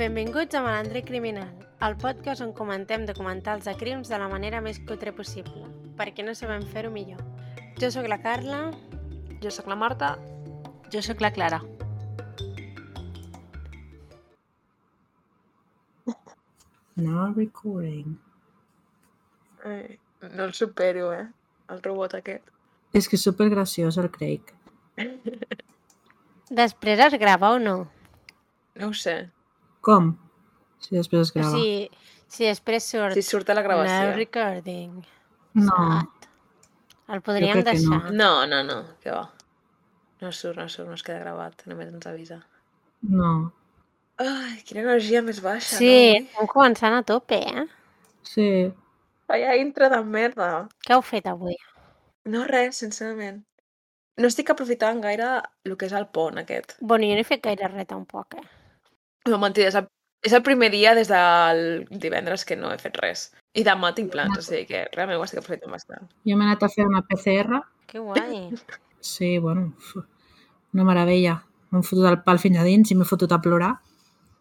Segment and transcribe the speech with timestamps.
[0.00, 1.50] Benvinguts a Malandre Criminal,
[1.84, 5.66] el podcast on comentem documentals de crims de la manera més cutre possible,
[5.98, 7.18] perquè no sabem fer-ho millor.
[7.76, 8.60] Jo sóc la Carla.
[9.42, 10.14] Jo sóc la Marta.
[10.94, 11.58] Jo sóc la Clara.
[16.96, 18.14] Now recording.
[19.68, 19.98] Ai,
[20.30, 21.26] no el supero, eh?
[21.68, 22.48] El robot aquest.
[22.96, 24.48] És que és supergraciós el Craig.
[26.62, 27.76] Després es grava o no?
[28.80, 29.18] No ho sé.
[29.80, 30.12] Com?
[30.80, 31.50] Si després es grava.
[31.56, 31.90] sigui,
[32.28, 34.14] si després surt Si surt a la gravació.
[34.16, 35.02] recording.
[35.54, 36.28] No, Sad.
[37.10, 37.70] El podríem que no.
[37.70, 38.12] deixar.
[38.12, 38.76] No, no, no.
[39.02, 39.24] Què va?
[40.20, 41.64] No surt, no surt, no es queda gravat.
[41.66, 42.42] Només ens avisa.
[43.02, 43.52] no.
[44.20, 45.86] Ai, quina energia més baixa, Sí,
[46.20, 46.26] no?
[46.28, 47.62] estem començant a tope, eh?
[48.22, 48.70] Sí,
[49.26, 50.68] Vaya intre de merda.
[50.84, 51.54] Què heu fet avui?
[52.26, 53.38] No res, sincerament.
[54.18, 56.74] No estic aprofitant gaire el que és el pont aquest.
[56.80, 58.44] Bueno, jo no he fet gaire res tampoc, eh?
[59.28, 59.86] No, mentida, és el,
[60.24, 63.32] és el primer dia des del divendres que no he fet res.
[63.54, 66.06] I demà tinc plans, o sigui que realment ho estic aprofitant bastant.
[66.24, 67.60] jo m'he anat a fer una PCR.
[67.86, 68.50] Que guai.
[69.00, 69.74] Sí, bueno,
[70.72, 71.42] una meravella.
[71.70, 73.72] M'he fotut el pal fins a dins i m'he fotut a plorar.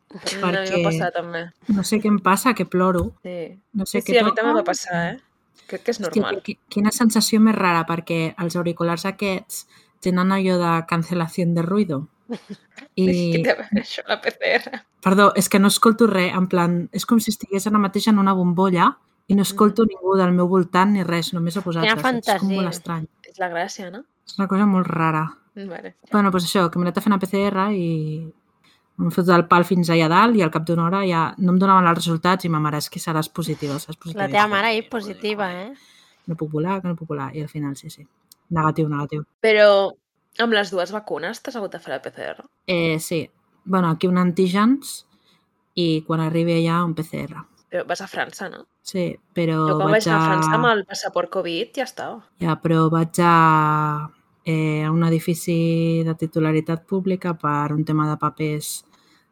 [0.09, 0.37] Perquè...
[0.41, 1.41] A mi Perquè- m'ha passat també.
[1.75, 3.15] No sé què em passa, que ploro.
[3.23, 5.17] Sí, No sé sí, sí què a mi també va passar, eh?
[5.69, 6.41] Crec que és Hòstia, normal.
[6.43, 9.67] qui- quina sensació més rara, perquè els auriculars aquests
[10.01, 12.07] tenen allò de cancel·lació de ruïdo.
[12.99, 13.09] I...
[13.43, 14.83] Veure això, la PCR?
[15.03, 18.19] perdó, és que no escolto res, en plan, és com si estigués ara mateix en
[18.19, 18.91] una bombolla
[19.29, 21.93] i no escolto ningú del meu voltant ni res, només a vosaltres.
[21.93, 22.49] És com fantasia.
[22.49, 23.05] molt estrany.
[23.29, 24.03] És la gràcia, no?
[24.25, 25.27] És una cosa molt rara.
[25.59, 25.95] Vale.
[26.11, 27.87] bueno, doncs això, que m'he anat a fer una PCR i
[28.99, 31.57] m'he fotut el pal fins allà dalt i al cap d'una hora ja no em
[31.59, 34.23] donaven els resultats i ma mare és que seràs positiva, seràs positiva.
[34.23, 35.73] La teva mare ahir positiva, eh?
[36.27, 37.31] No puc volar, que no puc volar.
[37.35, 38.05] I al final sí, sí.
[38.55, 39.25] Negatiu, negatiu.
[39.43, 39.67] Però
[40.39, 42.47] amb les dues vacunes t'has hagut de fer la PCR?
[42.67, 43.29] Eh, sí.
[43.65, 45.05] bueno, aquí un antígens
[45.75, 47.45] i quan arribi allà un PCR.
[47.69, 48.63] Però vas a França, no?
[48.81, 50.55] Sí, però Jo quan vaig vaig anar a França a...
[50.57, 52.23] amb el passaport Covid ja estava.
[52.41, 54.09] Ja, però vaig a,
[54.43, 58.79] eh, a un edifici de titularitat pública per un tema de papers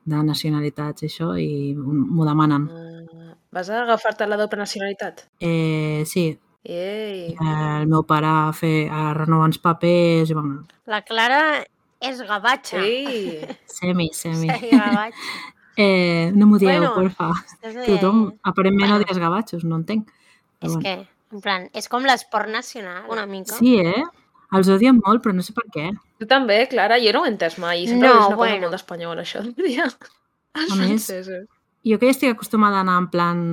[0.08, 2.68] de nacionalitats i això, i m'ho demanen.
[2.70, 5.26] Uh, vas a agafar-te la doble nacionalitat?
[5.42, 6.30] Eh, sí,
[6.68, 7.32] Ei!
[7.32, 11.64] eh, el meu pare a, fer, a renovar uns papers, i bueno, La Clara
[12.04, 12.82] és gavatxa.
[12.84, 13.40] Ei!
[13.80, 14.50] semi, semi.
[14.72, 15.14] Gavatxa.
[15.78, 17.28] Eh, no m'ho dieu, Bueno, porfa.
[17.86, 18.96] Tothom, aparentment, Bueno.
[19.04, 20.08] odies gavatxos, no entenc.
[20.58, 20.82] Però És bueno.
[20.82, 23.54] que, en plan, és com l'esport nacional, una mica.
[23.60, 24.02] Sí, eh?
[24.58, 25.92] Els odien molt, però no sé per què.
[26.18, 26.98] Tu també, Clara?
[26.98, 27.86] Jo no ho he entès mai.
[27.86, 28.56] Sempre No, és una bueno.
[28.56, 29.44] cosa molt d'espanyol, això.
[30.58, 31.46] Els A més, francesos.
[31.86, 33.46] Jo que ja estic acostumada a anar en plan...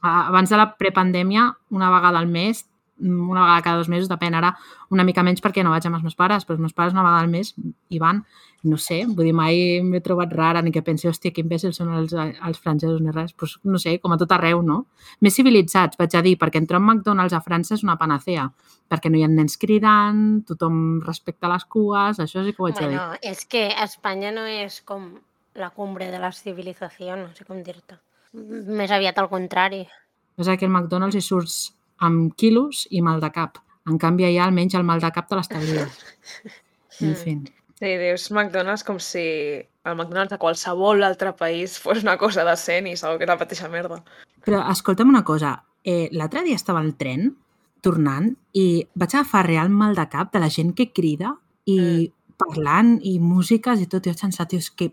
[0.00, 2.66] Abans de la prepandèmia, una vegada al mes,
[2.98, 4.54] mm, una vegada cada dos mesos, depèn ara,
[4.90, 7.02] una mica menys perquè no vaig amb els meus pares, però els meus pares una
[7.02, 7.54] vegada al mes
[7.88, 8.24] hi van,
[8.62, 11.92] no sé, vull dir, mai m'he trobat rara ni que pensi, hòstia, que imbècils són
[11.96, 14.82] els, els francesos ni res, pues, no sé, com a tot arreu, no?
[15.20, 18.50] Més civilitzats, vaig a dir, perquè entrar un McDonald's a França és una panacea,
[18.90, 22.82] perquè no hi ha nens cridant, tothom respecta les cues, això sí que ho vaig
[22.82, 22.98] a dir.
[22.98, 25.12] Bueno, és que Espanya no és com
[25.54, 27.96] la cumbre de la civilització, no sé com dir-te.
[28.34, 29.84] Més aviat al contrari.
[30.38, 31.56] És que al McDonald's hi surts
[32.00, 33.58] amb quilos i mal de cap.
[33.88, 35.98] En canvi, allà almenys el mal de cap te l'estalvies.
[37.00, 37.34] En fi.
[37.80, 42.86] Sí, dius McDonald's com si el McDonald's de qualsevol altre país fos una cosa decent
[42.90, 44.02] i segur que és la mateixa merda.
[44.44, 45.54] Però escolta'm una cosa.
[45.84, 47.30] Eh, L'altre dia estava al tren,
[47.80, 52.12] tornant, i vaig agafar real mal de cap de la gent que crida i Mm.
[52.40, 54.06] parlant i músiques i tot.
[54.06, 54.92] I vaig pensar, tio, és que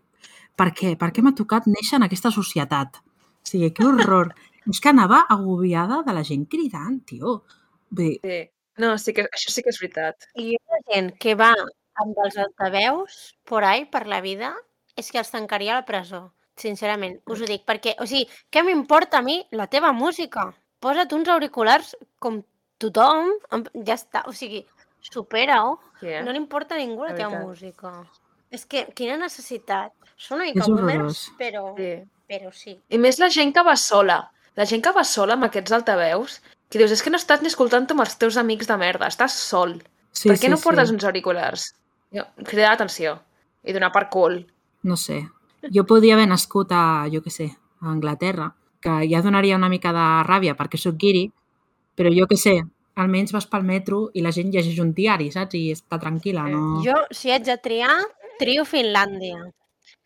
[0.56, 0.98] per què?
[0.98, 2.98] Per què m'ha tocat néixer en aquesta societat?
[3.48, 4.34] O sigui, que horror.
[4.68, 7.44] és que anava agobiada de la gent cridant, tio.
[7.90, 8.50] Dir, Sí.
[8.78, 10.26] No, sí que, això sí que és veritat.
[10.36, 11.54] I la gent que va
[11.96, 14.54] amb els altaveus por ahí, per la vida,
[14.98, 16.34] és que els tancaria a la presó.
[16.58, 20.54] Sincerament, us ho dic, perquè, o sigui, què m'importa a mi la teva música?
[20.82, 22.44] Posa't uns auriculars com
[22.78, 23.32] tothom,
[23.88, 24.66] ja està, o sigui,
[25.02, 25.80] supera-ho.
[26.02, 26.22] Eh?
[26.26, 27.48] No li importa a ningú la La teva veritat.
[27.48, 27.94] música.
[28.52, 29.94] És que, quina necessitat.
[30.18, 32.04] Són una mica És boomers, però, Sí.
[32.28, 32.76] Però sí.
[32.90, 34.20] I més la gent que va sola.
[34.58, 36.40] La gent que va sola amb aquests altaveus,
[36.70, 39.36] que dius, és que no estàs ni escoltant amb els teus amics de merda, estàs
[39.38, 39.78] sol.
[40.12, 40.96] sí, per què sí, no portes sí.
[40.96, 41.72] uns auriculars?
[42.16, 43.18] Jo, cridar l'atenció
[43.64, 44.46] i donar per cul.
[44.88, 45.26] no sé,
[45.74, 47.50] jo podria haver nascut a, jo què sé,
[47.82, 51.26] a Anglaterra, que ja donaria una mica de ràbia perquè sóc guiri,
[51.98, 52.56] però jo què sé,
[52.96, 55.58] almenys vas pel metro i la gent llegeix un diari, saps?
[55.58, 56.82] I està tranquil·la, Eh, no...
[56.86, 57.98] Jo, si haig de triar,
[58.40, 59.44] trio Finlàndia,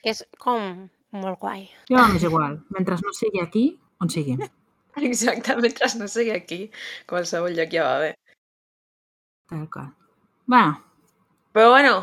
[0.01, 1.65] que és com molt guai.
[1.91, 3.65] Jo m'és igual, mentre no sigui aquí,
[4.01, 4.37] on sigui.
[5.09, 6.61] Exacte, mentre no sigui aquí,
[7.09, 8.13] qualsevol lloc ja va bé.
[9.51, 9.91] Tal qual.
[10.47, 10.79] Bueno,
[11.51, 11.95] Però bueno,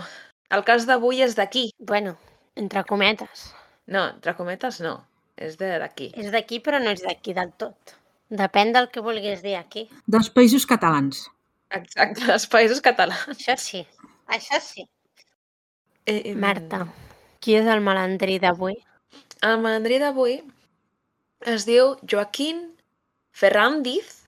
[0.53, 1.71] el cas d'avui és d'aquí.
[1.79, 2.17] Bueno,
[2.55, 3.47] entre cometes.
[3.89, 4.99] No, entre cometes no.
[5.39, 6.11] és de d'aquí.
[6.19, 7.95] És d'aquí, però no és d'aquí del tot.
[8.29, 9.85] Depèn del que vulguis dir aquí.
[10.11, 11.29] Dels països catalans.
[11.79, 13.29] Exacte, dels països catalans.
[13.31, 13.85] Això sí,
[14.27, 14.83] això sí.
[16.05, 16.83] Eh, eh, Marta,
[17.39, 18.75] qui és el malandrí d'avui?
[19.47, 20.41] El malandrí d'avui
[21.47, 22.65] es diu Joaquín
[23.31, 24.25] Ferrandiz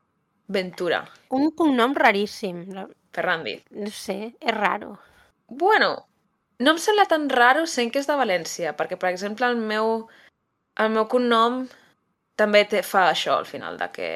[0.46, 1.04] Ventura.
[1.30, 2.62] Un cognom raríssim.
[3.14, 3.64] Ferrandiz.
[3.70, 4.98] No sé, és raro.
[5.48, 6.06] Bueno,
[6.58, 10.06] no em sembla tan raro sent que és de València, perquè, per exemple, el meu,
[10.78, 11.64] el meu cognom
[12.38, 14.10] també té, fa això al final, de que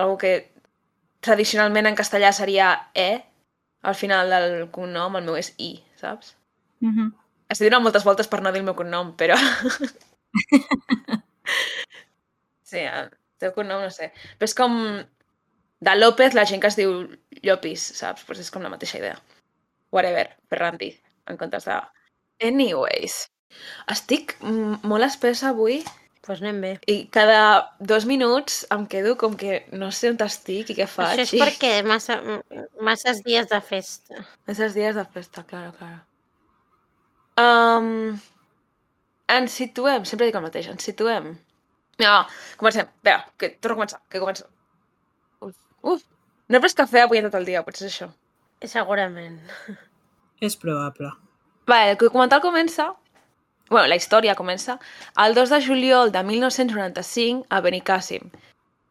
[0.00, 0.34] algo que
[1.20, 3.10] tradicionalment en castellà seria E,
[3.82, 6.36] al final del cognom el meu és I, saps?
[6.80, 7.12] -huh.
[7.50, 9.36] Estic donant moltes voltes per no dir el meu cognom, però...
[12.62, 13.10] sí, el
[13.42, 14.12] teu cognom no sé.
[14.38, 14.76] Però és com...
[15.80, 16.90] De López, la gent que es diu
[17.40, 18.26] Llopis, saps?
[18.28, 19.14] Pues és com la mateixa idea.
[19.96, 21.78] Whatever, Ferrandiz, en comptes de...
[22.44, 23.14] Anyways,
[23.92, 26.70] estic molt espessa avui Doncs pues anem bé.
[26.92, 27.40] i cada
[27.80, 31.16] dos minuts em quedo com que no sé on estic i què faig.
[31.16, 32.18] Això és i- perquè massa,
[32.80, 34.20] masses dies de festa.
[34.46, 36.02] Esos días de festa, claro, claro.
[37.38, 38.18] Um,
[39.30, 41.32] ens situem, sempre dic el mateix, ens situem.
[42.00, 42.88] Vinga, va, comencem.
[43.04, 44.48] Vinga, que torno a començar, que començo.
[45.44, 46.02] Uf, uf.
[46.50, 48.10] No he pres cafè avui tot el dia, potser és això.
[48.66, 49.38] Segurament.
[50.40, 51.12] És probable.
[51.70, 52.94] Vale, el documental comença...
[53.70, 54.80] bueno, la història comença
[55.22, 58.32] el 2 de juliol de 1995 a Benicàssim,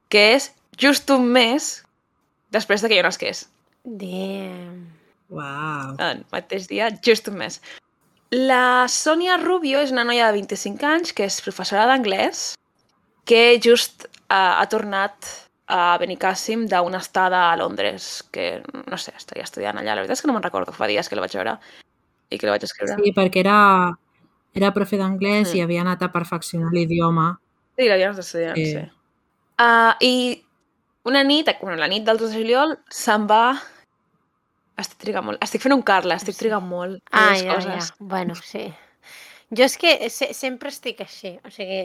[0.08, 1.68] que és just un mes
[2.56, 3.44] després de que jo nasqués.
[3.84, 4.88] Damn.
[5.30, 5.98] Uau.
[6.00, 7.60] el mateix dia, just un mes.
[8.32, 12.54] La Sònia Rubio és una noia de 25 anys que és professora d'anglès
[13.26, 15.26] que just ha, ha tornat
[15.70, 19.94] a Benicàssim d'una estada a Londres, que no sé, estaria estudiant allà.
[19.96, 21.58] La veritat és que no me'n recordo, fa dies que la vaig veure
[22.30, 22.98] i que la vaig escriure.
[23.02, 23.58] Sí, perquè era,
[24.58, 25.58] era profe d'anglès Mm.
[25.58, 27.32] i havia anat a perfeccionar l'idioma.
[27.78, 28.66] Sí, l'havia d'estudiar, Sí.
[28.74, 28.86] sí.
[29.60, 30.46] Uh, I
[31.06, 33.60] una nit, bueno, la nit del 2 de juliol, se'n va...
[34.80, 35.42] Estic trigant molt.
[35.44, 37.02] Estic fent un Carla, estic trigant molt.
[37.12, 37.56] Ah, ja, ja.
[37.56, 37.92] coses.
[38.00, 38.68] Bueno, sí.
[39.56, 41.82] Jo és que se sempre estic així, o sigui,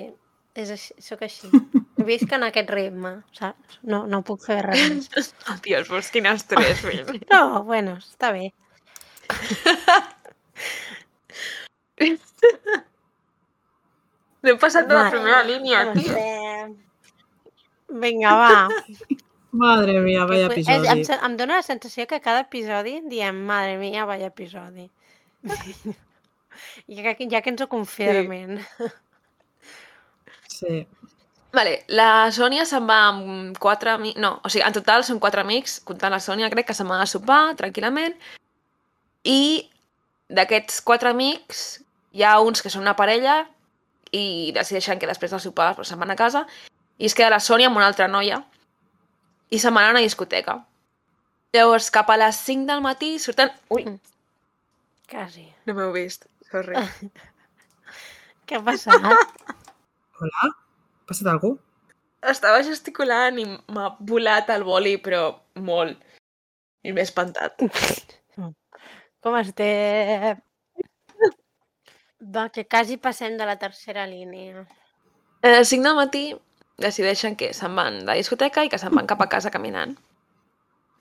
[0.61, 1.49] és així, soc així.
[2.09, 3.79] Visc en aquest ritme, saps?
[3.89, 5.33] No, no puc fer res més.
[5.49, 7.23] Oh, Dios, pues quin estrès, fill.
[7.33, 8.53] No, bueno, està bé.
[14.45, 16.19] N'hem passat de la primera línia, tio.
[18.05, 18.51] Vinga, va.
[19.55, 21.05] Madre mia, vaya Que- és- episodi.
[21.13, 24.89] Em, em dóna la sensació que cada episodi diem, madre mia, vaya episodi.
[26.89, 28.61] I ja, que- ja que ens ho confirmen.
[30.55, 30.87] Sí.
[31.55, 34.19] Vale, la Sònia se'n va amb quatre amics...
[34.23, 37.01] No, o sigui, en total són quatre amics, comptant la Sònia, crec que se'n va
[37.03, 38.15] a sopar tranquil·lament.
[39.27, 39.67] I
[40.31, 41.65] d'aquests quatre amics
[42.15, 43.41] hi ha uns que són una parella
[44.15, 46.45] i decideixen que després del sopar pues, se'n van a casa
[46.99, 48.45] i es queda la Sònia amb una altra noia
[49.51, 50.59] i se'n van a una discoteca.
[51.55, 53.53] Llavors, cap a les 5 del matí surten...
[53.71, 54.01] Ui, Mm.
[55.11, 55.45] Quasi.
[55.67, 56.81] no m'heu vist, sorry.
[58.49, 59.05] Què ha passat?
[59.05, 60.49] Hola?
[60.49, 61.51] Ha passat algú?
[62.25, 65.27] Estava gesticulant i m'ha volat el boli, però
[65.61, 66.01] molt.
[66.85, 67.61] I m'he espantat.
[69.25, 70.41] Com estem?
[72.35, 74.65] Va, que quasi passem de la tercera línia.
[75.45, 76.25] A les 5 del matí
[76.79, 79.97] decideixen que se'n van de la discoteca i que se'n van cap a casa caminant.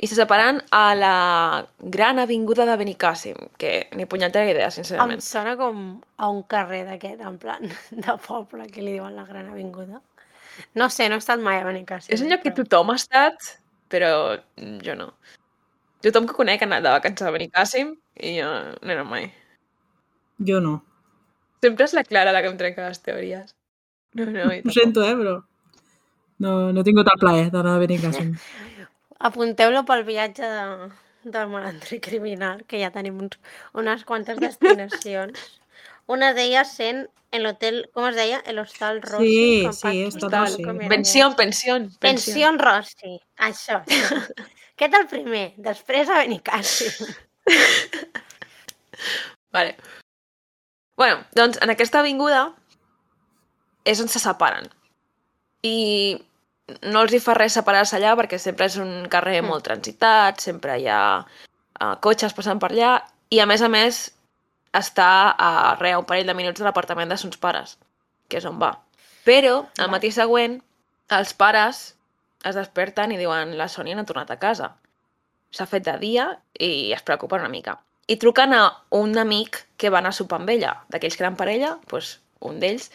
[0.03, 5.22] I se separen a la gran avinguda de Benicàssim, que ni punyetera idea, Em sincerament.
[5.22, 7.62] sona com a un carrer d'aquest, en plan,
[7.92, 10.01] de poble, que li diuen la Gran Avinguda.
[10.75, 12.12] No sé, no he estat mai a Benicàssim.
[12.13, 13.38] És un lloc que però- tothom ha estat,
[13.89, 14.10] però
[14.58, 15.13] jo no.
[16.03, 18.50] Tothom que conec ha anat de vacances a Benicàssim i jo
[18.82, 19.32] no anat mai.
[20.44, 20.82] Jo no.
[21.63, 23.56] Sempre és la Clara la que em trenca les teories.
[24.15, 25.38] No, no, i Ho sento, eh, però
[26.44, 28.36] no, no he tingut el plaer d'anar a Benicàssim.
[29.24, 30.92] Apunteu-lo pel viatge de,
[31.24, 33.40] del malandrí criminal, que ja tenim uns,
[33.74, 35.40] unes quantes destinacions.
[36.14, 38.42] Una d'elles sent en l'hotel, com es deia?
[38.46, 39.26] El Hostal Rossi.
[39.26, 40.66] Sí, sí, Hostal Rossi.
[40.92, 42.52] Pensió, pensió, pensió.
[42.60, 43.80] Rossi, això.
[43.88, 46.92] Aquest el primer, després a Benicàssim.
[49.56, 49.78] Vale.
[51.00, 52.52] Bueno, doncs en aquesta avinguda
[53.88, 54.68] és on se separen.
[55.64, 56.20] I
[56.82, 59.48] no els hi fa res separar-se allà perquè sempre és un carrer Mm.
[59.51, 62.93] molt transitat, sempre hi ha uh, cotxes passant per allà
[63.29, 64.12] i a més a més
[64.74, 67.77] està a re, un parell de minuts de l'apartament de sons pares,
[68.29, 68.77] que és on va.
[69.25, 69.91] Però Vale.
[69.91, 70.62] matí següent
[71.10, 71.96] els pares
[72.43, 74.74] es desperten i diuen la Sònia no ha tornat a casa.
[75.53, 77.77] S'ha fet de dia i es preocupen una mica.
[78.08, 81.38] I truquen a un amic que va anar a sopar amb ella, d'aquells que eren
[81.39, 82.89] parella, doncs un d'ells,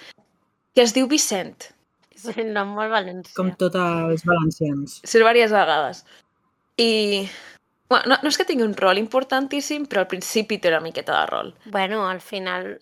[0.75, 1.71] que es diu Vicent.
[2.19, 3.35] És un nom molt valencià.
[3.37, 4.99] Com tots els valencians.
[5.05, 6.05] Surt diverses vegades.
[6.79, 7.29] I...
[7.89, 11.15] Bueno, no, no és que tingui un rol importantíssim, però al principi té una miqueta
[11.23, 11.55] de rol.
[11.73, 12.75] Bueno, al final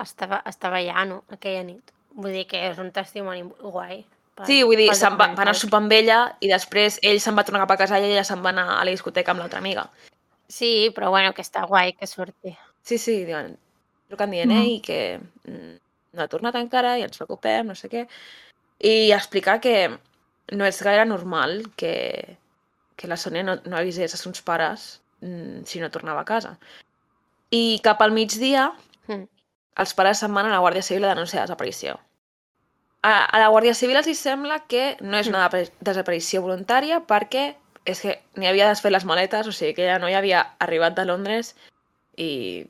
[0.00, 1.92] estava, estava allà, no?, aquella nit.
[2.16, 4.04] Vull dir que és un testimoni guai.
[4.36, 7.20] pel- Sí, vull dir, se'n va, va anar a sopar amb ella i després ell
[7.20, 9.40] se'n va tornar cap a casa i ella se'n va anar a la discoteca amb
[9.44, 9.86] l'altra amiga.
[10.48, 12.52] Sí, però bueno, que està guai que surti.
[12.82, 13.58] Sí, sí, diuen,
[14.08, 14.62] trucant dient, Mhm.
[14.62, 15.76] ei, que mm,
[16.16, 18.06] no ha tornat encara i ens preocupem, no sé què.
[18.80, 19.98] I explicar que
[20.52, 22.36] no és gaire normal que,
[22.96, 26.58] que la Sònia no, no avisés a sons pares mm, si no tornava a casa.
[27.50, 28.72] I cap al migdia,
[29.06, 29.28] Mm.
[29.78, 31.92] els pares se'n van a la Guàrdia Civil a denunciar la desaparició.
[33.06, 37.54] A, a la Guàrdia Civil els sembla que no és una depre- desaparició voluntària perquè
[37.86, 40.96] és que ni havia desfet les maletes, o sigui que ella no hi havia arribat
[40.96, 41.54] de Londres
[42.18, 42.66] i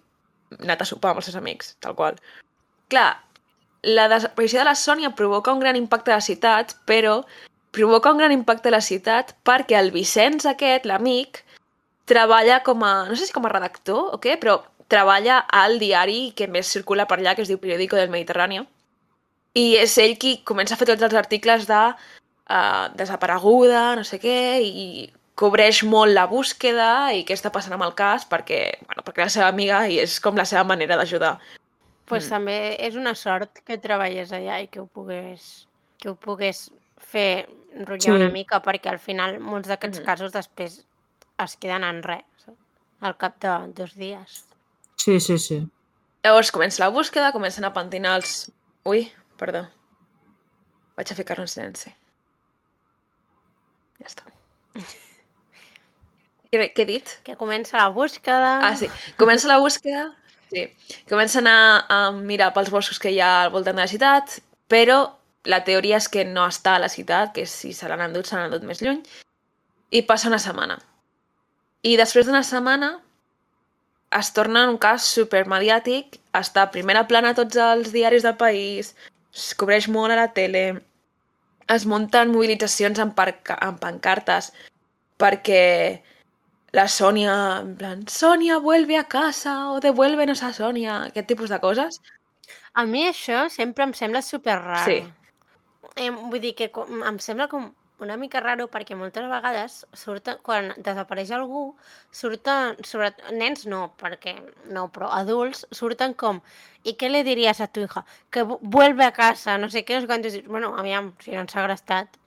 [0.61, 2.21] anat a sopar amb els seus amics, tal qual.
[2.93, 3.17] Clar,
[3.87, 7.21] la desaparició de la Sònia provoca un gran impacte a la ciutat, però
[7.76, 11.45] provoca un gran impacte a la ciutat perquè el Vicenç aquest, l'amic,
[12.11, 14.59] treballa com a, no sé si com a redactor o què, però
[14.90, 18.62] treballa al diari que més circula per allà, que es diu Periódico del Mediterrani.
[19.57, 24.19] I és ell qui comença a fer tots els articles de uh, desapareguda, no sé
[24.23, 29.05] què, i cobreix molt la búsqueda i què està passant amb el cas perquè, bueno,
[29.05, 31.37] perquè la seva amiga i és com la seva manera d'ajudar.
[32.07, 32.31] Pues Mm.
[32.31, 35.67] també és una sort que treballés allà i que ho pogués,
[35.99, 37.49] que ho pogués fer
[37.85, 38.23] rotllar Sí.
[38.23, 40.07] una mica, perquè al final molts d'aquests Mhm.
[40.07, 40.85] casos després
[41.39, 42.25] es queden en res,
[43.01, 44.47] al cap de dos dies.
[44.97, 45.69] Sí, sí, sí.
[46.25, 48.51] Llavors comença la búsqueda, comencen a pentinar els...
[48.85, 49.69] Ui, perdó.
[50.97, 51.91] Vaig a ficar-ho en silenci.
[54.01, 54.23] Ja està.
[56.51, 57.11] Què, què he dit?
[57.27, 58.61] Que comença la búsqueda...
[58.65, 58.89] Ah, sí.
[59.19, 60.15] Comença la búsqueda,
[60.57, 61.05] sí.
[61.09, 64.39] Comencen a, a mirar pels boscos que hi ha al voltant de la ciutat,
[64.73, 64.99] però
[65.47, 68.37] la teoria és que no està a la ciutat, que si se l'han endut, se
[68.37, 69.03] l'han endut més lluny,
[69.95, 70.79] i passa una setmana.
[71.87, 72.97] I després d'una setmana
[74.17, 78.95] es torna un cas supermediàtic, està a primera plana a tots els diaris del país,
[79.37, 80.67] es cobreix molt a la tele,
[81.69, 84.53] es munten mobilitzacions parca, en pancartes
[85.19, 86.03] perquè
[86.76, 91.59] la Sònia, en plan, Sònia, vuelve a casa o devuélvenos a Sònia, aquest tipus de
[91.62, 92.00] coses.
[92.76, 94.85] A mi això sempre em sembla super raro.
[94.85, 95.00] Sí.
[95.97, 97.71] Eh, vull dir que com, em sembla com
[98.04, 101.62] una mica raro perquè moltes vegades surten, quan desapareix algú,
[102.12, 104.35] surten, sobre, nens no, perquè
[104.68, 106.42] no, però adults surten com
[106.85, 108.04] ¿y qué le dirías a tu hija?
[108.30, 111.40] Que vu- vuelve a casa, no sé què, no sé quantos, bueno, aviam, si no
[111.40, 112.18] han segrestat,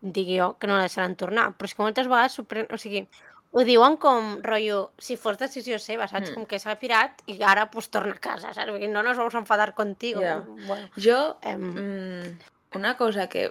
[0.00, 3.04] digui jo que no la deixaran tornar, però és que moltes vegades sorprèn, o sigui,
[3.52, 6.30] ho diuen com, rotllo, si fos decisió seva, saps?
[6.30, 6.34] Mm.
[6.34, 8.72] Com que s'ha pirat i ara pues torna a casa, saps?
[8.78, 10.20] Dir, No nos vamos a enfadar contigo.
[10.20, 10.36] Ja.
[10.66, 12.38] Bueno, Jo, em, mm,
[12.76, 13.50] una cosa que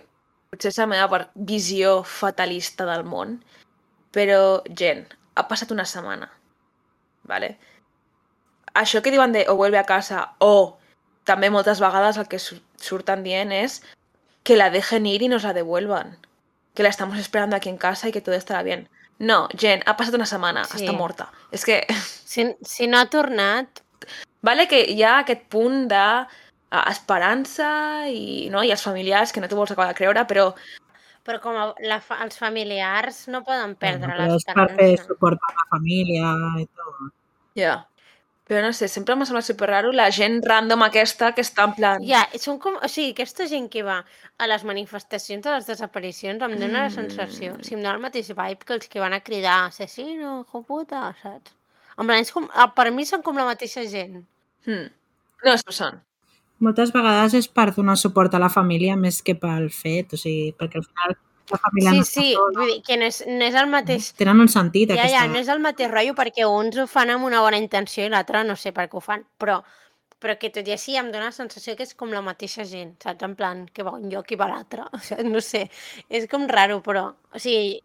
[0.49, 3.43] potser és la meva visió fatalista del món,
[4.11, 6.31] però, gent, ha passat una setmana,
[7.23, 7.57] vale?
[8.73, 10.77] Això que diuen de o vuelve a casa o
[11.25, 13.81] també moltes vegades el que su- surten dient és
[14.43, 16.17] que la dejen ir y nos la devuelvan.
[16.73, 18.87] Que la estamos esperando aquí en casa y que todo estará bien.
[19.19, 20.79] No, gent, ha passat una setmana, Sí.
[20.85, 21.29] està morta.
[21.51, 21.81] És que
[22.31, 23.83] si, si no ha tornat,
[24.41, 28.61] Vale que hi ha aquest punt de uh, esperança i, no?
[28.63, 30.53] i els familiars que no t'ho vols acabar de creure, però
[31.27, 34.87] però com a, la, fa- els familiars no poden perdre Bueno, però és per fer
[34.87, 35.03] l'esperança.
[35.11, 37.11] suport a la família i tot.
[37.59, 37.73] ja.
[38.49, 41.75] Però no sé, sempre m'ha semblat super raro la gent random aquesta que està en
[41.77, 42.01] plan...
[42.01, 43.99] Ja, són com, o sigui, aquesta gent que va
[44.41, 46.95] a les manifestacions de les desaparicions em dona la Mm.
[46.95, 50.39] sensació, o sigui, em dona el mateix vibe que els que van a cridar assassino,
[50.41, 51.53] hijo puta, saps?
[51.99, 54.23] En plan, és com, ah, per mi són com la mateixa gent.
[54.65, 54.89] Hmm.
[55.45, 56.01] No, és ho són.
[56.59, 60.55] Moltes vegades és per donar suport a la família més que pel fet, o sigui,
[60.57, 61.15] perquè al final
[61.51, 62.59] la família Sí, sí, sola.
[62.59, 65.17] vull dir que no és, no és el mateix Tenen un sentit, Ja, aquesta...
[65.17, 68.09] ja, no és el mateix rotllo perquè uns ho fan amb una bona intenció i
[68.09, 69.61] l'altre no sé per què ho fan, però,
[70.19, 72.95] però que tot i així em dóna la sensació que és com la mateixa gent,
[73.01, 73.23] saps?
[73.23, 75.65] En plan, que va un lloc i va l'altre, o sigui, no sé,
[76.09, 77.79] és com raro, però, o sigui,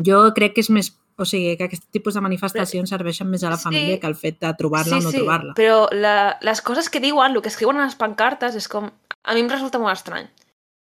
[0.00, 0.94] Jo crec que és més...
[1.20, 3.64] O sigui, que aquest tipus de manifestacions serveixen més a la Sí.
[3.66, 5.52] família que el fet de trobar-la o no trobar-la.
[5.52, 8.86] però la, les coses que diuen, el que escriuen a les pancartes, és com...
[9.24, 10.30] A mi em resulta molt estrany.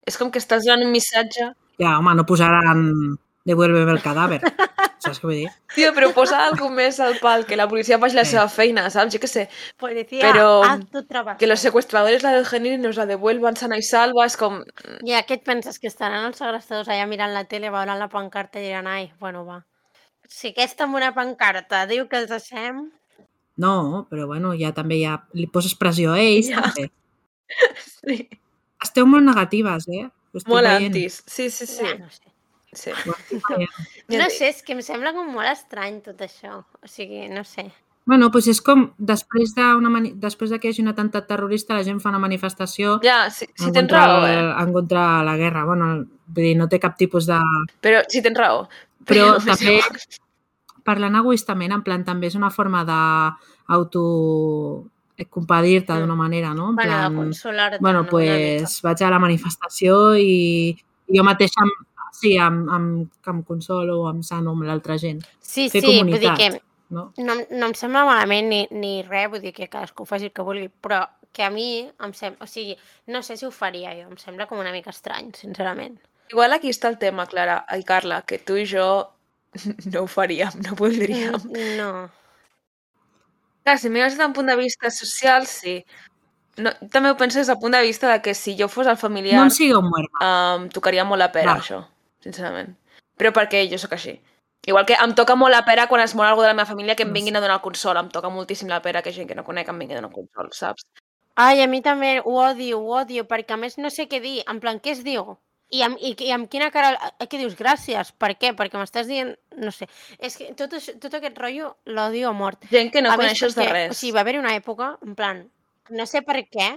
[0.09, 1.51] És com que estàs donant un missatge...
[1.79, 4.39] Ja, home, no posaran devuélveme el cadàver.
[5.03, 5.49] Saps què vull dir?
[5.75, 8.31] Tio, però posa alguna més al pal, que la policia faci la Sí.
[8.37, 9.11] seva feina, saps?
[9.13, 9.49] Jo què sé.
[9.77, 11.37] policía, Però, haz tu trabajo.
[11.39, 14.61] Que los secuestradores la dejen ir y nos la devuelvan sana y salva, és com...
[15.03, 15.77] Ja, què et penses?
[15.79, 19.43] Que estaran els segrestadors allà mirant la tele, veuran la pancarta i diran, ai, bueno,
[19.45, 19.65] va.
[20.29, 22.85] Si aquesta amb una pancarta diu que els deixem...
[23.57, 26.61] No, però bueno, ja també ja li poses pressió a ells, Ja.
[26.61, 26.89] també.
[28.07, 28.29] Sí.
[28.81, 30.07] esteu molt negatives, eh?
[30.33, 30.89] Molt veient.
[30.89, 31.21] antis.
[31.27, 31.85] Sí, sí, sí.
[31.85, 32.31] Ja, no sé.
[32.73, 32.91] sí.
[34.09, 36.63] No sé, és que em sembla com molt estrany tot això.
[36.81, 37.69] O sigui, no sé.
[38.05, 40.11] Bueno, doncs és com després d'una mani...
[40.19, 43.47] després de que hi hagi un atemptat terrorista la gent fa una manifestació Ja, sí,
[43.47, 44.41] sí en, tens contra, raó, eh?
[44.59, 45.63] en contra la guerra.
[45.69, 45.93] Bueno,
[46.27, 47.39] vull dir, no té cap tipus de...
[47.85, 48.65] Però sí tens raó.
[49.07, 49.77] Però és també,
[50.89, 54.03] parlant egoistament, en plan, també és una forma d'auto
[55.29, 56.69] compadir-te d'una manera, no?
[56.71, 57.79] En Bueno, de plan, consolar-te.
[57.79, 60.75] bueno, pues, vaig a la manifestació i
[61.07, 61.71] jo mateixa em,
[62.11, 62.87] sí, em, em,
[63.21, 65.21] que em consolo o em sano amb l'altra gent.
[65.39, 66.61] Sí, fer sí, vull dir que
[66.93, 67.11] No?
[67.17, 70.43] no, no em sembla malament ni, ni res, vull dir que cadascú faci el que
[70.45, 72.75] vulgui, però que a mi em sembla, o sigui,
[73.07, 75.95] no sé si ho faria jo, em sembla com una mica estrany, sincerament.
[76.29, 79.09] Igual aquí està el tema, Clara i Carla, que tu i jo
[79.93, 81.33] no ho faríem, no voldríem.
[81.49, 82.09] Mm, No.
[83.63, 85.85] Clar, si mires d'un punt de vista social, sí.
[86.57, 88.97] No, també ho penso des del punt de vista de que si jo fos el
[88.97, 90.27] familiar, No em sigueu muerta.
[90.57, 91.59] em tocaria molt la pera, Va.
[91.61, 91.79] això,
[92.21, 92.75] sincerament.
[93.17, 94.19] Però perquè jo sóc així.
[94.65, 96.95] Igual que em toca molt la pera quan es mor algú de la meva família
[96.95, 97.97] que em No vinguin a donar el consol.
[97.97, 100.15] Em toca moltíssim la pera que gent que no conec em vingui a donar el
[100.15, 100.85] consol, saps?
[101.35, 104.43] Ai, a mi també ho odio, ho odio, perquè a més no sé què dir,
[104.47, 105.37] en plan, què es diu?
[105.73, 106.91] I amb, i, i amb quina cara...
[107.17, 107.55] eh, Què dius?
[107.57, 108.11] Gràcies.
[108.21, 108.51] Per què?
[108.57, 109.31] Perquè m'estàs dient...
[109.57, 109.87] No sé.
[110.19, 112.67] És que tot, això, tot aquest rotllo l'odio a mort.
[112.71, 113.91] Gent que no a coneixes de res.
[113.95, 115.41] O sigui, va haver-hi una època, en plan,
[115.89, 116.67] no sé per què,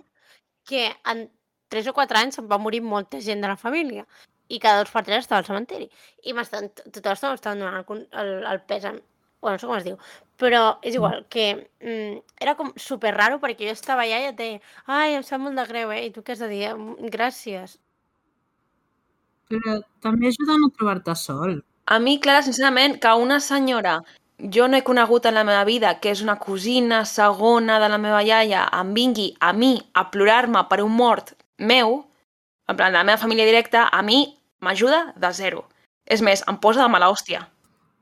[0.66, 1.26] que en
[1.74, 4.06] 3 o 4 anys em va morir molta gent de la família
[4.48, 5.88] i cada dos per tres estava al cementeri.
[6.22, 9.00] I m'estan, tota l'estona m'estaven donant el, el, el pes en...
[9.42, 9.96] Bueno, no sé com es diu.
[10.40, 11.46] Però és igual, que
[11.82, 15.42] mm, era com super raro perquè jo estava allà i et deia ai, em sap
[15.42, 16.04] molt de greu, eh?
[16.06, 16.62] I tu què has de dir?
[16.74, 17.76] "Mm, Gràcies.
[19.50, 21.60] Però també ajuda a no trobar-te sol.
[21.86, 24.00] A mi, Clara, sincerament, que una senyora
[24.38, 27.98] jo no he conegut en la meva vida, que és una cosina segona de la
[27.98, 32.02] meva iaia, em vingui a mi a plorar-me per un mort meu,
[32.68, 35.64] en plan, de la meva família directa, a mi m'ajuda de zero.
[36.06, 37.46] És més, em posa de mala hòstia.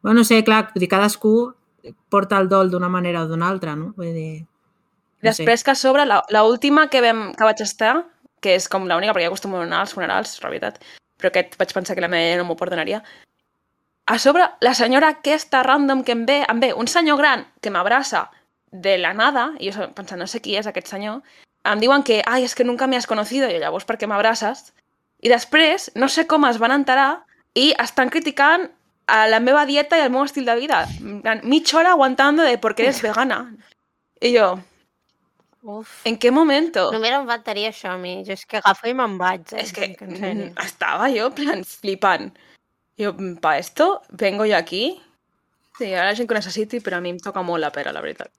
[0.02, 1.35] Bueno, no sé, clar, vull dir, cadascú
[2.12, 3.92] porta el dol d'una manera o d'una altra, no?
[3.96, 4.33] Vull dir...
[5.24, 5.44] No sé.
[5.44, 7.94] Després que a sobre, la, la última que, vam, que vaig estar,
[8.44, 10.83] que és com l'única, perquè jo acostumo a anar als funerals, la veritat,
[11.18, 13.03] però aquest vaig pensar que la meva no m'ho perdonaria,
[14.07, 17.70] a sobre, la senyora aquesta random que em ve, em ve un senyor gran que
[17.72, 18.29] m'abraça
[18.70, 21.22] de la nada, i jo pensant, no sé qui és aquest senyor,
[21.64, 24.09] em diuen que, ai, és que nunca me has conocido, i jo, llavors per què
[24.11, 24.74] m'abraces?
[25.24, 27.24] I després, no sé com es van enterar,
[27.57, 28.68] i estan criticant
[29.07, 30.85] a la meva dieta i el meu estil de vida.
[31.42, 33.55] Mitja hora aguantando de por qué eres vegana.
[34.20, 34.59] I jo,
[35.66, 36.03] Uf.
[36.05, 36.90] ¿en qué momento?
[36.92, 38.18] Només em faltaria això a mi.
[38.27, 39.48] Jo és que agafo i me'n vaig.
[39.57, 39.62] Eh?
[39.62, 42.35] Es que yo, en plan, flipant.
[43.00, 45.00] Jo, pa esto, vengo yo aquí?
[45.79, 48.03] Sí, ha la gent que necessiti, però a mi em toca molt la pera, la
[48.05, 48.31] veritat.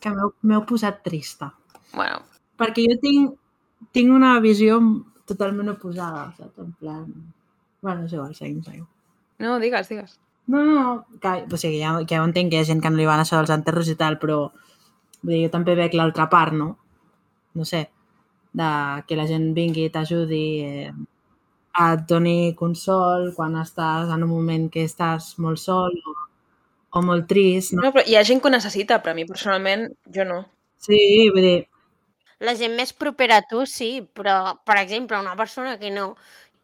[0.00, 1.52] Que m'heu- posat trista.
[1.92, 2.22] Bueno,
[2.56, 3.34] Perquè jo tinc,
[3.92, 4.78] tinc una visió
[5.26, 6.58] totalment oposada, saps?
[6.62, 7.06] En plan...
[7.82, 8.86] Bueno, és igual, seguim, seguim.
[9.42, 10.20] no, digues, digues.
[10.46, 12.80] No, no, no, que, o sigui, ja, que ja ho entenc que hi ha gent
[12.82, 14.52] que no li van això dels enterros i tal, però
[15.22, 16.68] vull dir, jo també veig l'altra part, no?
[17.58, 17.82] No sé,
[18.60, 18.68] de
[19.08, 20.92] que la gent vingui i t'ajudi, eh,
[21.86, 26.16] et doni consol quan estàs en un moment que estàs molt sol o,
[26.98, 27.84] o molt trist, no?
[27.86, 30.42] No, però hi ha gent que ho necessita, però a mi personalment, jo no.
[30.82, 30.98] Sí,
[31.34, 31.58] vull dir,
[32.46, 34.36] La gent més propera a tu, sí, però,
[34.68, 36.06] per exemple, una persona que no...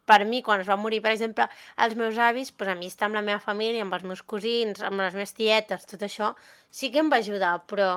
[0.09, 1.45] Per mi, quan es va morir, per exemple,
[1.85, 4.81] els meus avis, doncs a mi estar amb la meva família, amb els meus cosins,
[4.89, 6.31] amb les meves tietes, tot això,
[6.79, 7.91] sí que em va ajudar, però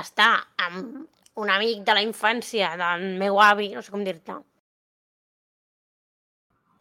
[0.00, 1.06] estar amb
[1.42, 4.38] un amic de la infància, del meu avi, no sé com dir-te.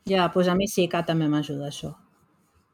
[0.06, 1.91] ja, doncs a mi sí que també m'ajuda això.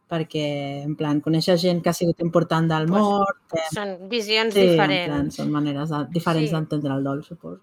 [0.07, 0.43] Perquè,
[0.87, 4.61] en plan, conèixer gent que ha sigut important del Pues, mort, que Són visions Sí,
[4.61, 5.07] en diferents.
[5.09, 6.55] plan, són maneres de, diferents Sí.
[6.55, 7.61] d'entendre el dol, suposo.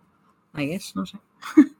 [0.54, 1.18] I guess, no sé.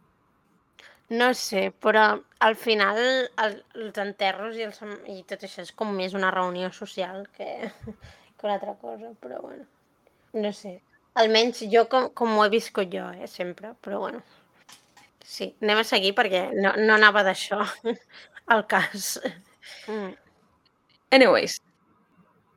[1.11, 2.97] No sé, però al final
[3.45, 4.81] el, els enterros i, els,
[5.13, 7.49] i tot això és com més una reunió social que,
[8.37, 9.67] que una altra cosa, però bueno,
[10.35, 10.81] no sé.
[11.15, 14.23] Almenys jo com, com ho he viscut jo, eh, sempre, però bueno.
[15.25, 17.63] Sí, anem a seguir perquè no, no anava d'això
[18.55, 19.15] el cas.
[19.89, 20.13] Mm.
[21.15, 21.61] Anyways,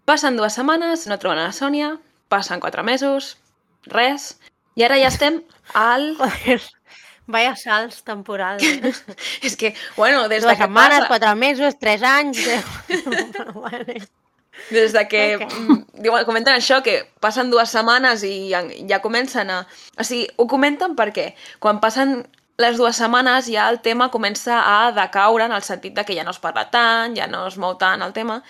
[0.09, 1.93] passen dues setmanes, no troben a la Sònia,
[2.33, 3.35] passen quatre mesos,
[3.93, 4.33] res,
[4.75, 5.41] i ara ja estem
[5.77, 6.09] al...
[6.19, 6.59] Joder,
[7.27, 8.63] vaya salts temporals.
[8.65, 8.93] Eh?
[9.47, 11.11] És que, bueno, des de que setmanes, passa...
[11.13, 12.41] quatre mesos, tres anys...
[12.87, 14.01] Però bueno.
[14.69, 15.53] Des de que Ok.
[15.53, 19.61] mm, diuen, comenten això, que passen dues setmanes i ja, ja comencen a...
[19.97, 22.25] O sigui, ho comenten perquè quan passen
[22.57, 26.25] les dues setmanes ja el tema comença a decaure en el sentit de que ja
[26.25, 28.41] no es parla tant, ja no es mou tant el tema,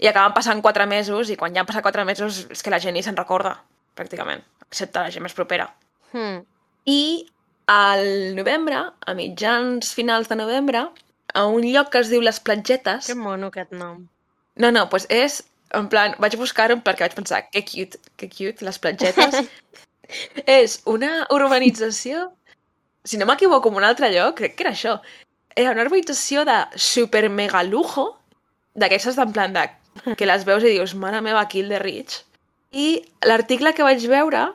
[0.00, 2.80] i acaben passant quatre mesos, i quan ja han passat quatre mesos és que la
[2.80, 3.58] gent ni se'n recorda,
[3.94, 5.68] pràcticament, excepte la gent més propera.
[6.12, 6.42] Hmm.
[6.86, 7.28] I
[7.66, 8.74] Al novembre,
[9.06, 10.88] a mitjans finals de novembre,
[11.32, 13.06] a un lloc que es diu Les Platgetes...
[13.06, 14.08] Que mono aquest nom.
[14.58, 15.38] No, no, doncs és,
[15.78, 19.50] en plan, vaig buscar-ho perquè vaig pensar, que cute, que cute, les platgetes.
[20.60, 22.28] és una urbanització,
[23.04, 24.96] si no m'equivoco, en un altre lloc, crec que era això.
[25.56, 28.10] Era una urbanització de super mega lujo,
[28.78, 29.66] d'aquestes en plan de,
[30.16, 32.22] que les veus i dius, mare meva, kill the rich.
[32.72, 34.46] I l'article que vaig veure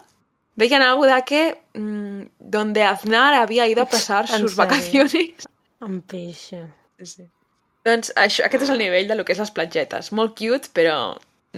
[0.57, 1.41] veien algo de que
[1.77, 5.45] mm, donde Aznar había ido a pasar En sus vacaciones.
[5.81, 6.65] Em pixa.
[7.03, 7.29] Sí.
[7.87, 10.11] Doncs això, aquest és el nivell de lo que és les platgetes.
[10.11, 10.97] Molt cute, però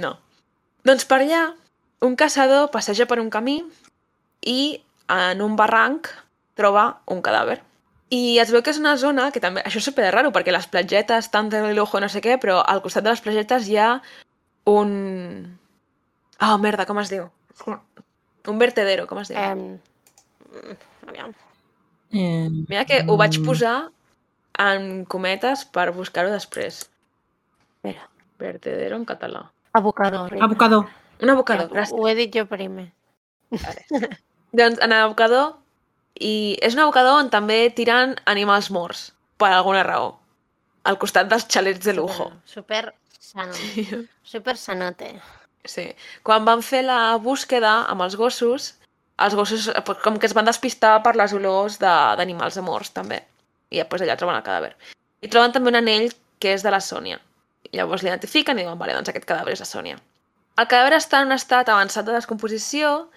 [0.04, 0.12] no.
[0.86, 1.48] Doncs per allà,
[2.06, 3.58] un caçador passeja per un camí
[4.48, 4.62] i
[5.10, 6.12] en un barranc
[6.60, 7.58] troba un cadàver.
[8.10, 9.62] I es veu que és una zona que també...
[9.66, 12.82] Això és super raro, perquè les platgetes, tant de l'ojo no sé què, però al
[12.82, 13.92] costat de les platgetes hi ha
[14.70, 14.90] un...
[16.40, 17.28] Ah, oh, merda, com es diu?
[18.50, 19.38] Un vertedero, com es diu?
[19.38, 20.76] Eh,
[21.08, 21.36] aviam.
[22.10, 23.78] Eh, Mira que ho vaig posar
[24.60, 26.84] en cometes per buscar-ho després.
[27.80, 28.06] Espera.
[28.40, 29.46] Vertedero en català.
[29.74, 30.34] Abocador.
[30.42, 30.86] Abocador.
[31.22, 31.96] Un abocador, Ja, gràcies.
[32.00, 32.90] Ho he dit jo primer.
[34.56, 35.54] Doncs en l'abocador,
[36.20, 40.14] i és un abocador on també tiren animals morts, per alguna raó,
[40.90, 42.32] al costat dels xalets de lujo.
[42.46, 43.54] Super sano.
[44.24, 45.12] Super sanote.
[45.66, 45.90] Sí.
[46.24, 48.72] Quan van fer la búsqueda amb els gossos,
[49.20, 49.68] els gossos
[50.04, 53.22] com que es van despistar per les olors de- d'animals de morts, també.
[53.70, 54.74] I després allà troben el cadàver.
[55.22, 57.20] I troben també un anell que és de la Sònia.
[57.70, 60.00] I llavors l'identifiquen i diuen, vale, doncs aquest cadàver és la Sònia.
[60.60, 63.10] El cadàver està en un estat avançat de descomposició,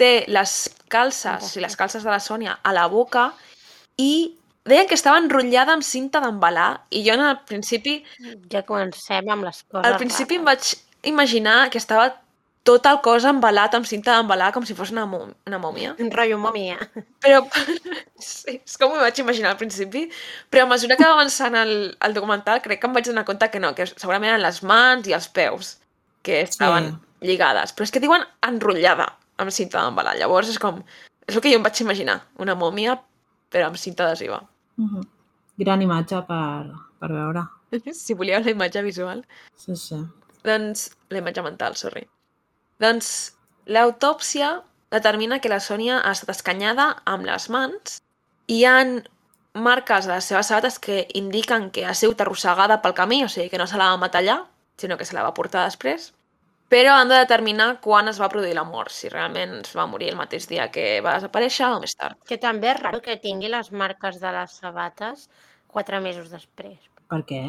[0.00, 0.52] té les
[0.92, 3.30] calces i les calces de la Sònia a la boca
[4.00, 4.32] i
[4.68, 7.98] deien que estava enrotllada amb cinta d'embalar i jo en el principi
[8.52, 10.74] Ja comencem amb les coses al principi em rares.
[10.76, 12.14] vaig imaginar que estava
[12.66, 15.94] tot el cos embalat amb cinta d'embalar com si fos una, una mòmia.
[15.98, 16.76] Un rotllo mòmia.
[17.24, 17.40] Però
[18.20, 20.04] sí, és com m'ho vaig imaginar al principi,
[20.52, 21.72] però a mesura que va avançant el,
[22.04, 25.08] el documental crec que em vaig donar compte que no, que segurament eren les mans
[25.08, 25.78] i els peus
[26.22, 27.30] que estaven Sí.
[27.32, 27.72] lligades.
[27.76, 29.08] Però és que diuen enrotllada
[29.40, 30.16] amb cinta d'embalar.
[30.20, 30.82] Llavors és com...
[31.26, 32.98] És el que jo em vaig imaginar, una mòmia
[33.50, 34.42] però amb cinta adhesiva.
[34.76, 35.02] Mhm.
[35.60, 36.70] Gran imatge per,
[37.00, 37.42] per veure.
[38.04, 39.24] si volíeu la imatge visual.
[39.56, 39.98] Sí, sí.
[40.44, 42.06] Doncs, la imatge mental, sorry.
[42.80, 47.98] Doncs, l'autòpsia determina que la Sònia ha estat escanyada amb les mans
[48.48, 49.02] i hi han
[49.54, 53.50] marques a les seves sabates que indiquen que ha sigut arrossegada pel camí, o sigui
[53.50, 54.38] que no se la va matar allà,
[54.78, 56.12] sinó que se la va portar després.
[56.70, 60.12] Però han de determinar quan es va produir la mort, si realment es va morir
[60.12, 62.18] el mateix dia que va desaparèixer o més tard.
[62.30, 65.26] Que també és raro que tingui les marques de les sabates
[65.66, 66.78] quatre mesos després.
[67.10, 67.42] Per què?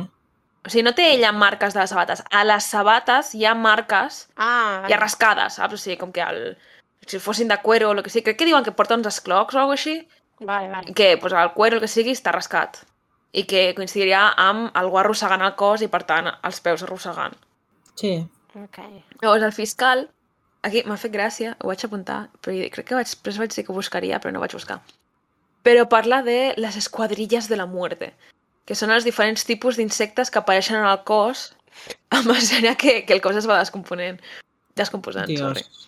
[0.66, 2.22] O sigui, no té ella marques de les sabates.
[2.30, 5.74] A les sabates hi ha marques Ah, i arrascades, saps?
[5.74, 6.56] O sigui, com que el,
[7.08, 8.24] si fossin de cuero o el que sigui.
[8.30, 9.96] Crec que diuen que porta uns esclocs o alguna així,
[10.40, 10.94] Vale, vale.
[10.94, 12.84] que pues, el cuero o el que sigui està rascat.
[13.34, 17.34] I que coincidiria amb algú arrossegant el cos i, per tant, els peus arrossegant.
[17.96, 18.18] Sí.
[18.56, 18.80] Ok.
[19.22, 20.10] Llavors, el fiscal...
[20.62, 23.72] Aquí m'ha fet gràcia, ho vaig apuntar, però crec que vaig, després vaig dir que
[23.74, 24.76] ho buscaria, però no vaig buscar.
[25.66, 28.12] Però parla de les esquadrilles de la muerte,
[28.66, 31.52] que són els diferents tipus d'insectes que apareixen en el cos
[32.16, 34.22] a mesura que, que el cos es va descomponent.
[34.78, 35.64] Descomposant, sorry.
[35.66, 35.88] Dios.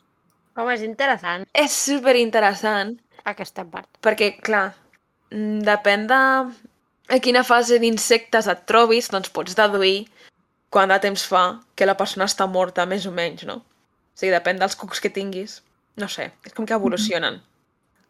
[0.56, 3.88] Home, és interessant És super interessant aquesta part.
[4.06, 4.74] perquè, clar,
[5.32, 6.20] mm, depèn de
[7.14, 10.08] a quina fase d'insectes et trobis, doncs pots deduir
[10.74, 13.62] quant de temps fa que la persona està morta, més o menys, no?
[13.62, 15.62] O sigui, depèn dels cucs que tinguis.
[15.98, 17.42] No sé, és com que evolucionen.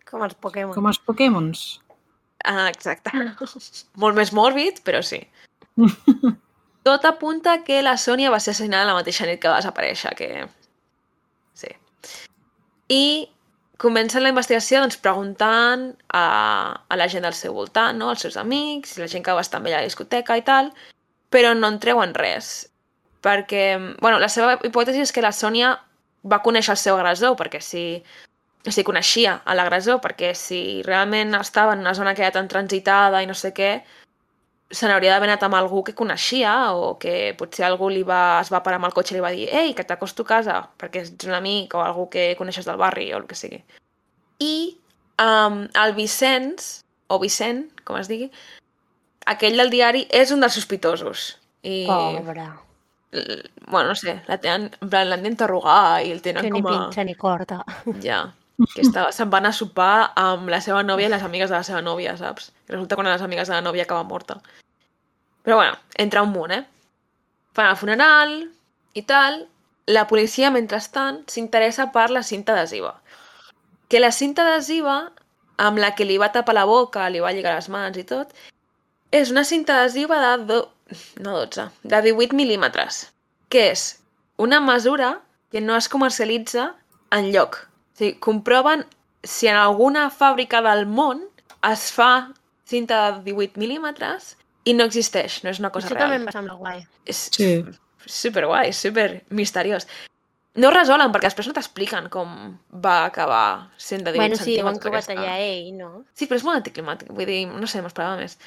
[0.07, 0.75] Com els Pokémon.
[0.75, 1.63] Com els Pokémons.
[2.43, 3.11] Ah, exacte.
[4.03, 5.21] Molt més mòrbid, però sí.
[6.87, 10.27] Tot apunta que la Sònia va ser assassinada la mateixa nit que va desaparèixer, que...
[11.55, 11.69] Sí.
[12.91, 13.05] I
[13.79, 16.25] comencen la investigació doncs, preguntant a,
[16.87, 18.11] a la gent del seu voltant, no?
[18.11, 20.73] als seus amics, la gent que va estar amb ella a la discoteca i tal,
[21.33, 22.51] però no en treuen res.
[23.23, 23.65] Perquè,
[24.03, 25.77] bueno, la seva hipòtesi és que la Sònia
[26.27, 27.85] va conèixer el seu agressor, perquè si
[28.63, 32.47] o sigui, coneixia a l'agressor, perquè si realment estava en una zona que era tan
[32.47, 33.73] transitada i no sé què,
[34.73, 38.49] se n'hauria d'haver anat amb algú que coneixia o que potser algú li va, es
[38.53, 41.03] va parar amb el cotxe i li va dir ei, que t'acosto a casa, perquè
[41.03, 43.61] ets un amic o algú que coneixes del barri o el que sigui.
[44.41, 44.55] I
[45.21, 46.81] um, el Vicenç,
[47.13, 48.31] o Vicent, com es digui,
[49.29, 51.33] aquell del diari és un dels sospitosos.
[51.63, 52.47] I, Pobre.
[53.67, 56.79] bueno, no sé, l'han d'interrogar i el tenen Que ni com a...
[56.79, 57.61] pinxa ni corta.
[58.03, 58.25] Ja,
[58.73, 61.65] que estava, se'n van a sopar amb la seva nòvia i les amigues de la
[61.65, 62.51] seva nòvia, saps?
[62.67, 64.39] I resulta que una de les amigues de la nòvia acaba morta.
[65.43, 66.63] Però bueno, entra un munt, eh?
[67.53, 68.37] Fan el funeral
[68.93, 69.43] i tal.
[69.91, 72.93] La policia, mentrestant, s'interessa per la cinta adhesiva.
[73.89, 75.11] Que la cinta adhesiva
[75.57, 78.31] amb la que li va tapar la boca, li va lligar les mans i tot,
[79.11, 80.61] és una cinta adhesiva de, do...
[81.25, 83.03] no 12, de 18 mil·límetres,
[83.49, 83.83] que és
[84.37, 85.19] una mesura
[85.51, 86.71] que no es comercialitza
[87.11, 87.59] en lloc.
[88.03, 88.83] Sigui, comproven
[89.23, 91.21] si en alguna fàbrica del món
[91.71, 92.33] es fa
[92.67, 94.33] cinta de 18 mil·límetres
[94.67, 96.09] i no existeix, no és una cosa Això real.
[96.09, 96.81] també em va semblar guai.
[97.05, 97.63] És Sí.
[98.05, 99.87] super guai, super misteriós.
[100.55, 104.51] No ho resolen perquè després no t'expliquen com va acabar sent de 18 Bueno, sí,
[104.51, 106.03] diuen centímetres que ho va tallar ell, no?
[106.13, 108.37] Sí, però és molt anticlimàtic, vull dir, no sé, m'esperava més.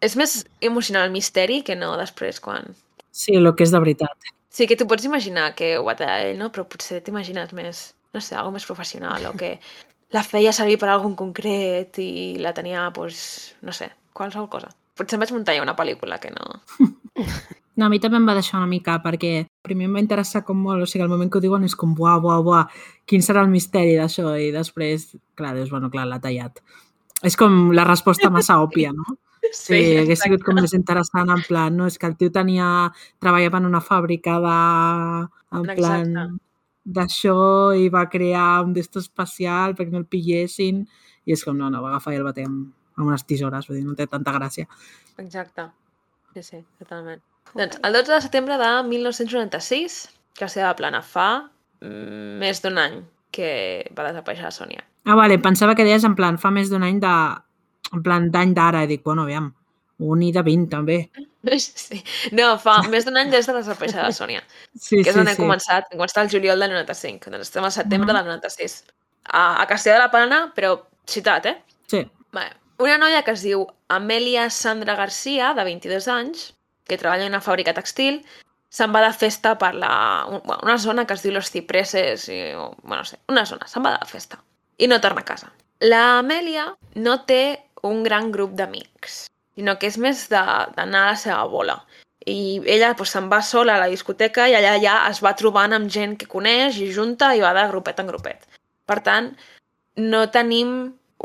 [0.00, 2.74] És més emocional el misteri que no després quan...
[3.10, 4.12] Sí, el que és de veritat.
[4.50, 6.52] Sí, que tu pots imaginar que ho va tallar ell, no?
[6.52, 9.56] Però potser t'imagines més, no sé, algo més professional o que
[10.14, 13.20] la feia servir per algun concret i la tenia, doncs,
[13.66, 14.70] no sé, qualsevol cosa.
[14.96, 16.58] Potser em vaig muntar una pel·lícula que no...
[17.76, 19.30] No, a mi també em va deixar una mica, perquè
[19.66, 21.90] primer em va interessar com molt, o sigui, el moment que ho diuen és com,
[21.92, 22.62] buah, buah, buah,
[23.04, 24.32] quin serà el misteri d'això?
[24.40, 26.62] I després, clar, dius, bueno, clar, l'ha tallat.
[27.20, 29.04] És com la resposta massa òbvia, no?
[29.54, 32.88] Sí, hagués sigut com més interessant, en plan, no, és que el tio tenia,
[33.22, 34.56] treballava en una fàbrica de,
[35.54, 36.45] en plan, Exacte.
[36.86, 40.84] D'això i va crear un d'esto especial perquè no el pillessin
[41.26, 43.80] i és com, no, no, va agafar i el va amb, amb unes tisores, vull
[43.80, 44.68] dir, no té tanta gràcia.
[45.18, 45.66] Exacte.
[46.36, 47.22] Sí, sí, totalment.
[47.56, 49.98] Doncs el 12 de setembre de 1996,
[50.36, 51.28] que seva plana fa
[51.82, 53.00] mm, més d'un any
[53.34, 53.50] que
[53.96, 54.86] va desaparèixer la Sònia.
[55.06, 57.14] Ah, vale, pensava que deies en plan, fa més d'un any de...
[57.94, 59.52] En plan, d'any d'ara, i dic, bueno, aviam,
[59.98, 60.98] un i de 20 també.
[61.46, 62.00] Sí.
[62.34, 64.40] No, fa més d'un any des de desaparèixer la Sònia,
[64.74, 65.42] Sí, que és sí, on hem sí.
[65.44, 68.16] començat, hem començat el juliol del 95, doncs estem al setembre Mhm.
[68.16, 68.84] del 96.
[69.30, 71.62] A, a Castelló de la Plana, però ciutat, eh?
[71.86, 72.00] Sí.
[72.32, 72.50] Vale.
[72.82, 76.52] Una noia que es diu Amelia Sandra Garcia, de 22 anys,
[76.84, 78.24] que treballa en una fàbrica textil,
[78.68, 80.26] se'n va de festa per la,
[80.62, 83.86] una zona que es diu Los Cipreses, i, o, bueno, no sé, una zona, se'n
[83.86, 84.42] va de festa.
[84.78, 85.52] I no torna a casa.
[85.80, 91.16] La Amelia no té un gran grup d'amics, sinó que és més d'anar a la
[91.20, 91.80] seva bola.
[92.26, 95.72] I ella doncs, se'n va sola a la discoteca i allà ja es va trobant
[95.72, 98.46] amb gent que coneix i junta i va de grupet en grupet.
[98.86, 99.32] Per tant,
[99.96, 100.72] no tenim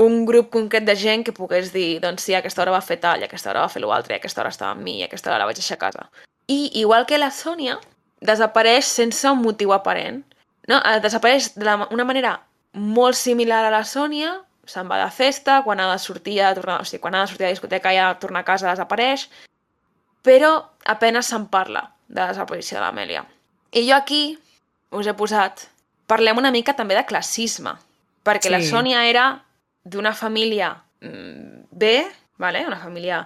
[0.02, 3.20] un grup concret de gent que pogués dir doncs sí, aquesta hora va fer tal,
[3.20, 5.42] i aquesta hora va fer l'altre, i aquesta hora estava amb mi, i aquesta hora
[5.42, 6.08] la vaig deixar a casa.
[6.48, 7.78] I, igual que la Sònia,
[8.22, 10.24] desapareix sense un motiu aparent.
[10.70, 10.80] No?
[10.80, 12.38] Eh, Desapareix d'una manera
[12.74, 14.38] molt similar a la Sònia,
[14.72, 17.32] se'n va de festa, quan ha de sortir a tornar, o sigui, quan ha de
[17.32, 19.28] sortir a la discoteca i ha de tornar a casa desapareix,
[20.24, 20.52] però
[20.86, 23.24] apenes se'n parla de la desaparició de l'Amèlia.
[23.74, 24.38] I jo aquí
[24.92, 25.66] us he posat,
[26.08, 27.74] parlem una mica també de classisme,
[28.28, 28.54] perquè sí.
[28.54, 28.60] la.
[28.68, 29.26] Sònia era
[29.84, 31.96] d'una família mm, bé,
[32.38, 32.66] vale?
[32.68, 33.24] una família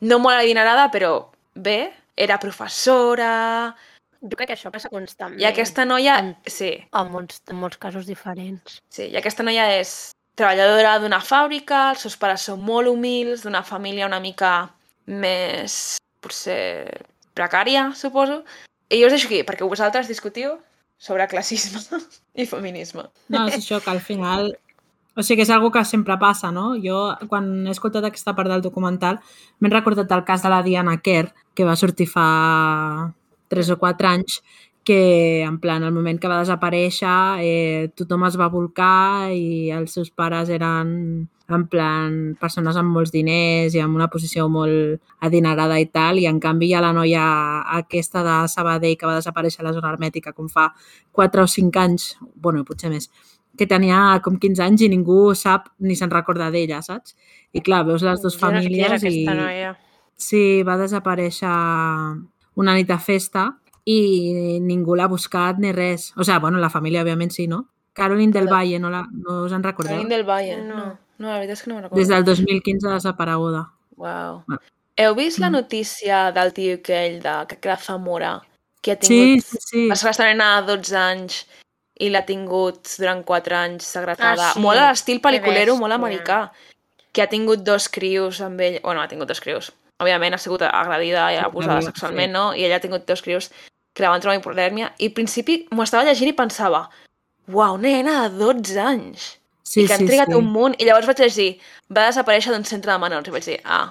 [0.00, 3.74] no molt adinerada, però bé, era professora,
[4.20, 5.38] Jo crec que això passa constantment.
[5.40, 6.16] i aquesta noia...
[6.18, 8.80] En- Sí, En molts, en molts casos diferents.
[8.90, 13.64] sí, i aquesta noia és treballadora d'una fàbrica, els seus pares són molt humils, d'una
[13.66, 14.52] família una mica
[15.08, 16.86] més, potser,
[17.36, 18.42] precària, suposo.
[18.88, 20.56] I jo us deixo aquí, perquè vosaltres discutiu
[20.98, 21.82] sobre classisme
[22.40, 23.08] i feminisme.
[23.28, 24.54] No, és això que al final...
[25.18, 26.76] O sigui, és algo que sempre passa, no?
[26.78, 29.18] Jo, quan he escoltat aquesta part del documental,
[29.58, 32.28] m'he recordat el cas de la Diana Kerr, que va sortir fa
[33.50, 34.38] 3 o 4 anys,
[34.88, 39.92] que en plan, al moment que va desaparèixer, eh, tothom es va volcar i els
[39.92, 45.76] seus pares eren en plan persones amb molts diners i amb una posició molt adinerada
[45.76, 47.26] i tal, i en canvi hi ha la noia
[47.76, 50.70] aquesta de Sabadell que va desaparèixer a la zona hermètica com fa
[51.12, 52.08] 4 o 5 anys,
[52.40, 53.10] bueno, potser més,
[53.60, 57.12] que tenia com 15 anys i ningú sap ni se'n recorda d'ella, saps?
[57.52, 59.26] I clar, veus les dues famílies i...
[59.28, 59.76] noia.
[60.16, 61.56] Sí, va desaparèixer
[62.56, 63.50] una nit de festa
[63.88, 66.10] i ningú l'ha buscat ni res.
[66.16, 67.64] O sigui, bueno, la família, òbviament, sí, no?
[67.96, 68.48] Caroline del.
[68.50, 69.96] Valle, no, la, no us en recordeu?
[69.96, 70.76] Caroline del Valle, No.
[71.18, 71.28] no.
[71.28, 71.98] La veritat és que no me'n recordo.
[71.98, 73.64] Des del 2015 desapareguda.
[73.96, 74.42] Uau.
[74.48, 74.58] Ah.
[74.98, 75.52] Heu vist la Mm.
[75.52, 78.42] notícia del tio aquell de que queda Zamora,
[78.82, 79.44] que ha Sí, tingut...
[79.44, 79.88] sí, sí.
[79.88, 81.46] Va ser de 12 anys
[81.98, 84.50] i l'ha tingut durant 4 anys segretada.
[84.50, 84.60] Ah, sí.
[84.60, 86.52] Molt a l'estil pel·liculero, Que molt americà.
[87.12, 88.80] Que ha tingut dos crios amb ell...
[88.82, 89.72] Bueno, ha tingut dos crios.
[89.98, 91.86] Òbviament ha sigut agredida i Sí, abusada sí.
[91.86, 92.54] sexualment, no?
[92.54, 93.50] I ella ha tingut dos crios
[93.98, 94.92] que la van trobar hipodèrmia.
[95.02, 96.86] I al principi m'ho estava llegint i pensava
[97.48, 99.28] uau, nena de 12 anys!
[99.68, 100.36] Sí, i que han trigat sí.
[100.38, 100.76] un munt.
[100.80, 101.48] I llavors vaig llegir,
[101.92, 103.28] va desaparèixer d'un centre de menors.
[103.28, 103.90] I vaig dir, ah,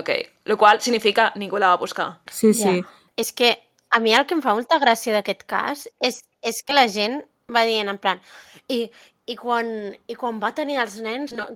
[0.00, 0.12] ok.
[0.48, 2.14] Lo qual significa ningú la va buscar.
[2.32, 2.78] Sí, sí.
[3.18, 3.56] És que
[3.90, 7.20] a mi el que em fa molta gràcia d'aquest cas és, és que la gent
[7.52, 8.20] va dient en plan
[8.68, 8.84] i,
[9.26, 9.68] i, quan,
[10.06, 11.48] i quan va tenir els nens no,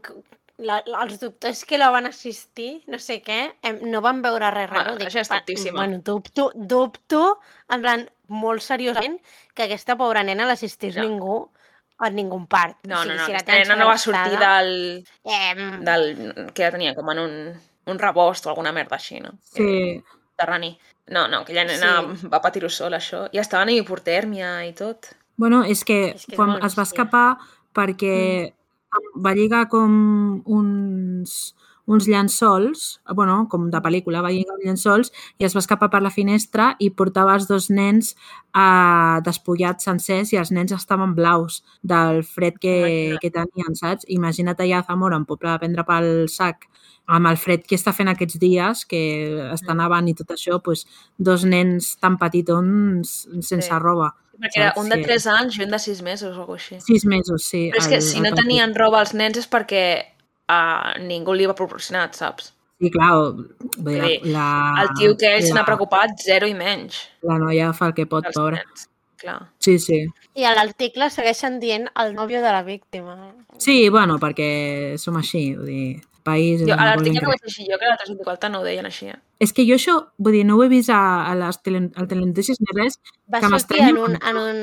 [0.63, 4.51] la, la, els doctors que la van assistir, no sé què, em, no van veure
[4.55, 5.05] res Bueno, raro.
[5.07, 9.19] això és "Pa- tontíssima." Bueno, dubto, dubto, en plan, molt seriosament,
[9.55, 11.03] que aquesta pobra nena l'assistís Ja.
[11.03, 11.51] ningú
[12.05, 12.79] en ningú part.
[12.85, 16.51] No, o sigui, no, no, si la aquesta nena no va sortir del, Eh, del...
[16.55, 19.31] que la tenia com en un, un rebost o alguna merda així, no?
[19.43, 20.03] Sí,
[20.37, 20.79] Terrani.
[21.09, 22.27] No, no, aquella nena Sí.
[22.27, 23.29] va patir-ho sola, això.
[23.33, 25.07] I estava en hipotèrmia i tot.
[25.37, 27.39] Bueno, és que, És que és quan molt es va escapar
[27.75, 28.53] perquè
[29.25, 29.93] va lligar com
[30.47, 31.55] uns,
[31.87, 36.03] uns llençols, bueno, com de pel·lícula, va lligar uns llençols i es va escapar per
[36.05, 41.63] la finestra i portava els dos nens eh, despullats sencers i els nens estaven blaus
[41.83, 42.77] del fred que,
[43.23, 44.07] que tenien, saps?
[44.09, 46.69] Imagina't allà a Zamora, en poble de prendre pel sac,
[47.07, 49.01] amb el fred que està fent aquests dies, que
[49.53, 49.79] està Mm.
[49.83, 50.87] nevant i tot això, doncs,
[51.19, 53.79] dos nens tan petitons sense Sí.
[53.79, 54.15] roba.
[54.41, 56.81] Perquè era un de que- 3 anys i un de 6 mesos o alguna així.
[56.81, 57.71] Sis mesos, sí.
[57.71, 60.05] Però és que el- si el no tenien roba als nens és perquè
[60.49, 62.53] uh, ningú li va proporcionat, saps?
[62.81, 63.13] Sí, clar,
[63.79, 66.97] Vull dir, la, El tio que ell se n'ha la, preocupat, zero i menys.
[67.23, 68.57] la noia fa el que pot, pobra.
[68.57, 68.89] nens.
[69.17, 69.49] Clar.
[69.59, 70.05] Sí, sí.
[70.35, 73.33] I a l'article segueixen dient el nòvio de la víctima.
[73.57, 76.63] Sí, bueno, perquè som així, vull dir, país...
[76.67, 79.09] Jo, a l'article que vaig llegir jo, que el 324, no ho deien així.
[79.13, 79.19] Eh?
[79.43, 82.09] És que jo això, vull dir, no ho he vist a, a les tele, al
[82.11, 83.01] telenotícies ni res.
[83.33, 84.61] Va Que sortir en un, un en, un,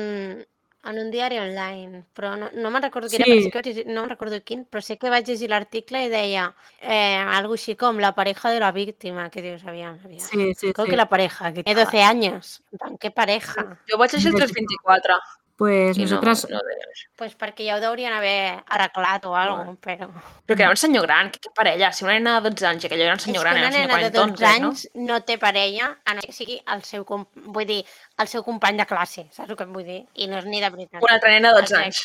[0.90, 3.30] en un diari online, però no, no me'n recordo quin Sí.
[3.30, 6.08] era, però sí que, no me'n recordo quin, però sé que vaig llegir l'article i
[6.08, 6.46] deia
[6.80, 10.20] eh, algo així com la pareja de la víctima, que dius, aviam, aviam.
[10.24, 10.90] Sí, sí, Creo sí.
[10.90, 12.62] que la pareja, que tiene 12 años.
[12.72, 13.78] En plan, ¿Qué pareja?
[13.90, 15.20] Jo vaig llegir el 324
[15.60, 16.46] Pues i no, nosaltres...
[16.48, 17.08] no això.
[17.20, 20.06] Pues perquè ja ho deurien haver arreglat o algo, però...
[20.48, 22.86] Però que era un senyor gran, que, que parella, si una nena de 12 anys
[22.86, 24.38] i aquell era un És senyor que gran, una era un senyor nena de 12
[24.38, 25.18] 40 anys no?
[25.28, 27.82] té parella, a no ser que sigui el seu, com- vull dir,
[28.24, 30.00] el seu company de classe, saps el que em vull dir?
[30.16, 31.02] I no és ni de veritat.
[31.04, 32.00] Una altra nena de 12 anys.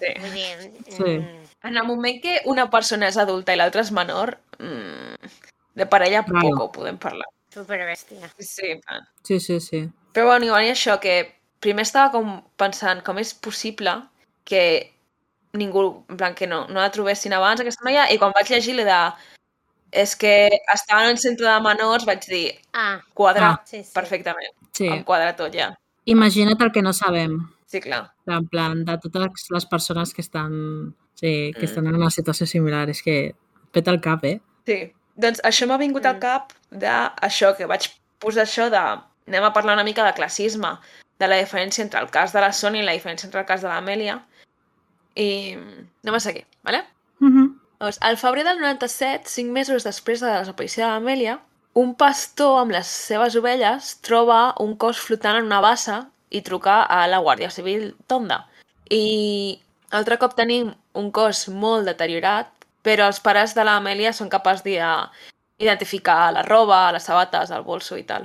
[0.00, 0.10] Sí.
[0.24, 0.50] Vull dir,
[0.90, 1.02] Sí.
[1.14, 5.30] mm, En el moment que una persona és adulta i l'altra és menor, mmm,
[5.78, 7.30] de parella poc ho podem parlar.
[7.54, 8.28] superbèstia.
[8.38, 8.74] Sí.
[9.22, 9.88] Sí, sí, sí.
[10.12, 11.14] Però bueno, i això, que
[11.66, 13.96] primer estava com pensant com és possible
[14.46, 14.62] que
[15.56, 18.76] ningú, en plan, que no, no la trobessin abans aquesta noia, i quan vaig llegir
[18.76, 19.00] la de
[20.02, 20.32] és que
[20.74, 23.62] estava en un centre de menors, vaig dir, Ah, quadra Ah.
[23.64, 23.92] sí, sí.
[23.94, 24.86] perfectament, sí.
[24.92, 25.70] em quadra tot ja.
[26.04, 27.38] Imagina't el que no sabem.
[27.66, 28.12] Sí, clar.
[28.26, 31.70] En plan, de totes les persones que estan, sí, que Mm.
[31.70, 32.88] estan en una situació similar.
[32.90, 33.34] És que
[33.72, 34.40] peta el cap, eh?
[34.66, 34.92] Sí.
[35.16, 36.20] Doncs això m'ha vingut al Mm.
[36.20, 37.88] cap d'això, que vaig
[38.20, 38.84] posar això de...
[39.26, 40.76] Anem a parlar una mica de classisme,
[41.18, 43.62] de la diferència entre el cas de la Sònia i la diferència entre el cas
[43.64, 44.18] de l'Amèlia.
[45.16, 46.84] I anem a seguir, ¿vale?
[47.20, 47.46] Uh -huh.
[47.78, 51.40] Doncs, al febrer del 97, cinc mesos després de la desaparició de l'Amèlia,
[51.76, 56.82] un pastor amb les seves ovelles troba un cos flotant en una bassa i truca
[56.82, 58.46] a la Guàrdia Civil Tonda.
[58.90, 62.48] I altre cop tenim un cos molt deteriorat,
[62.82, 68.06] però els pares de l'Amèlia són capaços d'identificar la roba, les sabates, el bolso i
[68.08, 68.24] tal.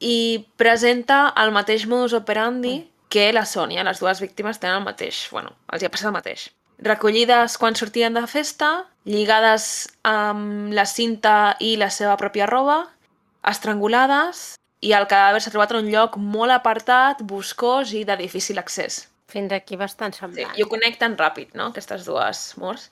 [0.00, 2.78] I presenta el mateix modus operandi
[3.08, 3.84] que la Sònia.
[3.86, 5.26] Les dues víctimes tenen el mateix.
[5.32, 10.86] Bueno, els hi ha passat el mateix recollides quan sortien de festa, lligades amb la
[10.86, 12.86] cinta i la seva pròpia roba,
[13.46, 18.58] estrangulades i el cadàver s'ha trobat en un lloc molt apartat, boscós i de difícil
[18.58, 19.06] accés.
[19.32, 20.54] Fins aquí bastant Sí, semblant.
[20.54, 22.90] I ho connecten ràpid, no?, aquestes dues morts.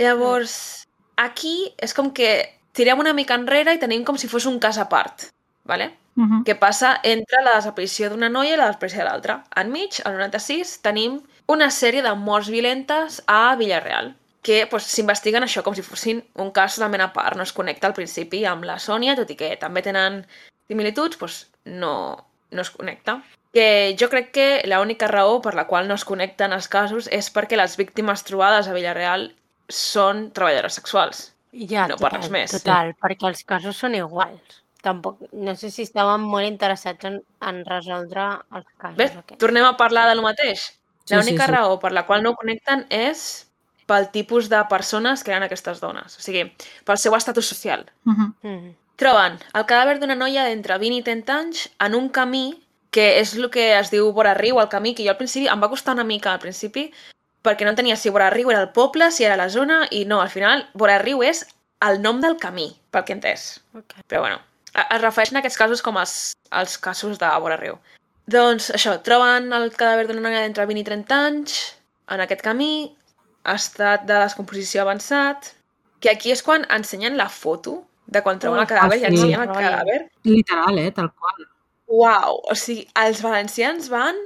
[0.00, 4.58] Llavors, aquí és com que tirem una mica enrere i tenim com si fos un
[4.60, 5.28] cas a part,
[5.64, 5.92] ¿vale?
[6.16, 6.44] Uh -huh.
[6.44, 9.44] que passa entre la desaparició d'una noia i la desaparició de l'altra.
[9.54, 15.62] Enmig, al 96, tenim una sèrie de morts violentes a Villarreal, que pues, s'investiguen això
[15.62, 17.36] com si fossin un cas totalment a part.
[17.36, 20.24] No es connecta al principi amb la Sònia, tot i que també tenen
[20.68, 23.22] similituds, pues, no, no es connecta.
[23.52, 27.30] Que jo crec que l'única raó per la qual no es connecten els casos és
[27.32, 29.32] perquè les víctimes trobades a Villarreal
[29.68, 31.32] són treballadores sexuals.
[31.52, 32.54] Ja, no per total, res més.
[32.58, 34.62] Total, perquè els casos són iguals.
[34.82, 38.98] Tampoc, no sé si estaven molt interessats en, en resoldre els casos.
[38.98, 39.16] Ves?
[39.16, 39.40] aquests.
[39.42, 40.68] Tornem a parlar de lo mateix.
[41.04, 41.54] Sí, L'única sí, sí.
[41.54, 43.46] raó per la qual no connecten és
[43.86, 46.18] pel tipus de persones que eren aquestes dones.
[46.18, 46.48] O sigui,
[46.84, 47.86] pel seu estatus social.
[48.04, 48.32] Uh -huh.
[48.42, 48.74] Mm.
[48.96, 53.34] Troben el cadàver d'una noia d'entre 20 i 30 anys en un camí que és
[53.36, 55.94] el que es diu vora riu, el camí, que jo al principi em va costar
[55.94, 56.92] una mica al principi
[57.44, 60.20] perquè no entenia si vora riu era el poble, si era la zona, i no,
[60.20, 61.44] al final vora riu és
[61.86, 63.60] el nom del camí, pel que he entès.
[63.74, 64.02] Okay.
[64.08, 64.40] Però bueno,
[64.84, 66.14] es refereixen a aquests casos com els,
[66.52, 67.78] els casos de vora riu.
[68.26, 71.58] Doncs això, troben el cadàver d'una noia d'entre 20 i 30 anys
[72.10, 72.72] en aquest camí,
[73.46, 75.52] estat de descomposició avançat,
[76.02, 79.54] que aquí és quan ensenyen la foto de quan troben el cadàver i ensenyen el
[79.54, 80.00] cadàver.
[80.26, 80.90] Literal, eh?
[80.94, 81.46] Tal qual.
[81.86, 82.40] Uau!
[82.50, 84.18] O sigui, els valencians van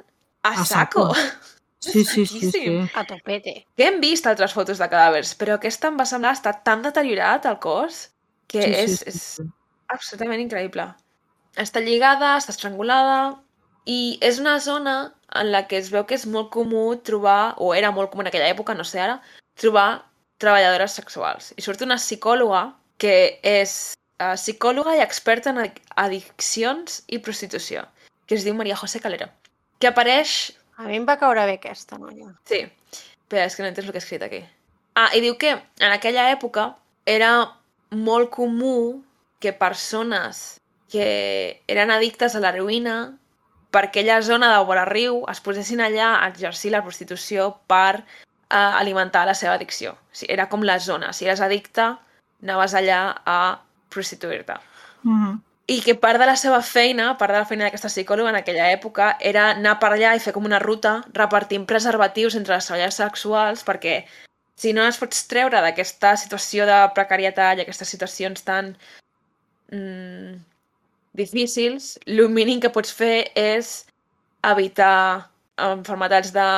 [0.43, 1.11] a, A saco.
[1.13, 1.15] saco.
[1.81, 2.91] Sí, sí, sí, sí.
[2.93, 3.65] A topete.
[3.73, 7.47] Que hem vist altres fotos de cadàvers, però aquesta em va semblar estar tan deteriorat
[7.49, 8.03] el cos
[8.53, 9.49] que Sí, és, sí, sí, és.
[9.95, 10.87] Absolutament increïble.
[11.59, 13.39] Està lligada, està estrangulada,
[13.89, 17.73] I és una zona en la que es veu que és molt comú trobar, o
[17.75, 19.17] era molt comú en aquella època, no sé ara,
[19.57, 20.05] trobar
[20.39, 21.55] treballadores sexuals.
[21.57, 27.87] I surt una psicòloga que és uh, psicòloga i experta en addic- addiccions i prostitució,
[28.27, 29.31] que es diu Maria José Calero,
[29.81, 32.31] que apareix A mi em va caure bé aquesta noia.
[32.49, 32.63] Sí,
[33.29, 34.45] però és que no entens el que he escrit aquí.
[34.95, 36.75] Ah, i diu que en aquella època
[37.05, 37.33] era
[37.91, 39.03] molt comú
[39.41, 40.61] que persones
[40.91, 42.97] que eren addictes a l'heroïna
[43.71, 48.57] per aquella zona de vora riu es posessin allà a exercir la prostitució per eh,
[48.57, 49.95] alimentar la seva addicció.
[49.95, 51.13] O sigui, era com la zona.
[51.15, 51.87] Si eres addicte,
[52.43, 53.39] anaves allà a
[53.89, 54.59] prostituir-te.
[55.03, 55.39] Mhm.
[55.71, 58.73] I que part de la seva feina, part de la feina d'aquesta psicòloga en aquella
[58.73, 62.99] època, era anar per allà i fer com una ruta repartint preservatius entre les treballadores
[62.99, 64.05] sexuals perquè
[64.57, 68.75] si no es pots treure d'aquesta situació de precarietat i aquestes situacions tan
[69.73, 70.35] mm,
[71.13, 73.87] difícils, el mínim que pots fer és
[74.47, 76.49] evitar enfermetats de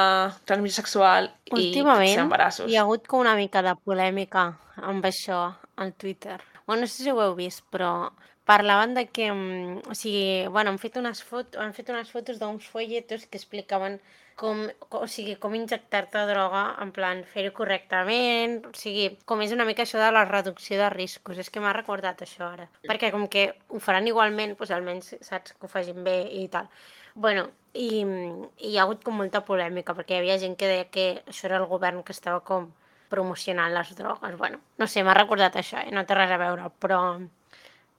[0.47, 2.71] transmissió sexual i Últimament fixar embarassos.
[2.71, 6.39] hi ha hagut com una mica de polèmica amb això al Twitter.
[6.67, 8.13] Bueno, no sé si ho heu vist, però
[8.45, 12.39] parlaven de que, mm, o sigui, bueno, han fet unes, foto, han fet unes fotos
[12.39, 14.01] d'uns folletos que explicaven
[14.37, 19.53] com, co- o sigui, com injectar-te droga, en plan, fer-ho correctament, o sigui, com és
[19.53, 21.39] una mica això de la reducció de riscos.
[21.39, 22.69] És que m'ha recordat això ara.
[22.89, 26.69] Perquè com que ho faran igualment, doncs almenys saps que ho facin bé i tal.
[27.15, 30.89] Bueno, i, i hi ha hagut com molta polèmica, perquè hi havia gent que deia
[30.91, 32.71] que això era el govern que estava com
[33.13, 34.37] promocionant les drogues.
[34.41, 35.91] Bueno, no sé, m'ha recordat això, eh?
[35.93, 37.01] no té res a veure, però,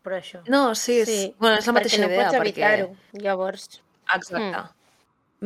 [0.02, 0.42] però això.
[0.50, 2.24] No, sí, és, Sí, bueno, és la perquè mateixa no idea.
[2.24, 2.48] pots perquè...
[2.50, 2.96] evitar-ho.
[3.22, 3.68] Llavors,
[4.16, 4.64] Exacte.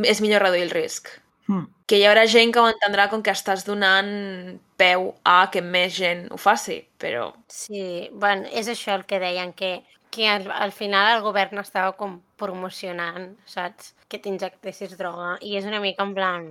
[0.05, 1.09] És millor reduir el risc.
[1.47, 1.65] Mm.
[1.87, 4.09] Que hi haurà gent que ho entendrà com que estàs donant
[4.77, 9.53] peu a que més gent ho faci, però sí, bueno, és això el que deien,
[9.55, 9.79] que,
[10.11, 13.93] que al, al final el govern estava com promocionant, saps?
[14.11, 15.35] Que t'injectessis droga.
[15.41, 16.47] I és una mica en plan...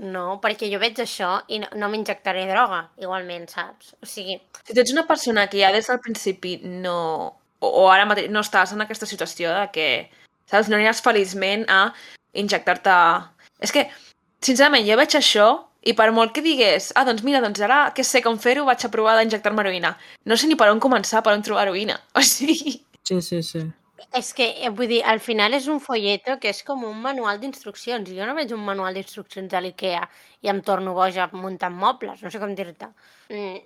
[0.00, 3.90] No, perquè jo veig això i no, no m'injectaré droga, igualment, saps?
[4.00, 6.96] O sigui, si tu ets una persona que ja des del principi no...
[7.60, 9.88] O, o ara mateix no estàs en aquesta situació de que,
[10.48, 11.82] saps, no aniràs feliçment a
[12.34, 12.94] injectar-te...
[13.60, 13.86] És que,
[14.44, 15.48] sincerament, jo veig això
[15.80, 18.84] i per molt que digués, ah, doncs mira, doncs ara que sé com fer-ho, vaig
[18.84, 19.94] a provar d'injectar-me heroïna.
[20.28, 22.00] No sé ni per on començar, per on trobar heroïna.
[22.18, 22.80] O sigui...
[23.06, 23.64] Sí, sí, sí.
[24.16, 27.40] És que, eh, vull dir, al final és un folleto que és com un manual
[27.40, 28.08] d'instruccions.
[28.16, 30.02] Jo no veig un manual d'instruccions a l'IKEA
[30.44, 32.90] i em torno boja muntant mobles, no sé com dir-te.
[33.30, 33.60] Mm,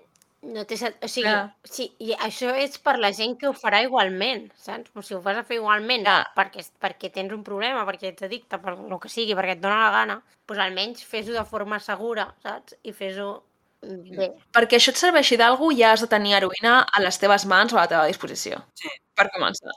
[0.45, 1.55] no té sen- O sigui, Clar.
[1.65, 4.91] sí, i això és per la gent que ho farà igualment, saps?
[4.95, 6.27] O si ho vas a fer igualment Clar.
[6.37, 9.81] perquè, perquè tens un problema, perquè ets addicte, per el que sigui, perquè et dóna
[9.87, 12.77] la gana, doncs almenys fes-ho de forma segura, saps?
[12.85, 13.31] I fes-ho
[13.83, 14.31] bé.
[14.53, 17.77] Perquè això et serveixi d'algú, ja has de tenir heroïna a les teves mans o
[17.79, 18.63] a la teva disposició.
[18.75, 18.89] Sí.
[19.15, 19.73] Per començar.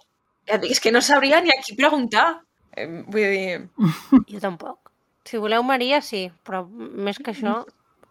[0.48, 2.42] Ja et dic, és que no sabria ni a qui preguntar.
[2.78, 3.70] Eh, vull dir...
[4.32, 4.92] Jo tampoc.
[5.28, 7.66] Si voleu Maria, sí, però més que això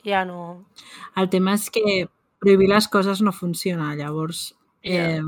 [0.04, 0.66] ja no...
[1.16, 1.82] El tema és que
[2.40, 5.16] prohibir les coses no funciona, llavors Ja.
[5.16, 5.22] eh,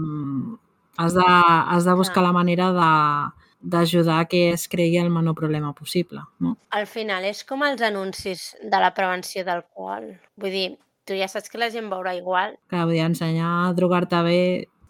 [0.97, 2.27] has, de, has de buscar Clar.
[2.27, 6.21] la manera de d'ajudar que es cregui el menor problema possible.
[6.39, 6.57] No?
[6.71, 10.13] Al final és com els anuncis de la prevenció d'alcohol.
[10.39, 10.69] Vull dir,
[11.05, 12.55] tu ja saps que la gent veurà igual.
[12.71, 14.39] Que vull dir, ensenyar a drogar-te bé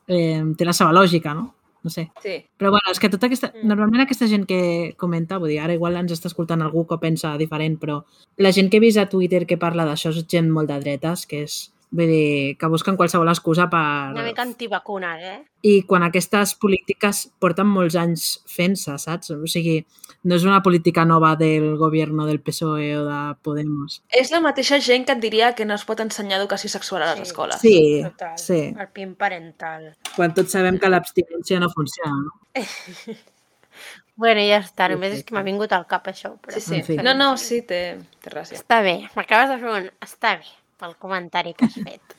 [0.06, 1.54] eh, té la seva lògica, no?
[1.82, 2.10] No sé.
[2.20, 2.34] Sí.
[2.58, 3.52] Però bueno, és que tota aquesta...
[3.54, 3.68] Mm.
[3.70, 7.36] Normalment aquesta gent que comenta, vull dir, ara igual ens està escoltant algú que pensa
[7.40, 8.02] diferent, però
[8.36, 11.24] la gent que he vist a Twitter que parla d'això és gent molt de dretes,
[11.26, 11.72] que és...
[11.90, 14.12] Vull dir, que busquen qualsevol excusa per...
[14.12, 15.38] Una mica antivacunes, eh?
[15.64, 19.30] I quan aquestes polítiques porten molts anys fent-se, saps?
[19.32, 19.78] O sigui,
[20.28, 24.02] no és una política nova del govern del PSOE o de Podemos.
[24.12, 27.14] És la mateixa gent que et diria que no es pot ensenyar educació sexual a
[27.14, 27.30] les Sí.
[27.30, 27.60] escoles.
[27.64, 28.36] Sí, Total.
[28.38, 28.60] sí.
[28.76, 29.94] El PIN parental.
[30.14, 32.36] Quan tots sabem que l'abstinència no funciona, no?
[34.18, 36.32] Bueno, ja està, Sí, només és que m'ha vingut al cap això.
[36.42, 36.52] Però...
[36.58, 36.78] Sí, sí.
[36.80, 36.96] En fi.
[37.06, 38.58] No, no, sí, té, té gràcia.
[38.58, 39.86] Està bé, m'acabes de fer un...
[40.02, 40.48] Està bé,
[40.80, 42.16] pel comentari que has fet.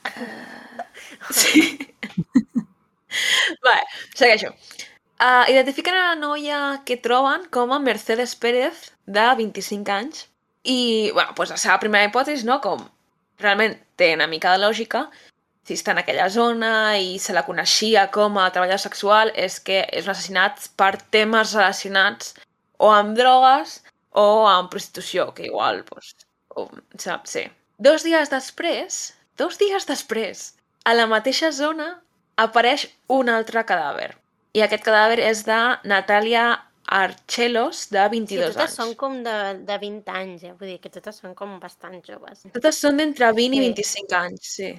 [1.30, 1.78] Sí.
[3.64, 3.82] vale,
[4.14, 4.50] segueixo.
[5.20, 10.28] Uh, identifiquen a la noia que troben com a Mercedes Pérez, de 25 anys.
[10.64, 12.84] I, bueno, pues la seva primera hipòtesi, no?, com
[13.40, 15.06] realment té una mica de lògica,
[15.66, 19.82] si està en aquella zona i se la coneixia com a treballadora sexual, és que
[19.88, 22.34] és un assassinat per temes relacionats
[22.78, 23.80] o amb drogues
[24.20, 26.14] o amb prostitució, que igual, pues,
[26.56, 27.46] o, saps, sí.
[27.80, 29.00] Dos dies després,
[29.40, 30.42] dos dies després,
[30.84, 31.86] a la mateixa zona
[32.40, 34.10] apareix un altre cadàver.
[34.56, 35.56] I aquest cadàver és de
[35.88, 36.44] Natàlia
[36.90, 38.76] Archelos, de Sí, 22 totes anys.
[38.76, 39.34] són com de,
[39.68, 40.52] de 20 anys, eh?
[40.58, 42.44] Vull dir que totes són com bastant joves.
[42.52, 43.66] Totes són d'entre 20 i Sí.
[43.68, 44.70] 25 anys, sí.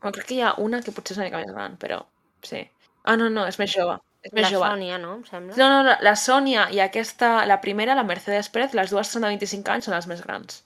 [0.00, 2.00] Bueno, crec que hi ha una que potser és una mica més gran, però
[2.42, 2.62] sí.
[3.04, 3.98] Ah, no, no, és més jove.
[4.22, 4.66] És més La jove.
[4.72, 5.14] Sònia, no?
[5.16, 5.56] Em sembla.
[5.56, 9.22] No, no, no, la Sònia i aquesta, la primera, la Mercedes Pérez, les dues són
[9.22, 10.64] de 25 anys, són les més grans.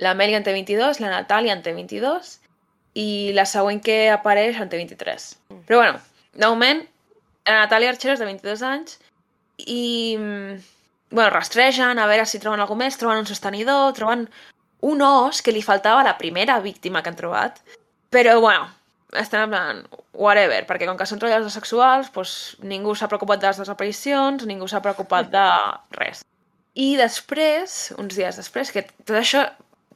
[0.00, 2.36] L'Amèlia en té 22, la Natàlia en té 22
[3.00, 5.26] i la següent que apareix en té 23.
[5.68, 6.00] Però bueno,
[6.34, 6.82] de moment,
[7.46, 8.98] la Natàlia Archero és de 22 anys
[9.66, 10.56] i, mm,
[11.10, 14.28] bueno, rastregen a veure si troben alguna més, troben un sostenidor, troben
[14.80, 17.60] un os que li faltava a la primera víctima que han trobat,
[18.10, 18.68] però bueno,
[19.12, 19.82] estan en plan,
[20.12, 24.68] whatever, perquè com que són treballadors sexuals, doncs ningú s'ha preocupat de les desaparicions, ningú
[24.68, 25.46] s'ha preocupat de
[26.00, 26.24] res.
[26.74, 29.44] I després, uns dies després, que tot això,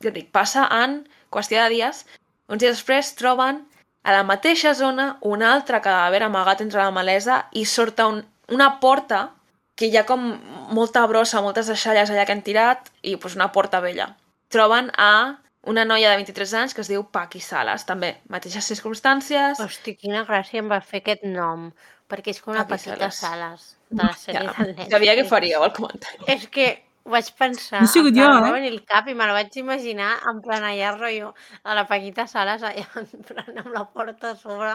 [0.05, 2.05] ja dic, passa en qüestió de dies,
[2.49, 3.63] uns dies després troben
[4.05, 8.21] a la mateixa zona un altre cadàver amagat entre la malesa i surt un,
[8.53, 9.31] una porta
[9.75, 10.27] que hi ha com
[10.71, 14.13] molta brossa, moltes deixalles allà que han tirat i doncs, una porta vella.
[14.53, 19.59] Troben a una noia de 23 anys que es diu Paqui Sales, també, mateixes circumstàncies.
[19.65, 21.71] Hosti, quina gràcia em va fer aquest nom,
[22.07, 23.17] perquè és com una Papi petita Salas.
[23.17, 24.91] Sales de la sèrie Ja, de Netflix.
[24.93, 26.19] sabia que faríeu el comentari.
[26.29, 28.53] És que ho vaig pensar, No he sigut jo, va eh?
[28.55, 32.25] venir el cap i me la vaig imaginar en plan allà rotllo a la Paquita
[32.31, 34.71] Sales allà en plan amb la porta a sobre,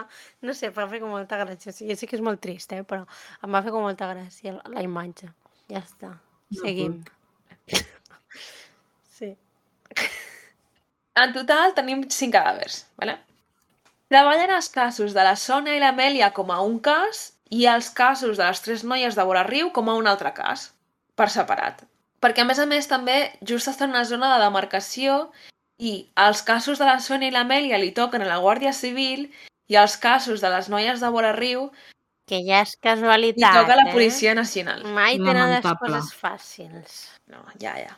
[0.46, 1.74] no sé, em va fer com molta gràcia.
[1.74, 2.84] O sigui, jo sé que és molt trist, eh?
[2.86, 3.02] però
[3.42, 5.32] em va fer com molta gràcia la, la imatge.
[5.72, 6.14] Ja està,
[6.62, 7.00] seguim.
[9.20, 9.34] Sí.
[11.20, 13.18] En total tenim 5 cadàvers, ¿vale?
[14.08, 18.40] Treballen els casos de la Sònia i l'Amèlia com a un cas i els casos
[18.40, 20.70] de les tres noies de Vora Riu com a un altre cas,
[21.20, 21.84] per separat.
[22.20, 25.30] Perquè, a més a més, també just estan en una zona de demarcació
[25.80, 29.30] i els casos de la Sònia i l'Amèlia li toquen a la Guàrdia Civil
[29.72, 31.70] i els casos de les noies de Vora Riu
[32.28, 33.94] Que ja és li casualitat, toca a la eh?
[33.94, 34.84] Policia Nacional.
[34.94, 37.00] Mai tenen les coses fàcils.
[37.32, 37.96] No, ja, ja.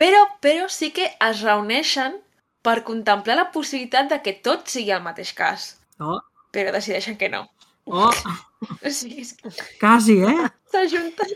[0.00, 2.18] Però, però sí que es reuneixen
[2.66, 5.70] per contemplar la possibilitat de que tot sigui el mateix cas.
[6.00, 6.18] Oh,
[6.52, 7.46] Però decideixen que no.
[7.86, 8.10] oh,
[8.84, 10.48] O sigui, és que quasi, eh?
[10.72, 11.32] s'ajunten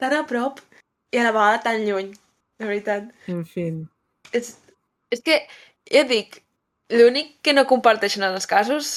[0.00, 0.60] tan a prop
[1.12, 2.12] i a la vegada tan lluny,
[2.58, 3.10] de veritat.
[3.28, 3.68] En fi.
[4.32, 4.54] És,
[5.12, 5.42] és que,
[5.92, 6.40] ja et dic,
[6.92, 8.92] l'únic que no comparteixen en els casos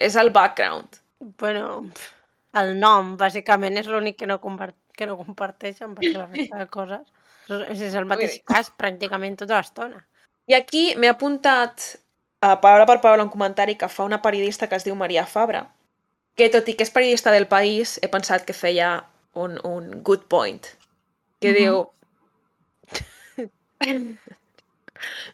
[0.00, 1.00] és el background.
[1.40, 1.90] Bueno,
[2.56, 6.68] el nom, bàsicament, és l'únic que, no compart que no comparteixen, perquè la resta de
[6.68, 7.06] coses
[7.72, 10.04] és, és el mateix dir- cas pràcticament tota l'estona.
[10.50, 11.84] I aquí m'he apuntat,
[12.44, 15.66] a paraula per paraula, un comentari que fa una periodista que es diu Maria Fabra,
[16.36, 19.04] que tot i que és periodista del País, he pensat que feia
[19.34, 20.66] un, un good point,
[21.40, 21.56] que Mhm.
[21.58, 21.90] diu...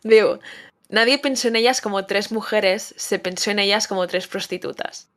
[0.05, 0.39] diu,
[0.89, 5.09] nadie pensó en ellas como tres mujeres, se pensó en ellas como tres prostitutas.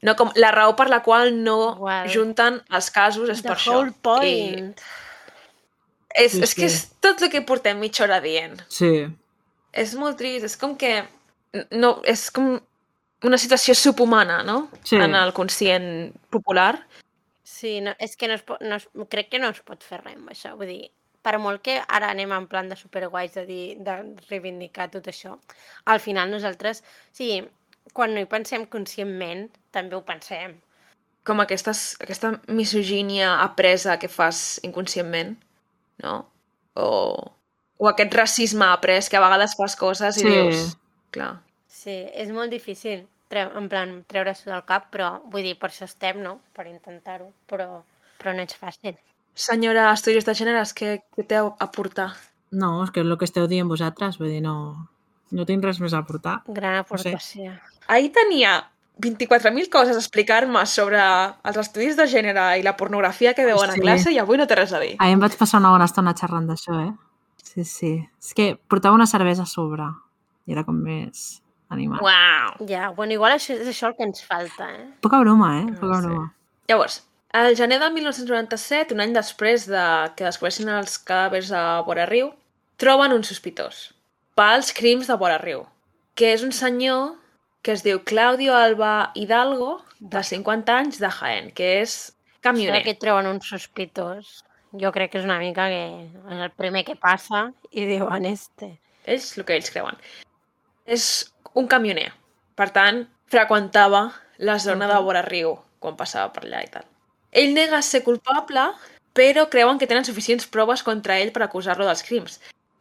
[0.00, 2.08] No, com, la raó per la qual no Igual.
[2.14, 3.72] junten els casos és The per això.
[3.74, 4.78] whole point.
[6.14, 6.74] I és, Sí, és que sí.
[6.76, 8.62] és tot el que portem mitja hora dient.
[8.68, 9.08] Sí.
[9.72, 11.04] És molt trist, és com que...
[11.70, 12.60] No, és com
[13.24, 14.68] una situació subhumana, no?
[14.84, 14.96] Sí.
[14.96, 16.86] En el conscient popular.
[17.48, 20.02] Sí, no, és que no es pot, no es, crec que no es pot fer
[20.02, 20.52] res amb això.
[20.58, 20.90] Vull dir,
[21.24, 23.94] per molt que ara anem en plan de superguais de, dir, de
[24.28, 25.36] reivindicar tot això,
[25.88, 26.82] al final nosaltres,
[27.16, 27.30] sí,
[27.96, 30.58] quan no hi pensem conscientment, també ho pensem.
[31.28, 35.34] Com aquestes, aquesta misogínia apresa que fas inconscientment,
[36.04, 36.14] no?
[36.76, 36.88] O,
[37.78, 40.28] o aquest racisme après que a vegades fas coses i Sí.
[40.34, 40.66] dius...
[41.16, 41.38] Clar.
[41.72, 45.84] Sí, és molt difícil, treu, en plan, treure-s'ho del cap, però vull dir, per això
[45.88, 47.82] estem, no?, per intentar-ho, però,
[48.20, 48.96] però no és fàcil.
[49.38, 52.12] Senyora Estudis de Gèneres, què, què té a aportar?
[52.50, 54.56] No, és que és el que esteu dient vosaltres, vull dir, no,
[55.30, 56.40] no tinc res més a aportar.
[56.48, 56.80] Gran sé.
[56.80, 57.52] aportació.
[57.86, 58.56] Ahir tenia
[58.98, 63.78] 24.000 coses a explicar-me sobre els estudis de gènere i la pornografia que veuen Sí.
[63.78, 64.96] a classe i avui no té res a dir.
[64.98, 66.92] Ahir em vaig passar una bona estona xerrant d'això, eh?
[67.44, 67.92] Sí, sí.
[68.18, 69.86] És que portava una cervesa a sobre
[70.46, 71.40] i era com més
[71.74, 72.02] animat.
[72.04, 72.68] Uau!
[72.68, 74.88] Ja, bueno, igual això és això el que ens falta, eh?
[75.04, 75.66] Poca broma, eh?
[75.80, 76.06] Poca sí.
[76.06, 76.32] broma.
[76.68, 77.02] Llavors,
[77.32, 79.84] al gener de 1997, un any després de
[80.16, 82.32] que descobreixin els cadàvers a Vora Riu,
[82.80, 83.88] troben un sospitós
[84.38, 85.64] pels crims de Vora Riu,
[86.14, 87.16] que és un senyor
[87.66, 92.84] que es diu Claudio Alba Hidalgo, de 50 anys, de Jaén, que és Això camioner.
[92.86, 96.94] que troben un sospitós, jo crec que és una mica que és el primer que
[96.94, 98.76] passa i diuen este.
[99.04, 99.98] Ells, el que ells creuen.
[100.88, 102.10] És un camioner.
[102.58, 104.08] Per tant, freqüentava
[104.38, 105.00] la zona de.
[105.04, 106.86] Vora Riu quan passava per allà i tal.
[107.30, 108.64] Ell nega ser culpable,
[109.14, 112.38] però creuen que tenen suficients proves contra ell per acusar-lo dels crims.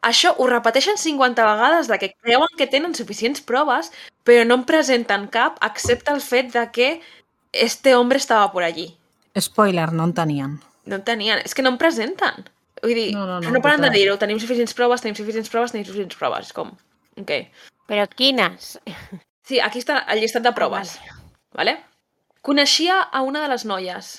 [0.08, 3.91] Això ho repeteixen 50 vegades de que creuen que tenen suficients proves,
[4.24, 6.89] però no en presenten cap, excepte el fet de que
[7.51, 8.91] este hombre estava por allí.
[9.38, 10.60] Spoiler, no en tenien.
[10.86, 11.41] No en tenien.
[11.43, 12.45] És que no en presenten.
[12.84, 14.18] Vull dir, No, no, no, no paren de dir-ho.
[14.22, 16.51] Tenim suficients proves, tenim suficients proves, tenim suficients proves.
[16.51, 16.72] És com,
[17.20, 17.34] ok.
[17.88, 18.76] Però quines?
[19.48, 20.98] Sí, aquí està el llistat de proves.
[21.08, 21.18] Ah,
[21.62, 21.78] vale.
[22.44, 24.10] Coneixia a una de les noies.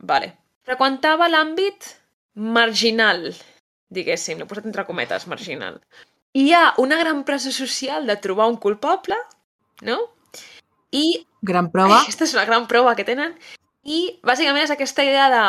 [0.00, 0.32] Vale.
[0.64, 1.90] Freqüentava l'àmbit
[2.34, 3.30] marginal,
[3.92, 5.80] diguéssim, l'he posat entre cometes, marginal.
[6.36, 9.16] Hi ha una gran pressió social de trobar un culpable,
[9.82, 9.98] no?
[10.92, 12.00] I Gran prova.
[12.02, 13.34] aquesta és una gran prova que tenen.
[13.84, 15.42] I bàsicament és aquesta idea de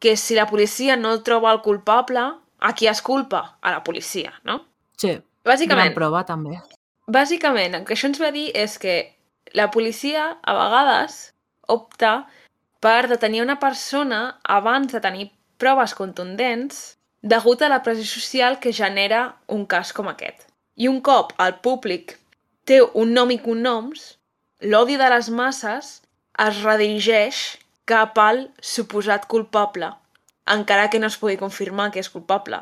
[0.00, 2.24] que si la policia no troba el culpable,
[2.58, 3.58] a qui es culpa?
[3.60, 4.64] A la policia, no?
[4.96, 6.58] Sí, gran Bàsicament, prova també.
[7.08, 8.98] Bàsicament, el que això ens va dir és que
[9.56, 11.32] la policia, a vegades,
[11.68, 12.28] opta
[12.84, 18.72] per detenir una persona abans de tenir proves contundents degut a la pressió social que
[18.72, 20.46] genera un cas com aquest.
[20.76, 22.18] I un cop el públic
[22.68, 24.18] té un nom i cognoms,
[24.60, 25.98] l'odi de les masses
[26.38, 29.90] es redirigeix cap al suposat culpable,
[30.46, 32.60] encara que no es pugui confirmar que és culpable,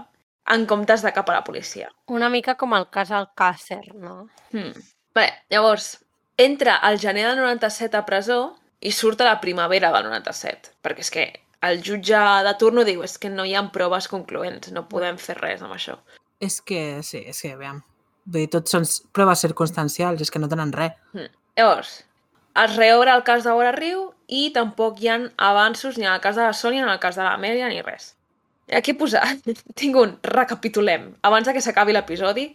[0.55, 1.91] en comptes de cap a la policia.
[2.07, 4.29] Una mica com el cas Alcàcer, no?
[4.53, 4.75] Hmm.
[5.17, 5.97] Bé, llavors,
[6.37, 8.41] entra al gener del 97 a presó
[8.81, 11.27] i surt a la primavera del 97, perquè és que
[11.67, 15.39] el jutge de turno diu és que no hi ha proves concloents, no podem fer
[15.41, 15.97] res amb això.
[16.41, 17.81] És que, sí, és que, veiem,
[18.27, 18.85] vull dir, tots són
[19.17, 20.99] proves circumstancials, és que no tenen res.
[21.17, 21.33] Hmm.
[21.57, 22.03] Llavors,
[22.57, 25.17] es reobre el cas de Vora Riu i tampoc hi ha
[25.49, 27.83] avanços ni en el cas de la Sònia, ni en el cas de l'Amèlia, ni
[27.85, 28.16] res.
[28.75, 29.47] Aquí he posat,
[29.81, 32.49] tinc un recapitulem, abans de que s'acabi l'episodi,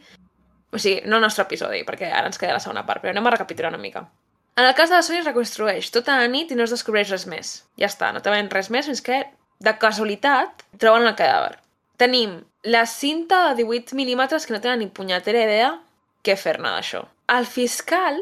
[0.71, 3.27] o sigui, no el nostre episodi, perquè ara ens queda la segona part, però anem
[3.27, 4.05] a recapitular una mica.
[4.59, 7.11] En el cas de la Sònia es reconstrueix tota la nit i no es descobreix
[7.11, 7.53] res més.
[7.79, 9.21] Ja està, no troben res més fins que,
[9.63, 11.55] de casualitat, troben el cadàver.
[12.01, 15.71] Tenim la cinta de 18 mil·límetres que no tenen ni punyetera idea
[16.25, 17.05] què fer-ne d'això.
[17.31, 18.19] El fiscal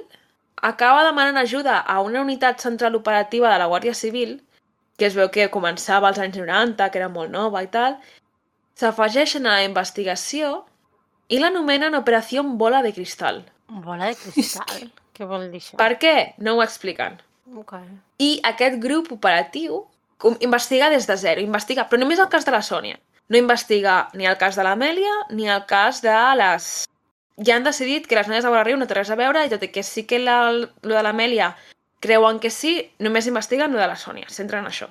[0.70, 4.38] acaba demanant ajuda a una unitat central operativa de la Guàrdia Civil,
[5.00, 7.98] que es veu que començava als anys 90, que era molt nova i tal,
[8.80, 10.64] s'afegeixen a la investigació
[11.30, 13.44] i l'anomenen Operació Bola de Cristal.
[13.70, 14.88] Bola de cristal.
[15.16, 15.78] Què vol dir això?
[15.78, 16.14] Per què?
[16.46, 17.20] No ho expliquen.
[17.60, 17.74] Ok.
[18.24, 19.84] I aquest grup operatiu
[20.22, 22.98] com- investiga des de zero, investiga, però només el cas de la Sònia.
[23.30, 26.70] No investiga ni el cas de l'Amèlia ni el cas de les...
[27.46, 29.62] Ja han decidit que les noies de Riu no té res a veure i tot
[29.64, 31.54] i que sí que la, lo de l'Amèlia
[32.00, 34.88] creuen que sí, només investiguen lo de la Sònia, centren en això.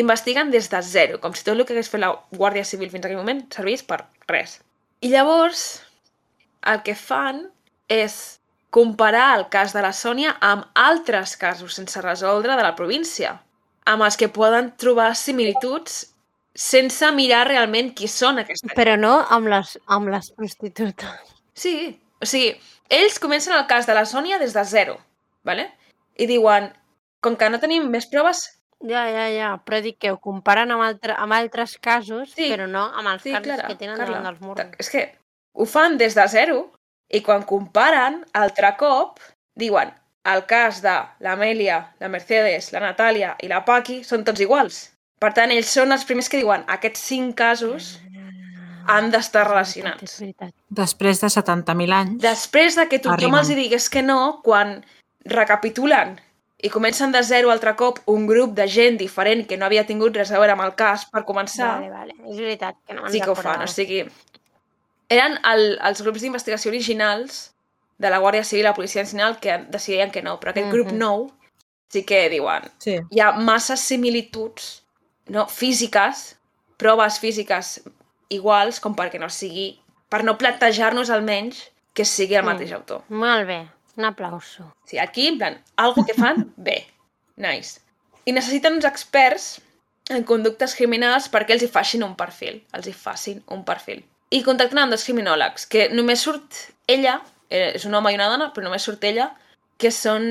[0.00, 3.06] Investiguen des de zero, com si tot el que hagués fet la Guàrdia Civil fins
[3.06, 4.58] aquell moment servís per res.
[5.00, 5.82] I llavors,
[6.66, 7.46] el que fan
[7.88, 8.38] és
[8.70, 13.38] comparar el cas de la Sònia amb altres casos sense resoldre de la província,
[13.88, 16.02] amb els que poden trobar similituds
[16.58, 18.74] sense mirar realment qui són aquestes.
[18.76, 21.32] Però no amb les, amb les prostitutes.
[21.54, 21.74] Sí,
[22.20, 22.52] o sigui,
[22.92, 24.98] ells comencen el cas de la Sònia des de zero,
[25.44, 25.70] ¿vale?
[26.18, 26.72] I diuen,
[27.24, 29.46] com que no tenim més proves, Ja, ja, ja.
[29.66, 32.46] Però dic que ho comparen amb, altre, amb altres casos, Sí.
[32.52, 34.76] però no amb els Sí, casos Clara, que tenen Carla, davant dels murs.
[34.78, 35.18] és que
[35.54, 36.70] ho fan des de zero
[37.10, 39.18] i quan comparen, altre cop,
[39.56, 39.90] diuen
[40.24, 44.92] el cas de l'Amèlia, la Mercedes, la Natàlia i la Paqui són tots iguals.
[45.18, 47.98] Per tant, ells són els primers que diuen aquests cinc casos
[48.86, 50.20] han d'estar És relacionats.
[50.20, 50.54] veritat.
[50.70, 53.38] Després de 70.000 anys, Després de que tothom Arriben.
[53.40, 54.84] els digués que no, quan
[55.30, 56.18] recapitulen
[56.62, 60.16] i comencen de zero altre cop un grup de gent diferent que no havia tingut
[60.16, 62.14] res a veure amb el cas per començar, Vale, vale.
[62.30, 63.62] És veritat que no sí que ho fan.
[63.62, 64.00] O sigui,
[65.08, 67.52] eren el, els grups d'investigació originals
[67.98, 70.90] de la Guàrdia Civil i la Policia Nacional que decidien que no, però aquest grup
[70.92, 70.98] Mhm.
[70.98, 71.30] nou
[71.88, 72.98] sí que diuen sí.
[73.10, 74.82] hi ha masses similituds
[75.28, 76.36] no, físiques,
[76.76, 77.80] proves físiques
[78.28, 82.46] iguals com perquè no sigui, per no plantejar-nos almenys que sigui el Mm.
[82.46, 83.02] mateix autor.
[83.08, 83.68] Molt bé.
[83.98, 84.68] Un aplauso.
[84.86, 86.86] Sigui, aquí, en plan, algo que fan bé.
[87.36, 87.80] Nice.
[88.24, 89.58] I necessiten uns experts
[90.14, 92.62] en conductes criminals perquè els hi facin un perfil.
[92.76, 94.04] Els hi facin un perfil.
[94.30, 97.18] I contacten amb dos criminòlegs, que només surt ella,
[97.50, 99.30] eh, és un home i una dona, però només surt ella,
[99.80, 100.24] que són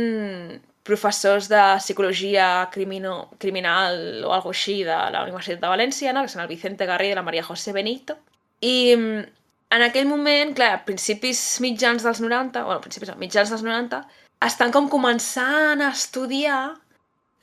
[0.88, 6.24] professors de psicologia crimino, criminal o algo així de la Universitat de València, no?
[6.24, 8.15] que són el Vicente Garrido i la Maria José Benito.
[8.63, 9.26] I mm,
[9.74, 14.01] en aquell moment, clar, a principis mitjans dels 90, bueno, principis mitjans dels 90,
[14.47, 16.61] estan com començant a estudiar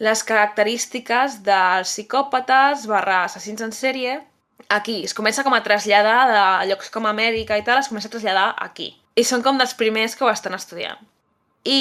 [0.02, 4.18] les característiques dels psicòpates barra assassins en sèrie
[4.68, 5.02] aquí.
[5.04, 8.48] Es comença com a traslladar de llocs com Amèrica i tal, es comença a traslladar
[8.58, 8.94] aquí.
[9.14, 10.98] I són com dels primers que ho estan estudiant.
[11.64, 11.78] I,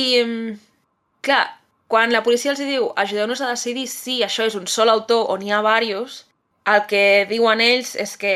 [1.25, 1.45] clar,
[1.87, 5.37] quan la policia els diu ajudeu-nos a decidir si això és un sol autor o
[5.39, 6.23] n'hi ha diversos,
[6.69, 8.35] el que diuen ells és que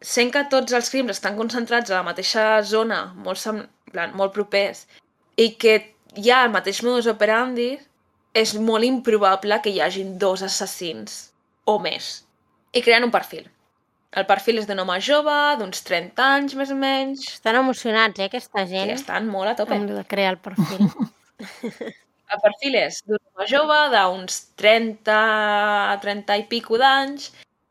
[0.00, 4.14] sent que tots els crims estan concentrats a la mateixa zona, molt, sem- en plan,
[4.14, 4.86] molt propers,
[5.36, 5.78] i que
[6.16, 7.78] hi ha el mateix modus operandi,
[8.34, 11.32] és molt improbable que hi hagin dos assassins
[11.66, 12.24] o més.
[12.72, 13.46] I creen un perfil.
[14.12, 18.24] El perfil és d'un home jove, d'uns 30 anys més o menys, Estan emocionats, eh,
[18.30, 19.74] aquesta gent, estan molt a tope.
[19.76, 20.88] el de crear el perfil.
[22.32, 25.18] el perfil és d'un home jove d'uns 30,
[26.02, 27.30] 30 i pico d'anys,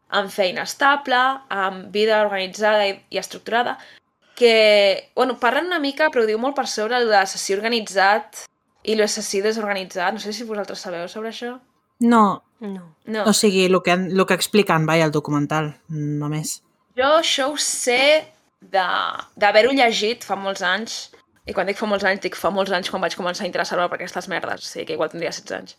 [0.10, 1.18] amb feina estable,
[1.50, 3.78] amb vida organitzada i, i estructurada,
[4.38, 8.44] que, bueno, parlen una mica, però ho diu molt per sobre, el l'assassí organitzat
[8.88, 10.14] i l'assassí desorganitzat.
[10.14, 11.58] No sé si vosaltres sabeu sobre això.
[12.00, 12.96] No, No.
[13.06, 13.24] No.
[13.30, 16.64] o sigui, el que, el que expliquen, vaja, el documental, només.
[16.98, 18.26] Jo això ho sé
[18.62, 21.12] de- d'haver-ho llegit fa molts anys,
[21.46, 23.86] i quan dic fa molts anys, dic fa molts anys quan vaig començar a interessar-me
[23.90, 25.78] per aquestes merdes, o sigui que igual tindria 16 anys.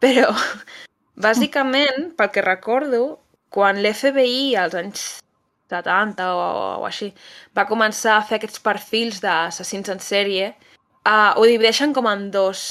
[0.00, 0.30] Però,
[1.26, 3.18] bàsicament, pel que recordo,
[3.50, 5.04] quan l'FBI als anys
[5.70, 6.46] 70 o,
[6.82, 7.10] o així
[7.56, 10.52] va començar a fer aquests perfils d'assassins en sèrie,
[11.06, 12.62] uh, ho divideixen com en dos,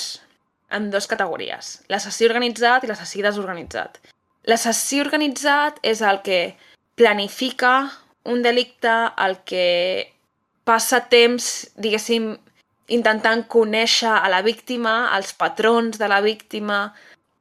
[0.71, 3.99] en dos categories, l'assassí organitzat i l'assassí desorganitzat.
[4.49, 6.41] L'assassí organitzat és el que
[6.99, 7.89] planifica
[8.29, 10.11] un delicte, el que
[10.67, 12.33] passa temps, diguéssim,
[12.89, 16.89] intentant conèixer a la víctima, els patrons de la víctima,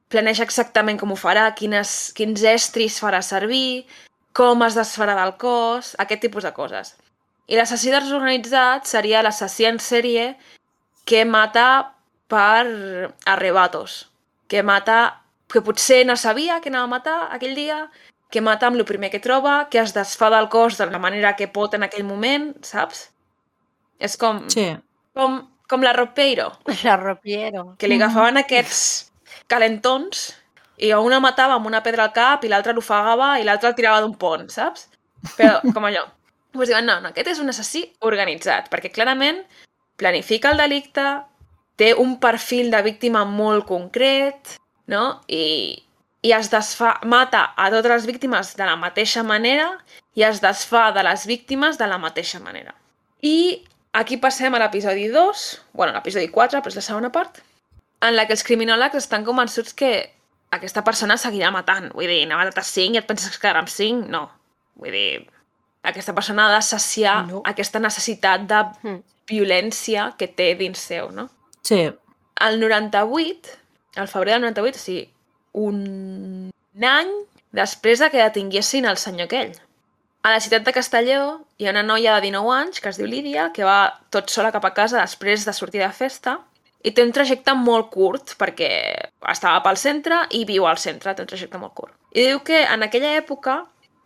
[0.09, 3.87] planeja exactament com ho farà, quines, quins estris farà servir,
[4.33, 6.95] com es desfarà del cos, aquest tipus de coses.
[7.49, 10.35] I l'assassí desorganitzat seria l'assassí en sèrie
[11.09, 11.95] que mata
[12.29, 14.11] per arrebatos,
[14.49, 17.87] que mata que potser no sabia que anava a matar aquell dia,
[18.29, 21.35] que mata amb el primer que troba, que es desfà del cos de la manera
[21.37, 23.07] que pot en aquell moment, saps?
[23.99, 24.77] És com, Sí.
[25.17, 26.53] com, com la Ropeiro,
[26.85, 27.75] La Ropiero.
[27.79, 29.08] que li agafaven aquests
[29.51, 30.29] calentons
[30.79, 33.79] i a una matava amb una pedra al cap i l'altra l'ofegava i l'altra el
[33.79, 34.87] tirava d'un pont, saps?
[35.37, 36.05] Però com allò.
[36.55, 39.43] Pues diuen, no, no, aquest és un assassí organitzat, perquè clarament
[39.99, 41.05] planifica el delicte,
[41.79, 44.55] té un perfil de víctima molt concret,
[44.91, 45.21] no?
[45.29, 45.77] I,
[46.23, 49.69] i es desfà, mata a totes les víctimes de la mateixa manera
[50.19, 52.75] i es desfà de les víctimes de la mateixa manera.
[53.23, 53.63] I
[53.99, 55.45] aquí passem a l'episodi 2,
[55.75, 57.43] bueno, l'episodi 4, però és la segona part,
[58.01, 60.11] en la que els criminòlegs estan convençuts que
[60.51, 61.91] aquesta persona seguirà matant.
[61.95, 64.07] Vull dir, n'ha matat a 5 i et penses que es quedarà amb 5?
[64.09, 64.31] No.
[64.79, 65.27] Vull dir,
[65.83, 67.43] aquesta persona ha de saciar No.
[67.45, 69.03] aquesta necessitat de Mm.
[69.29, 71.29] violència que té dins seu, no?
[71.63, 71.91] Sí.
[72.41, 73.51] El 98,
[73.97, 75.11] el febrer del 98, o sigui,
[75.53, 76.51] un
[76.85, 77.11] any
[77.53, 79.55] després de que detinguessin el senyor aquell.
[80.23, 83.07] A la ciutat de Castelló hi ha una noia de 19 anys que es diu
[83.07, 86.41] Lídia, que va tot sola cap a casa després de sortir de festa
[86.87, 88.71] i té un trajecte molt curt perquè
[89.31, 91.95] estava pel centre i viu al centre, té un trajecte molt curt.
[92.15, 93.65] I diu que en aquella època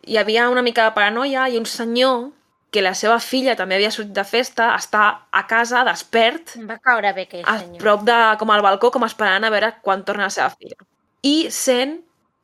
[0.08, 2.30] hi havia una mica de paranoia i un senyor
[2.72, 6.78] que la seva filla també havia sortit de festa, està a casa despert Em va
[6.80, 7.82] caure bé aquell a senyor.
[7.82, 10.78] prop de, com al balcó, com esperant a veure quan torna la seva filla.
[11.22, 11.98] I sent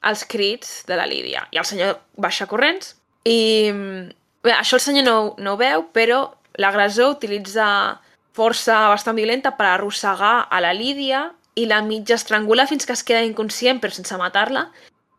[0.05, 1.47] els crits de la Lídia.
[1.51, 2.93] I el senyor baixa corrents
[3.25, 3.39] i...
[4.45, 6.21] Bé, això el senyor no, no ho veu, però
[6.63, 7.65] l'agressor utilitza
[8.39, 11.27] força bastant violenta per arrossegar a la Lídia
[11.59, 14.69] i la mitja estrangula fins que es queda inconscient però sense matar-la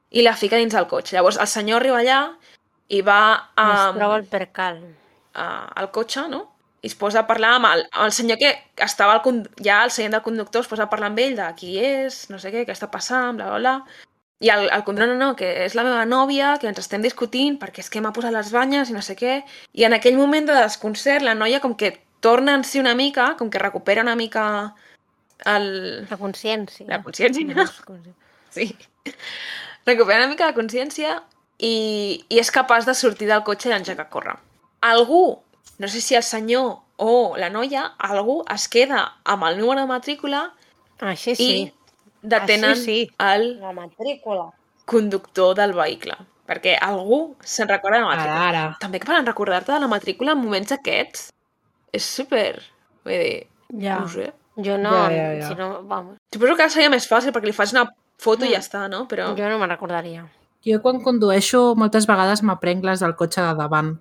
[0.09, 1.17] i la fica dins el cotxe.
[1.17, 2.21] Llavors el senyor arriba allà
[2.89, 3.19] i va
[3.55, 4.79] a, Es troba el percal.
[5.35, 6.45] a, al cotxe, no?
[6.81, 8.53] I es posa a parlar amb el, amb el senyor que
[8.85, 11.75] estava al, ja al seient del conductor, es posa a parlar amb ell de qui
[11.83, 14.05] és, no sé què, què està passant, bla, bla, bla.
[14.39, 17.57] I el, el conductor, no, no, que és la meva nòvia, que ens estem discutint
[17.59, 19.41] perquè és que m'ha posat les banyes i no sé què.
[19.75, 23.35] I en aquell moment de desconcert, la noia com que torna en si una mica,
[23.37, 24.75] com que recupera una mica
[25.45, 26.07] el...
[26.09, 26.87] La consciència.
[26.87, 27.65] La consciència.
[27.85, 28.13] consciència.
[28.49, 28.75] Sí.
[29.85, 31.21] Recupera una mica de consciència
[31.57, 34.35] i, i és capaç de sortir del cotxe i engegar a córrer.
[34.81, 35.39] Algú,
[35.79, 39.87] no sé si el senyor o la noia, algú es queda amb el número de
[39.87, 40.49] matrícula
[40.99, 41.49] Així sí.
[41.49, 42.99] i detenen Així sí.
[43.23, 44.49] el La matrícula.
[44.85, 46.17] conductor del vehicle.
[46.49, 48.47] Perquè algú se'n recorda de la matrícula.
[48.49, 48.77] Ara, ara.
[48.81, 51.29] També que per recordar-te de la matrícula en moments aquests
[51.93, 52.61] és super...
[53.05, 53.47] Vull dir,
[53.79, 53.99] Ja.
[53.99, 54.31] no ho sé.
[54.59, 55.47] Jo no, Ja, ja, ja.
[55.47, 57.85] si no, vamos, Suposo que seria més fàcil perquè li fas una
[58.19, 58.51] foto i Mm.
[58.51, 59.05] ja està, no?
[59.07, 59.29] Però...
[59.37, 60.25] jo no me'n recordaria.
[60.65, 63.93] Jo quan condueixo moltes vegades m'aprenc les del cotxe de davant,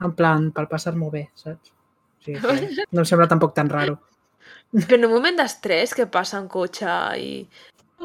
[0.00, 1.72] en plan, per passar-m'ho bé, saps?
[2.20, 3.98] O sigui, que no em sembla tampoc tan raro.
[4.72, 6.88] Però en un moment d'estrès que passa en cotxe
[7.20, 7.46] i...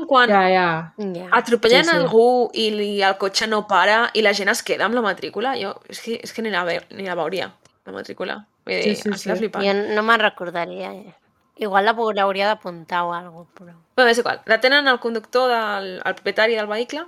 [0.09, 0.67] Quan Ja, ja.
[0.97, 1.29] Ja.
[1.31, 1.95] atropellen Sí, sí.
[1.95, 5.53] algú i li, el cotxe no para i la gent es queda amb la matrícula,
[5.55, 7.53] jo és que, és que ni, la, ve, ni la veuria,
[7.85, 8.41] la matrícula.
[8.65, 9.35] Vull dir, Sí, sí, sí.
[9.43, 9.65] flipant.
[9.65, 10.93] Jo no me'n recordaria.
[10.93, 11.13] eh.
[11.57, 13.73] Igual la l'hauria d'apuntar o alguna cosa, però...
[13.95, 14.41] Bé, és igual.
[14.45, 17.05] Detenen el conductor, del, el propietari del vehicle,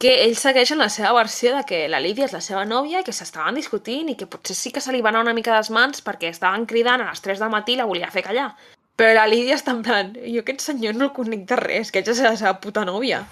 [0.00, 3.02] que ell segueix en la seva versió de que la Lídia és la seva nòvia
[3.02, 5.52] i que s'estaven discutint i que potser sí que se li va anar una mica
[5.52, 8.22] de les mans perquè estaven cridant a les 3 del matí i la volia fer
[8.24, 8.54] callar.
[8.96, 12.00] Però la Lídia està en plan, jo aquest senyor no el conec de res, que
[12.06, 13.26] ja és la seva puta nòvia.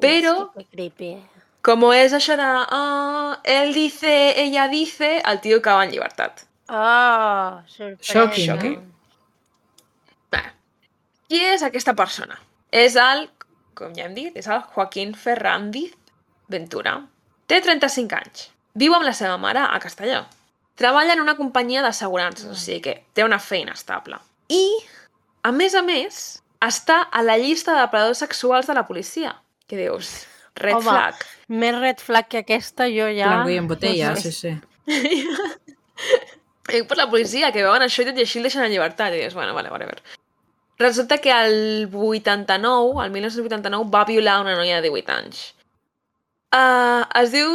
[0.00, 1.20] Però, eh.
[1.60, 2.48] com és això de,
[2.80, 6.46] ah, ell dice, ella dice, el tio acaba en llibertat.
[6.68, 8.12] Oh, sorpresa.
[8.12, 8.78] Shocking, Shocking.
[10.32, 10.42] Bé,
[11.30, 12.38] Qui és aquesta persona?
[12.74, 13.28] És el,
[13.78, 15.94] com ja hem dit, és el Joaquín Ferrandiz
[16.50, 16.98] Ventura.
[17.46, 18.48] Té 35 anys.
[18.78, 20.24] Viu amb la seva mare a Castelló.
[20.76, 24.18] Treballa en una companyia d'assegurances, o sigui que té una feina estable.
[24.52, 24.64] I,
[25.46, 29.36] a més a més, està a la llista de depredadors sexuals de la policia.
[29.70, 30.26] Què dius?
[30.56, 31.26] Red Home, flag.
[31.48, 33.32] Més red flag que aquesta, jo ja...
[33.32, 34.56] Blanco i en botella, no sí, sé.
[34.86, 35.24] sí.
[36.72, 39.14] I per la policia, que veuen això i tot i així el deixen en llibertat.
[39.14, 40.00] I dius, bueno, vale, whatever.
[40.78, 45.44] Resulta que el 89, el 1989, va violar una noia de 18 anys.
[46.56, 47.48] Uh, es diu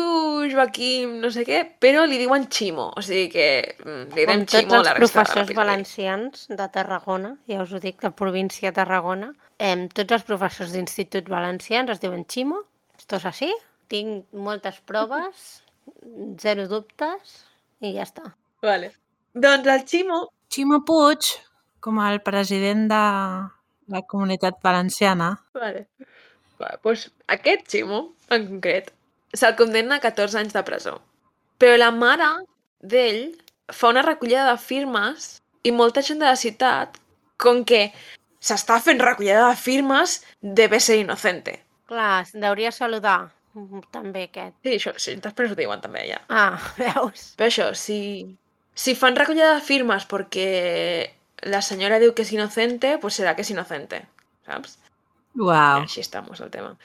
[0.52, 2.90] Joaquim no sé què, però li diuen Ximo.
[2.98, 3.46] O sigui que
[3.78, 5.60] mm, li direm Ximo a els la resta de professors l'episodi.
[5.60, 10.76] valencians de Tarragona, ja us ho dic, de província de Tarragona, eh, tots els professors
[10.76, 12.62] d'institut valencians es diuen Ximo,
[13.00, 13.50] esto és així,
[13.90, 15.64] tinc moltes proves,
[16.42, 17.42] zero dubtes
[17.82, 18.36] i ja està.
[18.62, 18.92] Vale.
[19.34, 20.22] Doncs el Ximo...
[20.52, 21.32] Ximo Puig,
[21.80, 23.04] com el president de
[23.92, 25.34] la comunitat valenciana.
[25.58, 25.88] Vale.
[26.62, 28.92] Va, doncs aquest Ximo, en concret,
[29.34, 30.98] se'l condemna a 14 anys de presó.
[31.62, 32.30] Però la mare
[32.82, 33.24] d'ell
[33.72, 36.98] fa una recollida de firmes i molta gent de la ciutat,
[37.42, 37.88] com que
[38.42, 41.60] s'està fent recollida de firmes, debe ser inocente.
[41.90, 43.32] Clar, deuria saludar
[43.92, 44.56] també aquest.
[44.64, 46.22] Sí, això, sí, després ho diuen també, ja.
[46.30, 47.32] Ah, veus?
[47.38, 48.00] Però això, si,
[48.82, 50.48] si fan recollida de firmes perquè
[51.52, 54.02] la senyora diu que és inocente, pues serà que és inocente,
[54.48, 54.78] saps?
[55.38, 56.76] Uau, Així estamos el tema.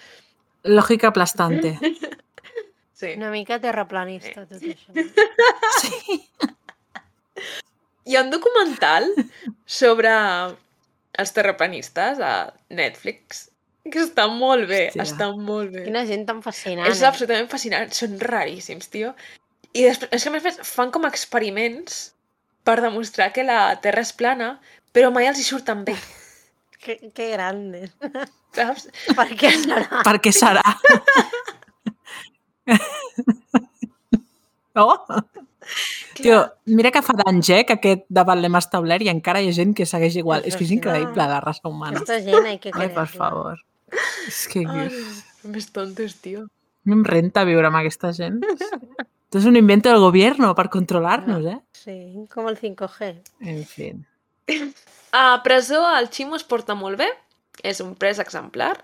[0.64, 1.76] lògica aplastante.
[2.96, 3.10] Sí.
[3.12, 4.88] Una mica terraplanista, tot això.
[5.82, 6.14] Sí.
[8.08, 9.04] Hi ha un documental
[9.68, 10.12] sobre
[11.20, 13.50] els terraplanistes a Netflix
[13.84, 15.04] que està molt bé, Hòstia.
[15.04, 15.84] està molt bé.
[15.90, 16.88] Quina gent tan fascinant.
[16.88, 17.10] És eh?
[17.10, 19.12] absolutament fascinant, són raríssims, tio.
[19.76, 21.98] I després, és que a més a més fan com experiments
[22.66, 24.54] per demostrar que la Terra és plana,
[24.96, 25.96] però mai els hi surten bé,
[26.86, 27.90] Que, que grandes.
[28.56, 28.86] saps?
[29.16, 30.02] per què serà?
[30.06, 30.64] Per què serà?
[34.76, 34.92] Oh!
[36.18, 36.34] Tio,
[36.68, 39.72] mira que fa d'anys, eh, que aquest debat l'hem establert i encara hi ha gent
[39.78, 40.44] que segueix igual.
[40.44, 42.02] És que és increïble, la raça humana.
[42.02, 43.62] Aquesta gent hay que Ai, per favor.
[44.28, 44.90] És que Ai,
[45.48, 46.44] més tontos, tio.
[46.84, 48.42] no em renta viure amb aquesta gent.
[49.26, 51.60] Esto es un invento del gobierno per controlar-nos, eh?
[51.72, 53.22] Sí, com el 5G.
[53.40, 53.88] En fi.
[55.12, 57.08] A presó el Ximo es porta molt bé,
[57.66, 58.76] és un pres exemplar,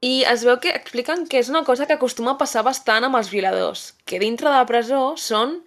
[0.00, 3.18] i es veu que expliquen que és una cosa que acostuma a passar bastant amb
[3.20, 5.58] els violadors, que dintre de la presó són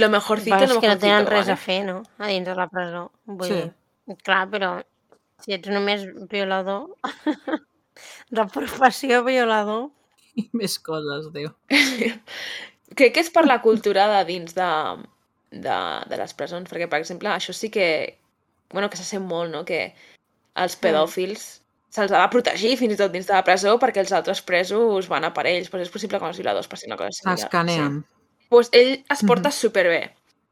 [0.00, 1.52] lo mejorcito, lo és que no mejorcito, tenen res vale?
[1.52, 1.98] a fer, no?
[2.16, 3.10] A dins de la presó.
[3.28, 3.60] Vull Sí.
[3.60, 4.70] dir, clar, però
[5.44, 6.94] si ets només violador,
[8.32, 9.90] de professió violador,
[10.36, 11.52] I més coses, diu.
[12.96, 14.70] Crec que és per la cultura de dins de,
[15.52, 15.76] de,
[16.10, 18.18] de les presons, perquè, per exemple, això sí que,
[18.72, 19.92] bueno, que se sent molt, no?, que
[20.56, 21.46] els pedòfils
[21.96, 25.06] se'ls ha de protegir fins i tot dins de la presó perquè els altres presos
[25.08, 27.38] van a per ells, però és possible que els violadors passin una cosa similar.
[27.46, 28.00] Escanean.
[28.02, 28.46] Sí.
[28.48, 29.52] Pues ell es porta Mhm.
[29.56, 30.00] superbé.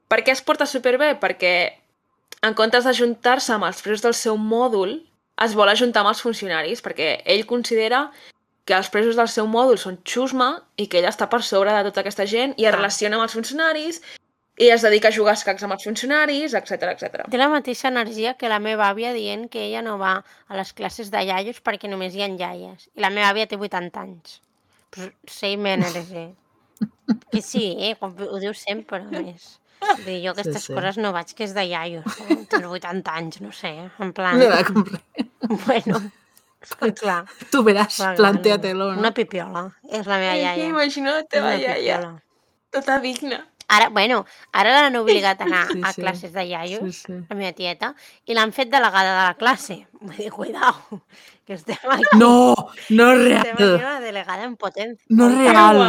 [0.09, 1.19] Per què es porta superbé?
[1.21, 1.73] Perquè
[2.43, 5.03] en comptes d'ajuntar-se amb els presos del seu mòdul,
[5.45, 8.11] es vol ajuntar amb els funcionaris, perquè ell considera
[8.65, 10.51] que els presos del seu mòdul són xusma
[10.81, 13.37] i que ell està per sobre de tota aquesta gent i es relaciona amb els
[13.37, 14.01] funcionaris
[14.57, 17.27] i es dedica a jugar a escacs amb els funcionaris, etc etc.
[17.31, 20.73] té la mateixa energia que la meva àvia dient que ella no va a les
[20.73, 22.89] classes de iaios perquè només hi ha iaies.
[22.95, 24.39] I la meva àvia té 80 anys.
[24.95, 26.31] Pues, same energy.
[27.31, 27.95] Que sí, eh?
[28.01, 29.59] com ho diu sempre, a més.
[30.05, 30.73] Dir, jo aquestes sí.
[30.75, 32.19] coses no vaig, que és de iaios.
[32.25, 32.37] Eh?
[32.51, 34.39] Tens 80 anys, no sé, en plan...
[34.41, 35.29] No era com res.
[35.67, 36.01] Bueno,
[37.01, 37.25] clar.
[37.53, 39.01] Tu veràs, plantea-te-lo, no?
[39.01, 40.69] Una pipiola, és la meva iaia.
[40.69, 42.23] Imagina la teva una iaia, pipiola.
[42.71, 43.45] tota digna.
[43.75, 46.03] Ara, bueno, ara l'han obligat a anar Sí, a sí.
[46.03, 47.15] classes de Sí, iaios, sí.
[47.31, 47.95] la meva tieta,
[48.29, 49.87] i l'han fet delegada de la classe.
[50.03, 51.01] Vull dir, cuidao,
[51.47, 52.05] que estem aquí.
[52.21, 52.55] No,
[52.91, 53.79] no és Estem aquí real.
[53.81, 55.01] una delegada en potència.
[55.09, 55.81] No és real.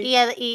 [0.00, 0.50] I, i,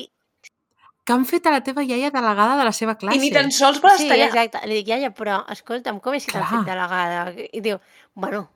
[1.06, 3.18] Que han fet a la teva iaia delegada de la seva classe.
[3.18, 4.30] I ni tan sols per sí, estar allà.
[4.32, 4.62] exacte.
[4.72, 7.34] Li dic, iaia, però escolta'm, com és que t'han fet delegada?
[7.52, 7.78] I diu,
[8.16, 8.50] bueno,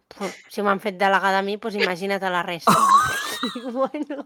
[0.49, 2.73] si m'han fet delegada a mi, doncs imagina't a la resta.
[3.41, 4.23] Dic, bueno,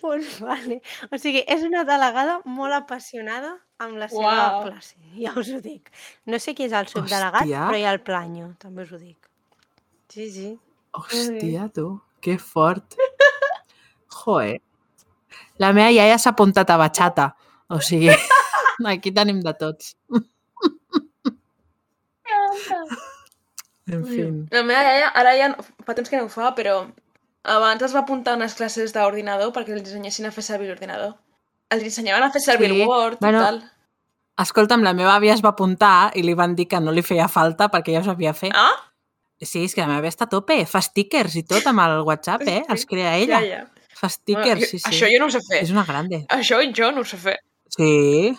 [0.00, 0.82] pues vale.
[1.10, 4.64] O sigui, és una delegada molt apassionada amb la seva Uau.
[4.66, 5.90] classe, ja us ho dic.
[6.26, 7.68] No sé qui és el subdelegat, Hòstia.
[7.68, 9.30] però hi ha el planyo, també us ho dic.
[10.12, 10.50] Sí, sí.
[10.92, 11.86] Hòstia, tu,
[12.20, 12.98] que fort.
[14.22, 14.60] Joder.
[15.62, 17.32] La meva iaia s'ha apuntat a batxata.
[17.72, 18.12] O sigui,
[18.92, 19.96] aquí tenim de tots.
[23.90, 24.22] En fi.
[24.54, 25.48] La meva iaia, ara ja
[25.86, 26.84] fa temps que no ho fa, però
[27.42, 31.16] abans es va apuntar a unes classes d'ordinador perquè els ensenyessin a fer servir l'ordinador.
[31.72, 33.60] Els ensenyaven a fer servir Sí, el Word bueno, i tal.
[34.42, 37.28] Escolta'm, la meva àvia es va apuntar i li van dir que no li feia
[37.28, 38.52] falta perquè ja ho sabia fer.
[38.54, 38.72] Ah?
[39.42, 40.60] Sí, és que la meva àvia està a tope.
[40.70, 42.60] Fa stickers i tot amb el WhatsApp, eh?
[42.70, 43.40] Els crea ella.
[43.42, 43.88] Ja, ja.
[43.98, 44.88] Fa stickers, Bueno, sí, sí.
[44.90, 45.62] Això jo no ho sé fer.
[45.62, 46.22] És una grande.
[46.30, 47.36] Això jo no ho sé fer.
[47.74, 48.32] Sí.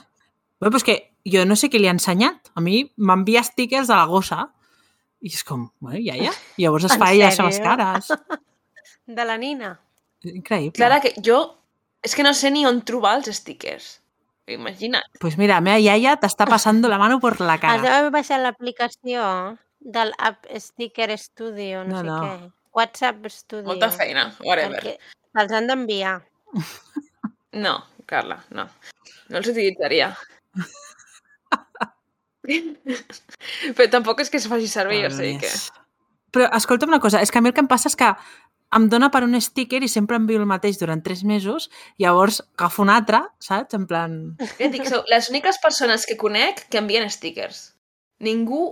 [0.64, 2.52] Bé, pues que jo no sé què li ha ensenyat.
[2.56, 4.48] A mi m'envia stickers a la gossa
[5.24, 6.32] i és com, bueno, ja, ja.
[6.60, 8.12] I llavors es fa ella les seves cares.
[9.18, 9.74] De la Nina.
[10.28, 10.76] Increïble.
[10.78, 11.42] Clara, que jo...
[12.04, 14.02] És que no sé ni on trobar els stickers.
[14.52, 15.06] Imagina't.
[15.24, 17.80] Pues mira, la meva iaia t'està passant la mano per la Has cara.
[17.86, 19.24] d'haver baixat l'aplicació
[19.80, 22.18] del App Sticker Studio, no, No, sé no.
[22.20, 22.52] què.
[22.76, 23.70] WhatsApp Studio.
[23.72, 24.82] Molta feina, whatever.
[24.84, 24.98] Perquè
[25.38, 26.18] te'ls han d'enviar.
[27.64, 27.74] No,
[28.10, 28.68] Carla, no.
[29.30, 30.12] No els utilitzaria.
[33.76, 35.52] Però tampoc és que es faci servir, o sigui que...
[36.34, 38.10] Però escolta'm una cosa, és que a mi el que em passa és que
[38.74, 41.70] em dona per un sticker i sempre envio el mateix durant tres mesos,
[42.02, 43.78] llavors agafo un altre, saps?
[43.78, 44.16] En plan...
[44.58, 47.68] Ja dic, sou les úniques persones que conec que envien stickers.
[48.24, 48.64] Ningú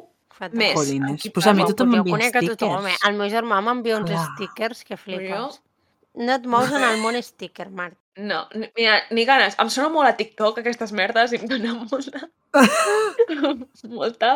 [0.41, 0.57] Fatal.
[0.57, 0.73] Més.
[0.73, 2.95] Jolines, pues a mi tothom m'envia tothom, eh?
[2.95, 3.03] stickers.
[3.05, 5.29] El meu germà m'envia uns stickers que flipes.
[5.29, 5.70] Jo?
[6.19, 7.97] No et mous en el món sticker, Marc.
[8.17, 9.55] No, ni- mira, ni ganes.
[9.63, 12.25] Em sona molt a TikTok aquestes merdes i em dona molta...
[14.01, 14.31] molta...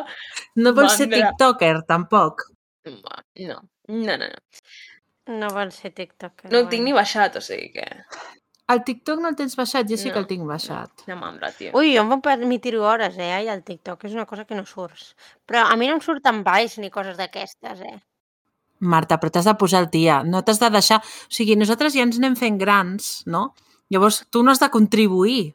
[0.56, 2.46] No vols ser tiktoker, tampoc.
[2.88, 3.20] No,
[3.50, 3.60] no,
[3.90, 4.30] no, no.
[5.36, 6.52] No vol ser tiktoker.
[6.54, 7.86] No el tinc ni baixat, o sigui que...
[8.72, 9.86] El TikTok no el tens baixat?
[9.90, 11.04] Jo sí que No, el tinc baixat.
[11.10, 11.70] No mandra, tio.
[11.78, 14.64] Ui, jo em puc permetir hores, eh, i el TikTok és una cosa que no
[14.66, 15.12] surts.
[15.46, 18.00] Però a mi no em surten balls ni coses d'aquestes, eh?
[18.80, 21.00] Marta, però t'has de posar el dia, no t'has de deixar...
[21.00, 23.54] O sigui, nosaltres ja ens anem fent grans, no?
[23.94, 25.54] Llavors, tu no has de contribuir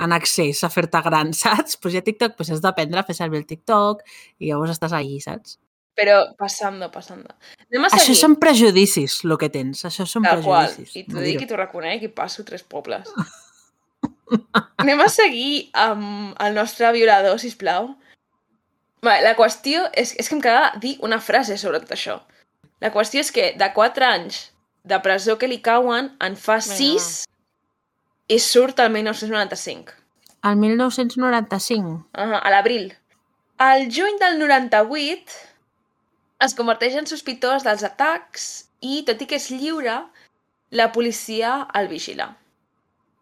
[0.00, 1.76] en accés a fer-te gran, saps?
[1.80, 4.04] Pues ja TikTok pues has d'aprendre a fer servir el TikTok
[4.38, 5.58] i llavors estàs allí, saps?
[5.98, 7.34] Però passando, passando.
[7.66, 8.20] Anem a Això seguir.
[8.22, 9.82] són prejudicis, el que tens.
[9.84, 10.68] Això són Tal qual.
[10.70, 10.94] prejudicis.
[10.96, 13.10] I t'ho no dic i t'ho reconec i passo tres pobles.
[14.80, 17.90] Anem a seguir amb el nostre violador, sisplau.
[19.04, 22.20] Vale, la qüestió és, és que em quedava dir una frase sobre tot això.
[22.80, 24.40] La qüestió és que de 4 anys
[24.88, 27.10] de presó que li cauen en fa Vinga, 6
[28.32, 29.96] i surt el 1995.
[30.48, 31.94] El 1995.
[32.16, 32.94] Uh a l'abril.
[33.60, 35.36] Al juny del 98
[36.46, 38.46] es converteix en sospitós dels atacs
[38.80, 39.98] i, tot i que és lliure,
[40.70, 42.30] la policia el vigila.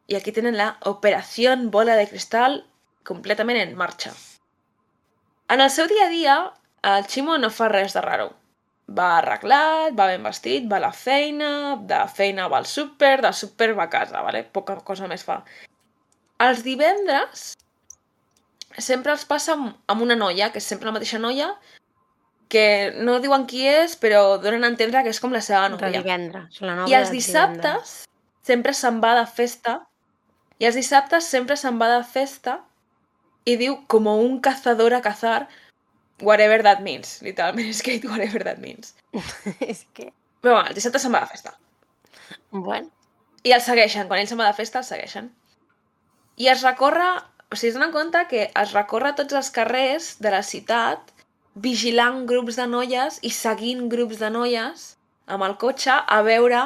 [0.07, 2.63] I aquí tenen la Operació Bola de Cristal
[3.03, 4.13] completament en marxa.
[5.49, 6.37] En el seu dia a dia,
[6.87, 8.31] el Ximo no fa res de raro.
[8.89, 13.35] Va arreglat, va ben vestit, va a la feina, de feina va al súper, del
[13.37, 14.45] súper va a casa, vale?
[14.45, 15.43] poca cosa més fa.
[16.41, 17.51] Els divendres
[18.79, 21.51] sempre els passa amb, una noia, que és sempre la mateixa noia,
[22.49, 25.77] que no diuen qui és, però donen a entendre que és com la seva De
[25.77, 26.01] nòvia.
[26.01, 26.61] divendres.
[26.65, 27.95] La nova I els de dissabtes
[28.43, 29.83] sempre se'n va de festa,
[30.59, 32.63] i els dissabtes sempre se'n va de festa
[33.45, 35.49] i diu com un cazador a cazar
[36.21, 37.19] whatever that means.
[37.23, 38.95] Literalment dit whatever that means.
[39.61, 40.13] és que...
[40.41, 41.57] Però bueno, el dissabte se'n va de festa.
[42.51, 42.91] Bueno,
[43.47, 45.31] I el segueixen, quan ell se'n va de festa, el segueixen.
[46.39, 47.07] I es recorre,
[47.51, 51.15] o sigui, es donen compte que es recorre tots els carrers de la ciutat
[51.59, 54.85] vigilant grups de noies i seguint grups de noies
[55.27, 56.61] amb el cotxe a veure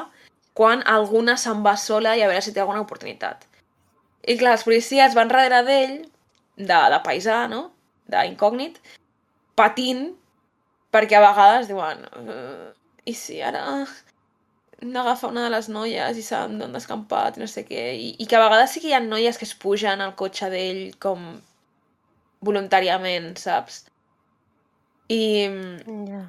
[0.59, 3.47] quan alguna se'n va sola i a veure si té alguna oportunitat.
[4.29, 5.95] I clar, els policies van darrere d'ell,
[6.57, 7.63] de, de paisà, no?
[8.13, 8.77] D'incògnit,
[9.59, 10.11] patint,
[10.93, 12.73] perquè a vegades diuen uh,
[13.09, 13.63] i si ara
[14.83, 17.85] n'agafa una de les noies i s'han d'on descampat i no sé què.
[17.95, 20.51] I, I que a vegades sí que hi ha noies que es pugen al cotxe
[20.51, 21.29] d'ell com
[22.43, 23.85] voluntàriament, saps?
[25.13, 25.23] I
[26.09, 26.25] ja.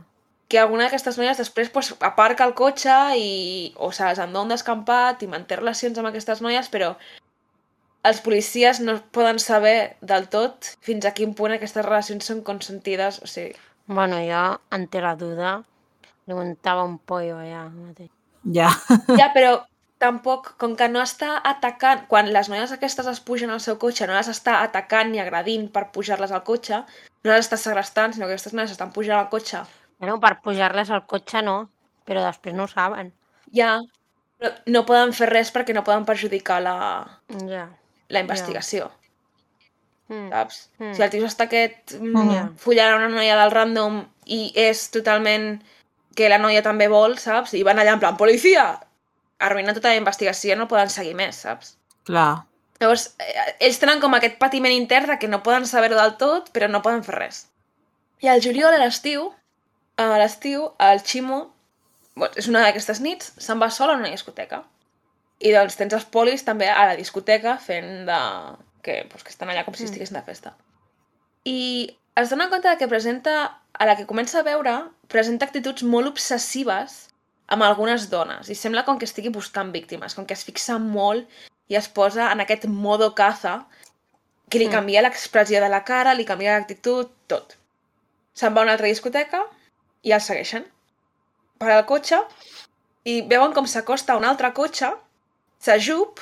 [0.50, 4.54] que alguna d'aquestes noies després pues, aparca el cotxe i o se les endó un
[4.54, 6.94] descampat i manté relacions amb aquestes noies, però
[8.04, 13.22] els policies no poden saber del tot fins a quin punt aquestes relacions són consentides.
[13.24, 15.58] O sigui, Bueno, jo, ante la duda,
[16.26, 18.12] li muntava un pollo allà mateix.
[18.56, 18.70] Ja.
[19.20, 19.58] Ja, però
[20.00, 24.08] tampoc, com que no està atacant, quan les noies aquestes es pugen al seu cotxe,
[24.08, 26.82] no les està atacant ni agredint per pujar-les al cotxe,
[27.24, 29.64] no les està segrestant, sinó que aquestes noies estan pujant al cotxe.
[30.00, 31.58] Bueno, per pujar-les al cotxe no,
[32.08, 33.14] però després no ho saben.
[33.56, 33.78] Ja,
[34.40, 36.76] però no poden fer res perquè no poden perjudicar la,
[37.48, 37.68] Ja.
[38.14, 38.92] La investigació,
[40.10, 40.30] Mm.
[40.30, 40.70] saps?
[40.80, 40.94] Mm.
[40.96, 42.56] Si el tio està aquest Mm.
[42.60, 45.62] follant a una noia del random i és totalment
[46.16, 47.54] que la noia també vol, saps?
[47.54, 48.80] I van allà en plan, policia!
[49.40, 51.78] Arruïna tota la investigació, no poden seguir més, saps?
[52.06, 52.44] Clar.
[52.80, 56.52] Llavors, eh, ells tenen com aquest patiment intern de que no poden saber-ho del tot,
[56.54, 57.48] però no poden fer res.
[58.22, 59.34] I al juliol, a l'estiu,
[59.98, 61.54] a l'estiu, el Ximo,
[62.16, 64.64] bueno, és una d'aquestes nits, se'n va sol a una discoteca.
[65.44, 68.20] I doncs tens els polis també a la discoteca fent de...
[68.84, 69.90] que, pues, que estan allà com si Mm.
[69.92, 70.54] estiguessin de festa.
[71.46, 74.74] I es dona compte de que presenta, a la que comença a veure,
[75.08, 77.10] presenta actituds molt obsessives
[77.48, 81.28] amb algunes dones i sembla com que estigui buscant víctimes, com que es fixa molt
[81.72, 83.66] i es posa en aquest modo caza
[84.50, 84.72] que li Mm.
[84.72, 87.58] canvia l'expressió de la cara, li canvia l'actitud, tot.
[88.34, 89.44] Se'n va a una altra discoteca
[90.04, 90.66] i el segueixen.
[91.58, 92.20] Para el cotxe
[93.06, 94.92] i veuen com s'acosta a un altre cotxe,
[95.64, 96.20] s'ajup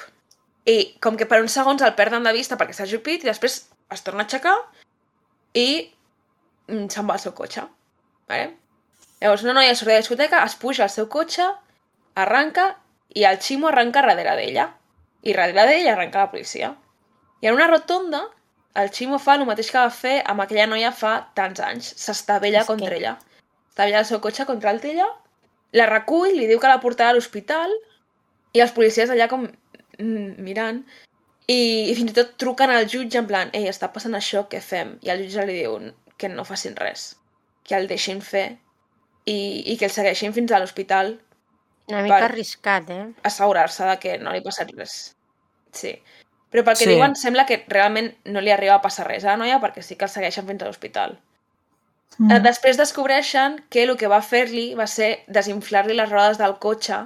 [0.69, 3.55] i com que per uns segons el perden de vista perquè s'ha ajupit i després
[3.91, 4.55] es torna a aixecar
[5.57, 5.67] i
[6.67, 7.63] mm, se'n va al seu cotxe.
[8.29, 8.51] Vale?
[9.21, 11.47] Llavors una noia surt de la discoteca, es puja al seu cotxe,
[12.15, 12.75] arranca
[13.13, 14.69] i el Ximo arranca darrere d'ella.
[15.23, 16.71] I darrere d'ella arranca la policia.
[17.41, 18.23] I en una rotonda,
[18.81, 21.91] el Ximo fa el mateix que va fer amb aquella noia fa tants anys.
[22.01, 23.17] S'estavella És que- contra ella.
[23.69, 25.07] Estavella el seu cotxe contra el d'ella,
[25.73, 27.71] la recull, li diu que la portarà a l'hospital
[28.54, 30.84] i els policies allà com mm, mirant
[31.47, 34.62] i, i fins i tot truquen al jutge en plan ei, està passant això, què
[34.62, 34.97] fem?
[35.02, 35.78] I el jutge li diu
[36.18, 37.16] que no facin res,
[37.68, 38.58] que el deixin fer
[39.26, 39.38] i,
[39.72, 41.16] i que el segueixin fins a l'hospital
[41.89, 43.06] Una mica Per- arriscat, eh?
[43.28, 45.16] assegurar-se de que no li ha passat res.
[45.76, 45.95] Sí.
[46.52, 46.91] Però pel que Sí.
[46.93, 49.95] diuen sembla que realment no li arriba a passar res a la noia perquè sí
[49.97, 51.18] que el segueixen fins a l'hospital.
[52.18, 52.28] Mm.
[52.30, 52.43] Mm.
[52.43, 57.02] Després descobreixen que el que va fer-li va ser desinflar-li les rodes del cotxe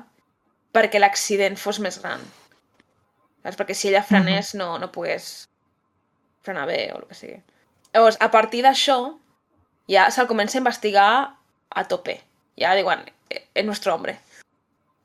[0.76, 2.24] perquè l'accident fos més gran.
[3.46, 3.58] Saps?
[3.60, 5.46] Perquè si ella frenés no, no pogués
[6.46, 7.40] frenar bé o el que sigui.
[7.94, 8.98] Llavors, a partir d'això,
[9.90, 11.10] ja se'l comença a investigar
[11.70, 12.20] a tope.
[12.60, 14.20] Ja diuen, "Eh, és nostre hombre.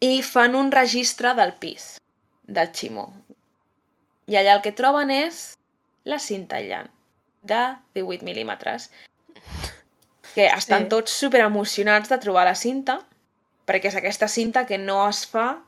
[0.01, 1.99] I fan un registre del pis,
[2.43, 3.13] del Ximo.
[4.27, 5.57] I allà el que troben és
[6.05, 6.89] la cinta aïllant
[7.43, 8.91] de 18 mil·límetres
[10.35, 10.89] que estan Sí.
[10.89, 13.01] tots super emocionats de trobar la cinta
[13.71, 15.61] perquè és aquesta cinta que no es fa,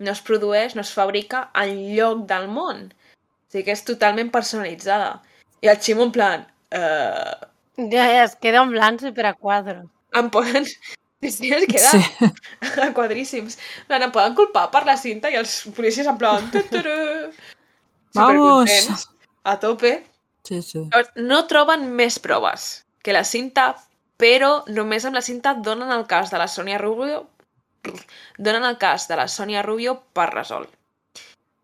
[0.00, 2.86] no es produeix, no es fabrica en lloc del món.
[2.88, 5.18] O sigui que és totalment personalitzada.
[5.60, 6.46] I el Ximo en plan...
[6.72, 9.86] Uh, Ja, ja, es queda en blanc super a quadro.
[10.16, 10.66] em poden...
[11.22, 12.26] Sí, sí, es queda Sí.
[12.84, 13.56] a quadríssims.
[13.88, 16.50] Em poden culpar per la cinta i els policies en plan...
[18.14, 19.08] Vamos!
[19.44, 20.04] A tope.
[20.44, 20.82] Sí, sí.
[21.16, 23.72] No troben més proves que la cinta,
[24.20, 27.24] però només amb la cinta donen el cas de la Sònia Rubio
[28.38, 30.70] donen el cas de la Sònia Rubio per resolt.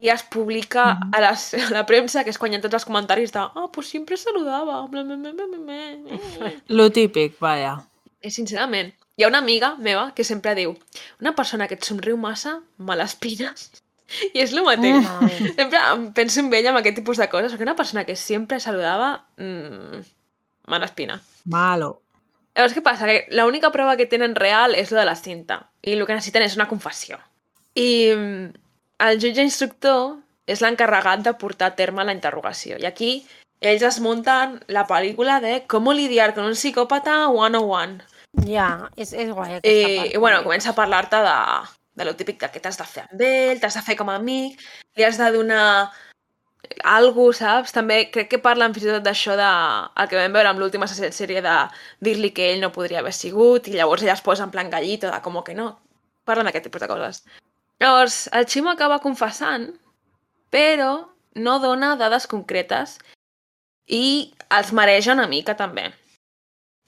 [0.00, 1.14] I es publica Mhm.
[1.14, 3.66] a, les, a la premsa, que és quan hi ha tots els comentaris de ah,
[3.72, 4.86] pues siempre saludava.
[4.86, 6.52] bla, bla, bla, bla, bla, bla".
[6.68, 7.84] Lo típic, vaja.
[8.22, 10.76] I sincerament, hi ha una amiga meva que sempre diu
[11.20, 13.70] una persona que et somriu massa, me l'espines.
[14.34, 15.02] I és el mateix.
[15.04, 15.54] Malament.
[15.56, 18.60] Sempre em penso en ella amb aquest tipus de coses, perquè una persona que sempre
[18.60, 20.02] saludava, mmm,
[20.68, 21.20] me l'espina.
[21.44, 22.02] Malo.
[22.58, 23.06] Llavors, què passa?
[23.06, 25.60] Que l'única prova que tenen real és lo de la cinta.
[25.86, 27.20] I el que necessiten és una confessió.
[27.78, 28.48] I mm,
[29.06, 30.16] el jutge instructor
[30.50, 32.80] és l'encarregat de portar a terme la interrogació.
[32.82, 33.12] I aquí
[33.62, 38.02] ells es munten la pel·lícula de com lidiar con un psicòpata 101.
[38.50, 40.14] Ja, és, és guai aquesta I, part.
[40.14, 41.38] i bueno, comença a parlar-te de,
[41.94, 44.58] de lo típic que t'has de fer amb ell, t'has de fer com a amic,
[44.98, 45.92] li has de donar
[46.84, 47.72] algú, saps?
[47.74, 49.50] També crec que parlen fins i tot d'això de...
[50.02, 51.56] el que vam veure amb l'última sèrie de
[52.04, 55.10] dir-li que ell no podria haver sigut i llavors ella es posa en plan gallito
[55.10, 55.76] de com que no.
[56.24, 57.22] Parlen d'aquest tipus de coses.
[57.80, 59.70] Llavors, el Ximo acaba confessant,
[60.50, 62.98] però no dona dades concretes
[63.86, 65.92] i els mareja una mica també.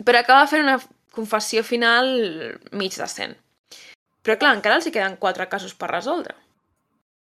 [0.05, 0.81] Però acaba fent una
[1.15, 2.11] confessió final
[2.73, 3.37] mig decent.
[4.21, 6.35] Però clar, encara els hi queden quatre casos per resoldre.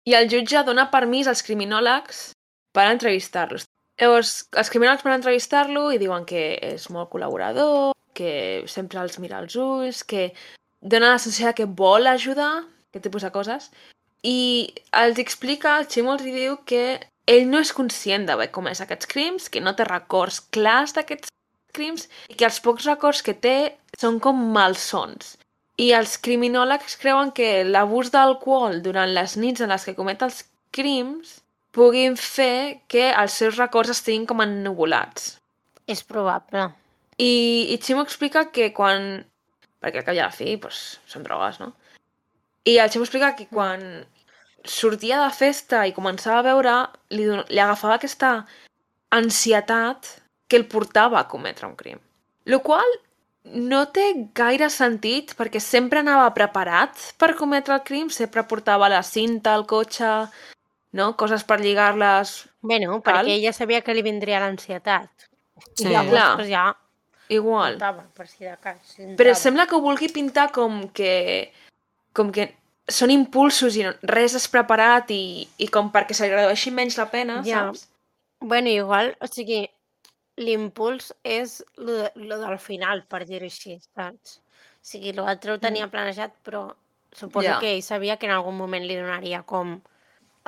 [0.06, 2.35] I el jutge dona permís als criminòlegs
[2.76, 3.64] per entrevistar-los.
[3.96, 9.40] Llavors, els criminòlegs van entrevistar-lo i diuen que és molt col·laborador, que sempre els mira
[9.40, 10.30] als ulls, que
[10.80, 13.70] dona la sensació que vol ajudar, aquest tipus de coses,
[14.26, 14.68] i
[15.00, 16.98] els explica, el Ximo els diu que
[17.30, 21.32] ell no és conscient d'haver comès aquests crims, que no té records clars d'aquests
[21.76, 23.56] crims i que els pocs records que té
[24.00, 25.36] són com malsons.
[25.76, 30.44] I els criminòlegs creuen que l'abús d'alcohol durant les nits en les que comet els
[30.72, 31.36] crims
[31.76, 35.34] puguin fer que els seus records estiguin com ennubulats.
[35.86, 36.70] És probable.
[37.20, 37.32] I,
[37.72, 39.24] i Ximo explica que quan...
[39.84, 41.74] Perquè al cap i a la fi, doncs, són drogues, no?
[42.66, 43.84] I el Ximo explica que quan
[44.66, 46.76] sortia de festa i començava a veure,
[47.14, 48.32] li, don- li agafava aquesta
[49.14, 50.16] ansietat
[50.48, 52.00] que el portava a cometre un crim.
[52.50, 52.88] Lo qual
[53.46, 59.04] no té gaire sentit perquè sempre anava preparat per cometre el crim, sempre portava la
[59.06, 60.10] cinta al cotxe,
[60.92, 61.16] no?
[61.16, 62.48] coses per lligar-les...
[62.62, 65.10] Bueno, perquè ella sabia que li vindria l'ansietat.
[65.74, 65.86] Sí.
[65.86, 66.36] I llavors, Clar.
[66.36, 66.76] pues, ja
[67.28, 67.72] Igual.
[67.78, 68.78] portava, per si de cas.
[68.84, 71.50] Si Però sembla que ho vulgui pintar com que...
[72.16, 72.54] com que
[72.86, 76.96] són impulsos i no, res és preparat i, i com perquè se li redueixi menys
[77.00, 77.64] la pena, Ja.
[77.66, 77.88] saps?
[78.40, 79.64] Bueno, igual, o sigui,
[80.38, 84.36] l'impuls és lo, de, lo del final, per dir-ho així, saps?
[84.38, 86.68] O sigui, l'altre ho tenia planejat, però
[87.16, 87.58] suposo Ja.
[87.58, 89.80] que ell sabia que en algun moment li donaria com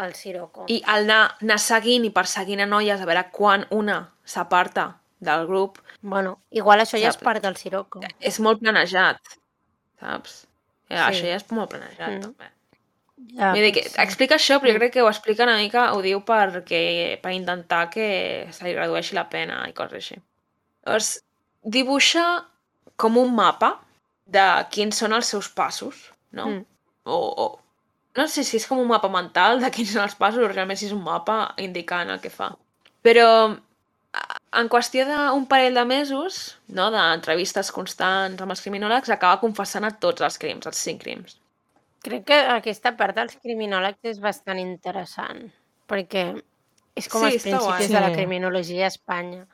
[0.05, 0.65] el Sirocco.
[0.69, 5.47] I el anar, anar seguint i perseguint a noies a veure quan una s'aparta del
[5.47, 8.01] grup Bueno, igual això ja és part del Sirocco.
[8.21, 9.19] és molt planejat,
[10.01, 10.45] saps?
[10.89, 11.19] Ja, Sí.
[11.19, 12.21] Això ja és molt planejat, Mm.
[12.23, 12.51] també.
[13.35, 16.01] Ja, Vull dir que explica això, però jo crec que ho explica una mica, ho
[16.01, 20.21] diu perquè, per intentar que se li redueixi la pena i coses així.
[20.87, 21.25] Llavors,
[21.65, 22.45] dibuixa
[22.97, 23.81] com un mapa
[24.25, 26.47] de quins són els seus passos, no?
[26.47, 26.65] Mm.
[27.05, 27.61] O, o,
[28.17, 30.79] no sé si és com un mapa mental de quins són els passos o realment
[30.79, 32.53] si és un mapa indicant el que fa.
[33.03, 33.27] Però
[34.59, 39.91] en qüestió d'un parell de mesos, no, d'entrevistes constants amb els criminòlegs, acaba confessant a
[40.01, 41.37] tots els crims, els cinc crims.
[42.03, 45.49] Crec que aquesta part dels criminòlegs és bastant interessant,
[45.91, 46.25] perquè
[46.97, 47.53] és com Sí, els guai.
[47.53, 48.15] principis de la Sí.
[48.15, 49.47] criminologia a Espanya,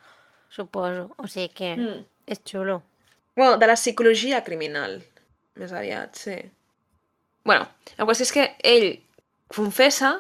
[0.49, 1.11] suposo.
[1.19, 2.05] O sigui que Mm.
[2.27, 2.83] és xulo.
[3.37, 5.03] Bueno, de la psicologia criminal,
[5.57, 6.37] més aviat, sí.
[7.45, 7.69] Bueno,
[7.99, 8.89] la qüestió és que ell
[9.53, 10.17] confessa,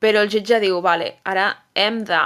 [0.00, 2.20] però el jutge diu, vale, ara hem de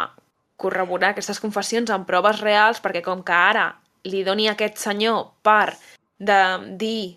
[0.61, 3.69] corroborar aquestes confessions amb proves reals perquè com que ara
[4.06, 5.74] li doni a aquest senyor per
[6.19, 6.40] de
[6.78, 7.16] dir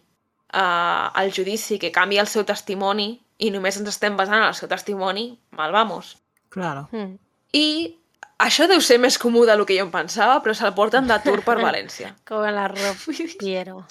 [0.53, 4.57] uh, al judici que canvia el seu testimoni i només ens estem basant en el
[4.57, 6.15] seu testimoni, mal vamos.
[6.49, 6.87] Claro.
[6.91, 7.17] Mm.
[7.53, 7.67] I
[8.39, 11.41] això deu ser més comú del que jo em pensava, però se'l porten de tour
[11.45, 12.11] per València.
[12.27, 12.67] Com la
[13.39, 13.83] Piero.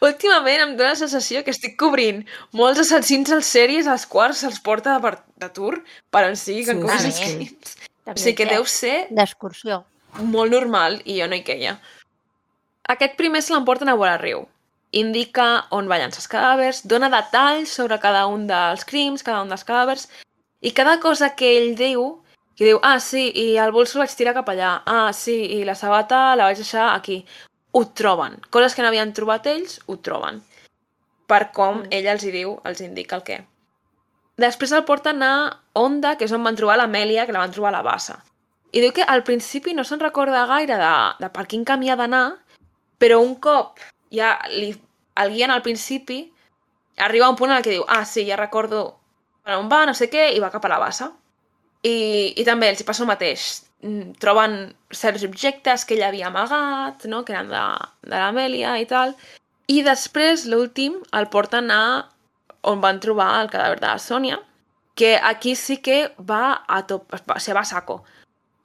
[0.00, 2.22] Últimament em dóna la sensació que estic cobrint
[2.52, 5.80] molts assassins als sèries als quals se'ls porta de, per- de tour
[6.10, 7.76] per on sigui que Sí, crims.
[8.06, 9.84] De O sigui que deu ser D'excursió.
[10.18, 11.76] molt normal i jo no hi queia.
[12.88, 14.46] Aquest primer se l'emporten a vora riu.
[14.92, 19.48] Indica on va llançar els cadàvers, dona detalls sobre cada un dels crims, cada un
[19.48, 20.08] dels cadàvers,
[20.60, 22.21] i cada cosa que ell diu,
[22.56, 25.62] que diu, ah, sí, i el bolso el vaig tirar cap allà, ah, sí, i
[25.64, 27.24] la sabata la vaig deixar aquí.
[27.72, 28.36] Ho troben.
[28.50, 30.42] Coses que no havien trobat ells, ho troben.
[31.26, 31.88] Per com Mm.
[31.90, 33.38] ell els hi diu, els indica el què.
[34.36, 37.70] Després el porten a Onda, que és on van trobar l'Amèlia, que la van trobar
[37.70, 38.18] a la bassa.
[38.72, 41.96] I diu que al principi no se'n recorda gaire de, de per quin camí ha
[41.96, 42.38] d'anar,
[42.98, 43.78] però un cop
[44.12, 44.74] ja li,
[45.16, 46.32] el guien al principi,
[46.96, 48.98] arriba un punt en que diu, ah, sí, ja recordo
[49.44, 51.12] per on va, no sé què, i va cap a la bassa.
[51.82, 51.94] I,
[52.38, 53.62] i també els hi passa el mateix.
[53.82, 54.56] Mm, Troben
[54.94, 57.24] certs objectes que ell havia amagat, no?
[57.26, 57.62] que eren de,
[58.06, 59.16] de l'Amèlia i tal.
[59.72, 61.82] I després, l'últim, el porten a
[62.68, 64.38] on van trobar el cadàver de la Sònia,
[64.94, 68.02] que aquí sí que va a top, va, se va a saco.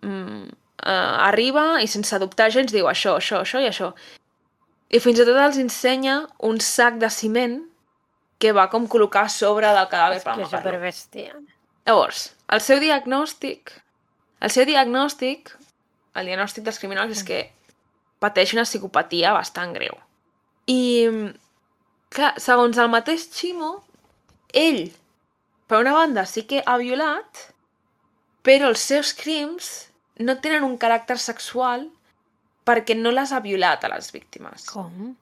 [0.05, 0.45] Mm,
[0.85, 3.93] uh, arriba i sense dubtar gens diu això, això, això i això.
[4.93, 7.57] I fins i tot els ensenya un sac de ciment
[8.37, 10.61] que va com col·locar sobre del cadàver És per que és amagar-lo.
[10.61, 11.39] superbèstia.
[11.87, 13.71] Llavors, el seu diagnòstic,
[14.43, 15.53] el seu diagnòstic,
[16.19, 17.41] el diagnòstic dels criminals és que
[18.19, 19.95] pateix una psicopatia bastant greu.
[20.67, 20.79] I,
[22.11, 23.71] clar, segons el mateix Ximo,
[24.51, 24.81] ell,
[25.67, 27.47] per una banda, sí que ha violat,
[28.43, 29.69] però els seus crims
[30.19, 31.87] no tenen un caràcter sexual
[32.67, 34.67] perquè no les ha violat a les víctimes.
[34.73, 35.13] Com?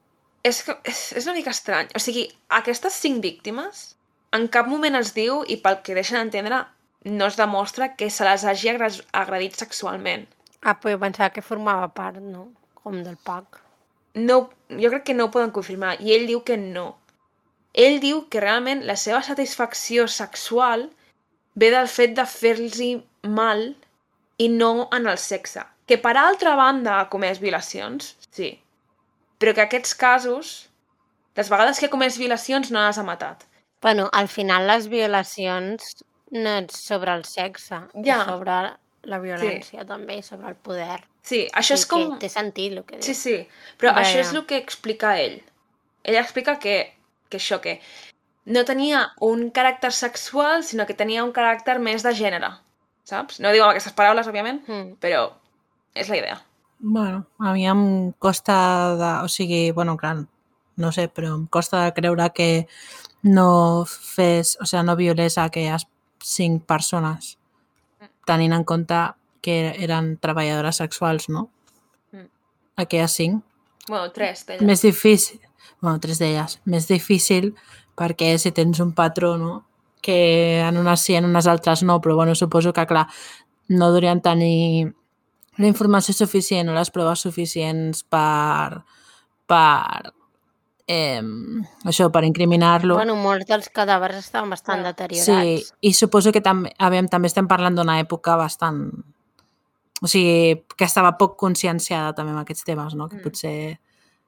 [0.45, 1.93] És, que, és, és una mica estrany.
[1.93, 2.25] O sigui,
[2.57, 3.94] aquestes cinc víctimes
[4.35, 6.63] en cap moment es diu, i pel que deixen entendre,
[7.05, 10.25] no es demostra que se les hagi agredit sexualment.
[10.61, 12.47] Ah, però jo pensava que formava part, no?
[12.81, 13.61] Com del PAC.
[14.15, 14.39] No,
[14.81, 16.87] jo crec que no ho poden confirmar, i ell diu que no.
[17.85, 20.87] Ell diu que realment la seva satisfacció sexual
[21.55, 22.79] ve del fet de fer-los
[23.39, 23.65] mal
[24.41, 25.65] i no en el sexe.
[25.85, 28.55] Que per altra banda ha comès violacions, sí.
[29.37, 30.53] Però que aquests casos,
[31.37, 33.45] les vegades que ha comès violacions no les ha matat.
[33.85, 35.91] Bueno, al final les violacions
[36.33, 38.15] no és sobre el sexe, Ja.
[38.23, 38.55] és sobre
[39.05, 41.03] la violència també, i sobre el poder.
[41.21, 42.05] Sí, això és I com...
[42.15, 43.05] Que té sentit el que dius.
[43.05, 43.35] Sí, sí,
[43.77, 45.37] però Ja, això és el que explica ell.
[46.03, 46.93] Ell explica que,
[47.29, 47.79] que això, que
[48.45, 52.49] no tenia un caràcter sexual, sinó que tenia un caràcter més de gènere,
[53.05, 53.39] saps?
[53.39, 54.97] No ho diu amb aquestes paraules, òbviament, Mm.
[55.01, 55.27] però
[55.93, 56.41] és la idea.
[56.79, 58.57] Bueno, a mi em costa
[58.97, 59.11] de...
[59.25, 60.25] O sigui, bueno, clar,
[60.77, 62.67] no sé, però em costa de creure que
[63.25, 65.87] no fes, o sigui, no violés a aquelles
[66.21, 67.35] cinc persones,
[68.29, 69.01] tenint en compte
[69.45, 71.49] que eren treballadores sexuals, no?
[72.13, 72.29] Mm.
[72.81, 73.43] Aquelles cinc.
[73.87, 74.65] Bueno, tres d'elles.
[74.65, 75.41] Més difícil,
[75.81, 77.53] bueno, tres d'elles, més difícil
[77.95, 79.63] perquè si tens un patró, no?
[80.05, 83.07] que en unes sí, en unes altres no, però bueno, suposo que, clar,
[83.73, 84.93] no durien tenir
[85.57, 88.83] la informació suficient o les proves suficients per,
[89.49, 90.13] per
[90.87, 91.21] eh,
[91.83, 92.95] això, per incriminar-lo.
[92.95, 94.93] Bueno, molts dels cadàvers estaven bastant Clar.
[94.93, 95.25] deteriorats.
[95.25, 98.91] sí, i suposo que també, aviam, també estem parlant d'una època bastant
[100.01, 103.07] o sigui, que estava poc conscienciada també amb aquests temes, no?
[103.09, 103.23] Que Mm.
[103.23, 103.79] potser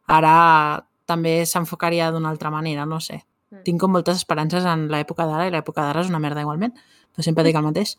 [0.07, 3.25] ara també s'enfocaria d'una altra manera, no sé.
[3.51, 3.63] Mm.
[3.63, 6.73] Tinc com moltes esperances en l'època d'ara i l'època d'ara és una merda igualment,
[7.13, 7.97] però sempre dic el mateix.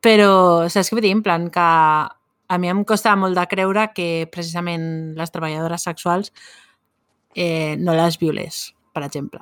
[0.00, 1.12] Però, saps què vull dir?
[1.12, 6.32] En plan que a mi em costa molt de creure que precisament les treballadores sexuals
[7.34, 9.40] eh, no les violés, per exemple.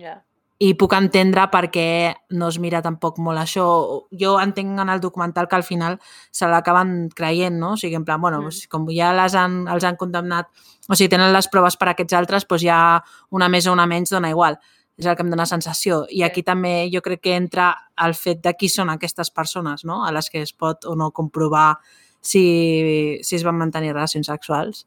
[0.00, 0.20] Ja.
[0.60, 3.64] I puc entendre per què no es mira tampoc molt això.
[4.12, 5.98] Jo entenc en el documental que al final
[6.30, 7.72] se l'acaben creient, no?
[7.72, 8.68] O sigui, en plan, bueno, Mm.
[8.68, 10.48] com ja les han, els han condemnat,
[10.86, 13.86] o sigui, tenen les proves per a aquests altres, doncs ja una més o una
[13.86, 14.58] menys dona igual.
[14.98, 16.04] És el que em dóna sensació.
[16.10, 20.04] I aquí també jo crec que entra el fet de qui són aquestes persones, no?
[20.04, 21.78] A les que es pot o no comprovar
[22.20, 24.86] si, si es van mantenir relacions sexuals.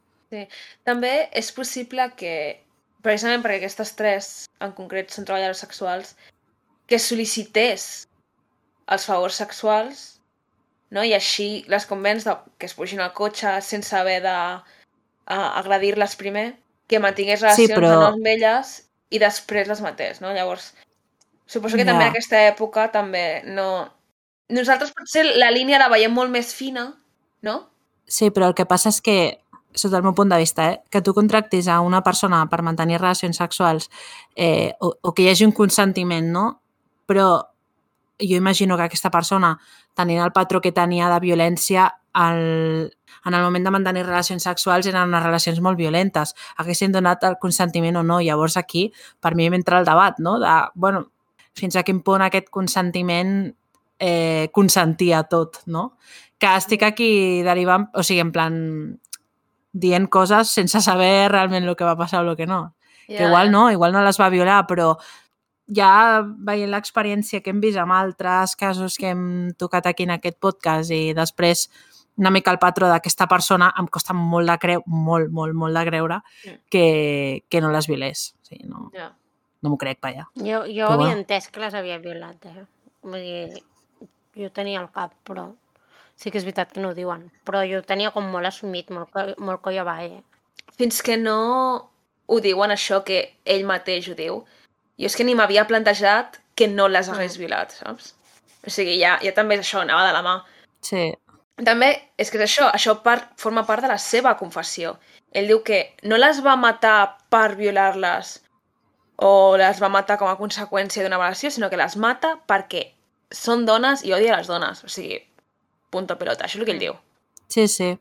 [0.88, 2.34] També és possible que,
[3.06, 4.32] precisament perquè aquestes tres
[4.64, 6.16] en concret són treballadores sexuals,
[6.88, 8.06] que sol·licités
[8.94, 10.04] els favors sexuals
[10.92, 11.04] no?
[11.04, 16.16] i així les convenç de que es pugin al cotxe sense haver de uh, agredir-les
[16.20, 16.48] primer,
[16.88, 18.74] que mantingués relacions però- de nou amb elles
[19.14, 20.20] i després les matés.
[20.22, 20.34] No?
[20.36, 20.74] Llavors,
[21.48, 22.10] suposo que també Ja.
[22.10, 23.90] en aquesta època també no...
[24.54, 26.90] Nosaltres potser la línia la veiem molt més fina,
[27.42, 27.70] no?
[28.06, 29.40] Sí, però el que passa és que,
[29.76, 33.02] sota el meu punt de vista, eh, que tu contractis a una persona per mantenir
[33.02, 33.90] relacions sexuals
[34.36, 36.46] eh, o, o que hi hagi un consentiment, no?
[37.10, 37.28] Però
[38.20, 39.58] jo imagino que aquesta persona,
[39.94, 42.94] tenint el patró que tenia de violència, el,
[43.26, 46.36] en el moment de mantenir relacions sexuals eren unes relacions molt violentes.
[46.58, 48.20] Haguessin donat el consentiment o no.
[48.22, 48.90] Llavors aquí,
[49.20, 50.38] per mi, m'entra el debat, no?
[50.42, 51.08] De, bueno,
[51.58, 53.54] fins a quin punt aquest consentiment
[54.00, 55.94] eh, consentia tot, no?
[56.38, 58.56] Que estic aquí derivant, o sigui, en plan,
[59.74, 62.76] dient coses sense saber realment el que va passar o el que no.
[63.08, 64.94] Ja, Que igual no, igual no les va violar, però
[65.74, 70.38] ja veient l'experiència que hem vist amb altres casos que hem tocat aquí en aquest
[70.40, 71.70] podcast i després
[72.16, 75.84] una mica el patró d'aquesta persona, em costa molt de creu, molt, molt, molt de
[75.88, 76.20] creure
[76.70, 78.36] que, que no les violés.
[78.44, 79.10] O sigui, no, Ja.
[79.64, 80.28] no m'ho crec, vaja.
[80.36, 82.66] Jo, jo Però havia entès que les havia violat, eh?
[83.02, 83.64] Vull dir,
[84.38, 85.48] jo tenia el cap, però
[86.24, 87.28] sí que és veritat que no ho diuen.
[87.44, 90.22] Però jo ho tenia com molt assumit, molt, molt colla va, eh?
[90.80, 91.40] Fins que no
[92.32, 94.40] ho diuen això, que ell mateix ho diu,
[95.00, 98.14] jo és que ni m'havia plantejat que no les hagués violat, saps?
[98.64, 100.38] O sigui, ja, ja també és això, anava de la mà.
[100.84, 101.12] Sí,
[101.62, 104.96] També és que és això, això part, forma part de la seva confessió.
[105.38, 108.40] Ell diu que no les va matar per violar-les
[109.22, 112.88] o les va matar com a conseqüència d'una relació, sinó que les mata perquè
[113.30, 114.82] són dones i odia les dones.
[114.84, 115.20] O sigui,
[115.94, 116.98] punto pelota, això és el que ell diu.
[117.48, 117.94] sí, sí.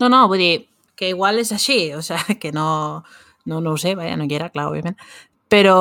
[0.00, 0.68] No, no, vull dir
[0.98, 3.02] que igual és així, o sigui, que no,
[3.44, 4.98] no, no ho sé, vaja, no hi era, clar, òbviament.
[5.52, 5.76] Però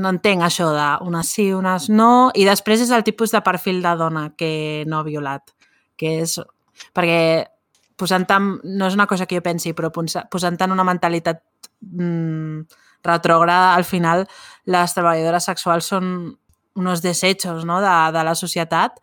[0.00, 3.80] no entenc això de unes sí, unes no, i després és el tipus de perfil
[3.82, 5.54] de dona que no ha violat,
[5.98, 6.38] que és...
[6.96, 7.18] Perquè
[8.00, 11.42] posant en, no és una cosa que jo pensi, però posa- posant en una mentalitat
[11.84, 12.62] mm,
[13.04, 14.24] retrògrada, al final
[14.64, 16.14] les treballadores sexuals són
[16.80, 17.80] uns desechos no?
[17.84, 19.00] de, de la societat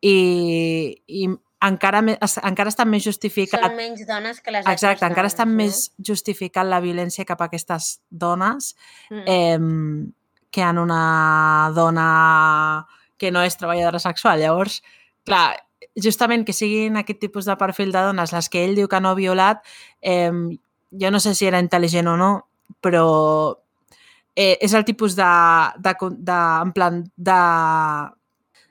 [0.00, 1.28] i, i
[1.60, 5.44] encara, es- encara està més justificat Són menys dones que les Exacte, altres encara està
[5.44, 5.62] dones, no?
[5.64, 8.74] més justificat la violència cap a aquestes dones
[9.10, 9.24] Mm.
[9.26, 10.10] eh,
[10.50, 12.86] que en una dona
[13.18, 14.40] que no és treballadora sexual.
[14.40, 14.82] Llavors,
[15.24, 15.60] clar,
[15.94, 19.10] justament que siguin aquest tipus de perfil de dones les que ell diu que no
[19.10, 19.60] ha violat,
[20.00, 20.32] eh,
[20.90, 22.30] jo no sé si era intel·ligent o no,
[22.80, 23.58] però
[24.34, 25.28] eh, és el tipus de,
[25.78, 27.38] de, de, en plan, de,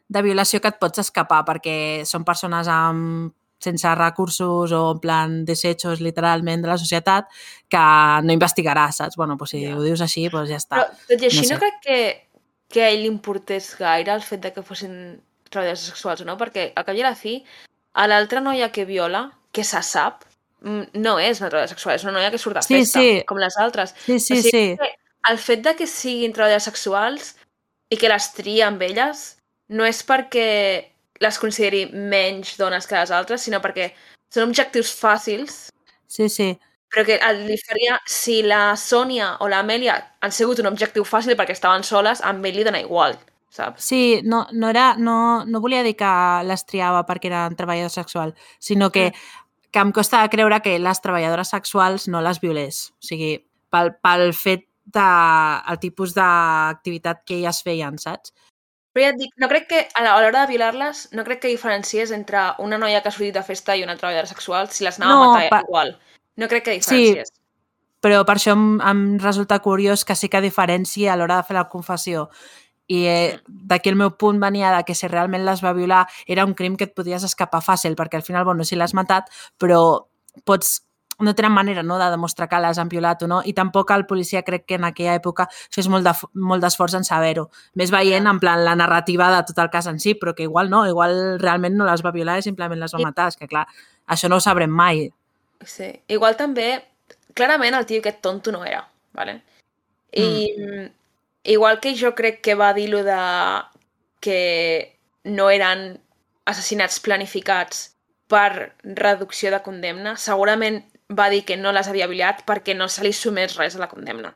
[0.09, 5.33] de violació que et pots escapar perquè són persones amb sense recursos o en plan
[5.45, 7.27] desechos literalment de la societat
[7.69, 7.81] que
[8.23, 9.17] no investigaràs, saps?
[9.19, 9.75] Bueno, doncs si Ja.
[9.75, 10.75] ho dius així, doncs ja està.
[10.77, 11.59] Però, tot i així, no no, sé.
[11.59, 11.99] crec que,
[12.69, 15.19] que a ell li importés gaire el fet de que fossin
[15.49, 17.43] treballadors sexuals o no, perquè al cap i a la fi,
[17.93, 20.23] a l'altra noia que viola, que se sap,
[20.61, 23.23] mm, no és una treballadora sexual, és una noia que surt de Sí, festa, sí.
[23.27, 23.93] com les altres.
[24.05, 24.93] Sí, sí, o sigui sí.
[25.29, 27.35] el fet de que siguin treballadores sexuals
[27.89, 29.35] i que les tria amb elles
[29.69, 30.45] no és perquè
[31.19, 33.91] les consideri menys dones que les altres, sinó perquè
[34.31, 35.69] són objectius fàcils
[36.07, 36.57] Sí, sí.
[36.89, 41.35] però que el- li faria, si la Sònia o l'Amèlia han sigut un objectiu fàcil
[41.37, 43.17] perquè estaven soles, a ell li dona igual,
[43.49, 43.83] saps?
[43.83, 46.13] Sí, no, no, era, no, no volia dir que
[46.45, 49.11] les triava perquè eren treballadors sexuals, sinó que,
[49.71, 52.89] que em costa creure que les treballadores sexuals no les violés.
[52.97, 53.35] O sigui,
[53.69, 55.05] pel, pel fet de,
[55.69, 58.33] el tipus d'activitat que elles feien, saps?
[58.99, 62.11] Però ja et dic, no crec que a l'hora de violar-les, no crec que diferencies
[62.11, 65.13] entre una noia que ha sortit de festa i una treballadora sexual si les anava
[65.15, 65.93] No, a matar pa- igual.
[66.35, 66.81] No crec que Sí.
[66.81, 67.31] diferencies.
[68.01, 71.55] Però per això em, em resulta curiós que sí que diferenciï a l'hora de fer
[71.55, 72.29] la confessió
[72.91, 76.43] I eh, d'aquí el meu punt venia de que si realment les va violar era
[76.43, 80.07] un crim que et podies escapar fàcil, perquè al final, bueno, sí l'has matat, però
[80.43, 80.81] pots
[81.19, 84.05] no tenen manera no, de demostrar que les han violat o no, i tampoc el
[84.07, 87.49] policia crec que en aquella època fes molt de- molt d'esforç en saber-ho.
[87.75, 90.69] Més veient en plan la narrativa de tot el cas en si, però que igual
[90.69, 93.27] no, igual realment no les va violar i simplement les va matar.
[93.27, 93.67] És que clar,
[94.07, 95.09] això no ho sabrem mai.
[95.65, 95.91] Sí.
[96.07, 96.83] Igual també,
[97.33, 99.41] clarament el tio aquest tonto no era, ¿vale?
[100.11, 100.85] I mm.
[101.43, 103.19] igual que jo crec que va dir lo de
[104.19, 105.99] que no eren
[106.45, 107.95] assassinats planificats
[108.29, 110.83] per reducció de condemna, segurament
[111.17, 113.87] va dir que no les havia violat perquè no se li sumés res a la
[113.89, 114.33] condemna.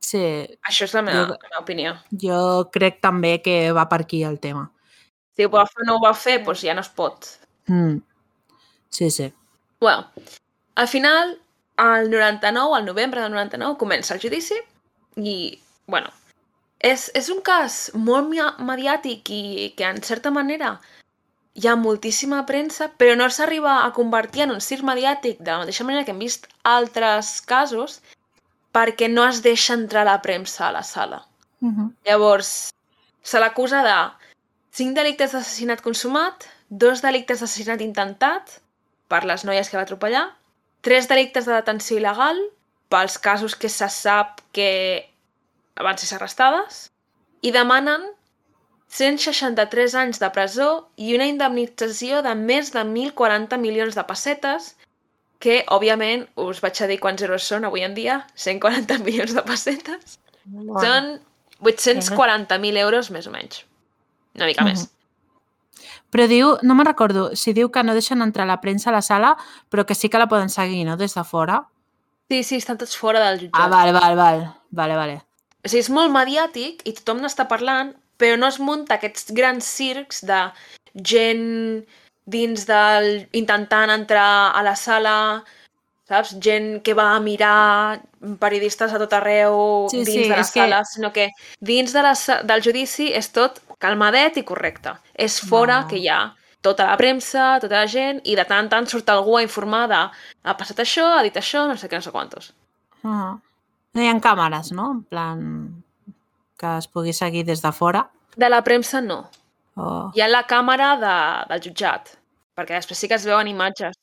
[0.00, 0.18] Sí,
[0.66, 1.92] Això és la meva, Jo- la meva opinió.
[2.22, 4.70] jo crec també que va per aquí el tema.
[5.36, 7.26] Si ho va fer o no ho va fer, doncs ja no es pot.
[7.66, 7.98] Mm.
[8.88, 9.32] Sí, sí.
[9.80, 10.06] Bueno,
[10.74, 11.38] al final,
[11.76, 14.54] al 99, al novembre del 99, comença el judici
[15.16, 16.10] i, bueno,
[16.80, 18.28] és, és un cas molt
[18.58, 20.80] mediàtic i que, en certa manera,
[21.60, 25.58] hi ha moltíssima premsa, però no s'arriba a convertir en un circ mediàtic de la
[25.62, 27.98] mateixa manera que hem vist altres casos
[28.72, 31.26] perquè no es deixa entrar la premsa a la sala.
[31.60, 31.88] Uh -huh.
[32.06, 32.72] Llavors,
[33.22, 33.98] se l'acusa de
[34.70, 38.60] 5 delictes d'assassinat consumat, 2 delictes d'assassinat intentat
[39.08, 40.36] per les noies que va atropellar,
[40.80, 42.38] 3 delictes de detenció il·legal
[42.88, 45.10] pels casos que se sap que
[45.76, 46.90] van ser arrestades
[47.42, 48.00] i demanen
[48.90, 50.68] 163 anys de presó
[50.98, 54.72] i una indemnització de més de 1.040 milions de pessetes
[55.40, 59.44] que, òbviament, us vaig a dir quants euros són avui en dia, 140 milions de
[59.46, 60.18] pessetes.
[60.44, 61.10] Bueno, Són
[61.62, 63.62] 840.000 euros, més o menys.
[64.36, 64.88] Una mica més.
[66.10, 69.02] Però diu, no me'n recordo, si diu que no deixen entrar la premsa a la
[69.06, 69.36] sala,
[69.70, 71.62] però que sí que la poden seguir, no?, des de fora.
[72.30, 73.60] Sí, sí, estan tots fora del jutjat.
[73.62, 75.16] Ah, vale, vale, vale, vale, vale.
[75.62, 79.64] O sigui, és molt mediàtic i tothom n'està parlant, però no es munta aquests grans
[79.66, 80.42] circs de
[80.94, 81.86] gent
[82.30, 83.26] dins del...
[83.32, 85.14] intentant entrar a la sala,
[86.10, 86.36] saps?
[86.42, 88.00] Gent que va a mirar
[88.42, 91.30] periodistes a tot arreu Sí, dins sí, de la és que- sala, sinó que
[91.60, 92.12] dins de la,
[92.44, 94.92] del judici és tot calmadet i correcte.
[95.14, 95.88] És fora No.
[95.88, 99.08] que hi ha tota la premsa, tota la gent, i de tant en tant surt
[99.08, 100.00] algú a informar de
[100.44, 102.52] ha passat això, ha dit això, no sé què, no sé quantos.
[103.02, 103.38] Ah.
[103.94, 104.90] No hi ha càmeres, no?
[104.92, 105.40] En plan,
[106.60, 108.04] que es pugui seguir des de fora.
[108.36, 109.22] De la premsa no.
[109.80, 110.10] O...
[110.14, 111.14] Hi ha la càmera de,
[111.54, 112.12] del jutjat,
[112.58, 113.96] perquè després sí que es veuen imatges.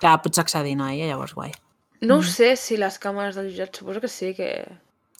[0.00, 0.88] Clar, pots accedir, no?
[0.90, 1.52] I llavors guai.
[2.00, 2.24] No Mm.
[2.24, 4.50] sé si les càmeres del jutjat, suposo que sí, que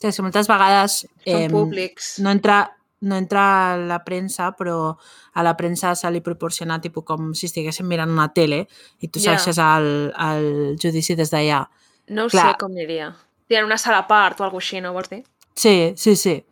[0.01, 2.15] Sí, és que moltes vegades són em, públics.
[2.19, 4.97] no entra, no entra la premsa, però
[5.33, 8.63] a la premsa se li proporciona tipus com si estiguéssim mirant una tele
[8.99, 9.37] i tu Ja.
[9.37, 11.67] segueixes el, el judici des d'allà.
[12.09, 12.51] No clar.
[12.51, 13.13] sé com aniria.
[13.47, 15.23] Si en una sala a part o alguna així, no vols dir?
[15.55, 16.43] Sí, sí, sí.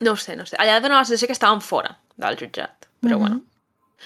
[0.00, 0.56] No ho sé, no ho sé.
[0.60, 3.20] Allà dona la sensació que estaven fora del jutjat, però Mhm.
[3.20, 3.40] bueno.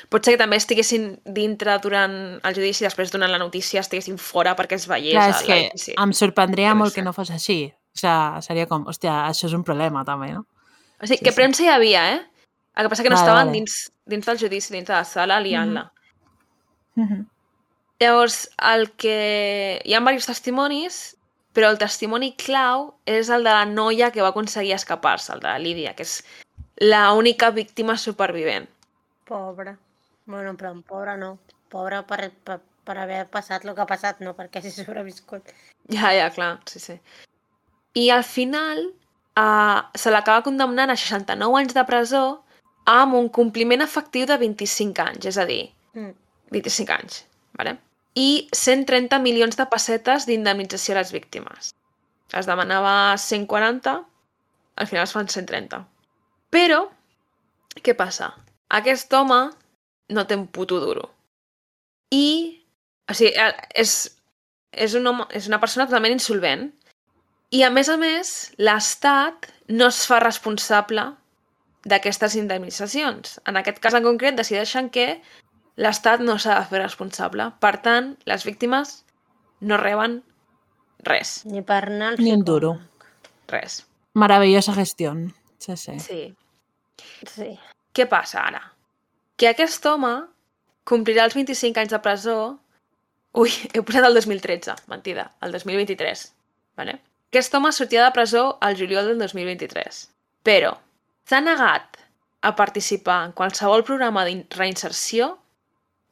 [0.08, 4.16] Pot ser que també estiguessin dintre durant el judici i després durant la notícia estiguessin
[4.18, 5.94] fora perquè es veiés Clar, és que l'edifici.
[5.98, 7.66] em sorprendria no molt que no fos així.
[7.94, 10.46] O sigui, seria com, hòstia, això és un problema també, no?
[10.98, 11.36] O sigui, sí, que sí.
[11.36, 12.22] premsa hi havia, eh?
[12.74, 13.58] El que passa que no Vale, estaven vale.
[13.58, 15.92] dins, dins del judici, dins de la sala, liant-la.
[16.94, 17.26] Mhm.
[18.00, 19.80] Llavors, el que...
[19.84, 21.16] Hi ha diversos testimonis,
[21.52, 25.48] però el testimoni clau és el de la noia que va aconseguir escapar-se, el de
[25.48, 26.22] la Lídia, que és
[26.80, 28.68] la única víctima supervivent.
[29.28, 29.76] Pobra.
[30.26, 31.36] Bueno, però pobra no.
[31.68, 35.52] Pobra per, per, per haver passat el que ha passat, no perquè hagi sobreviscut.
[35.90, 36.98] Ja, ja, clar, sí, sí.
[37.94, 38.86] I al final
[39.36, 42.24] uh, se l'acaba condemnant a 69 anys de presó
[42.88, 45.62] amb un compliment efectiu de 25 anys, és a dir,
[45.92, 46.14] Mm.
[46.50, 47.76] 25 anys, vale?
[48.18, 51.72] I 130 milions de pessetes d'indemnització a les víctimes.
[52.32, 53.94] Es demanava 140,
[54.76, 55.82] al final es fan 130.
[56.52, 56.84] Però,
[57.80, 58.32] què passa?
[58.72, 59.40] Aquest home
[60.12, 61.08] no té un puto duro.
[62.12, 62.60] I,
[63.08, 63.96] o sigui, eh, és,
[64.72, 66.68] és, un home, és una persona totalment insolvent.
[67.52, 71.04] I, a més a més, l'Estat no es fa responsable
[71.88, 73.38] d'aquestes indemnitzacions.
[73.48, 75.06] En aquest cas en concret decideixen que
[75.76, 77.48] l'Estat no s'ha de fer responsable.
[77.60, 79.02] Per tant, les víctimes
[79.60, 80.20] no reben
[81.06, 81.42] res.
[81.48, 82.74] Ni per anar al Ni un duro.
[83.48, 83.82] Res.
[84.14, 85.14] Maravillosa gestió.
[85.58, 85.98] Sí, sí.
[86.00, 86.22] Sí.
[87.28, 87.48] Sí.
[87.92, 88.62] Què passa ara?
[89.36, 90.12] Que aquest home
[90.88, 92.36] complirà els 25 anys de presó...
[93.32, 96.24] Ui, he posat el 2013, mentida, el 2023.
[96.76, 96.98] Vale?
[97.32, 100.02] Aquest home sortia de presó al juliol del 2023.
[100.44, 100.74] Però
[101.28, 101.96] s'ha negat
[102.42, 105.38] a participar en qualsevol programa de reinserció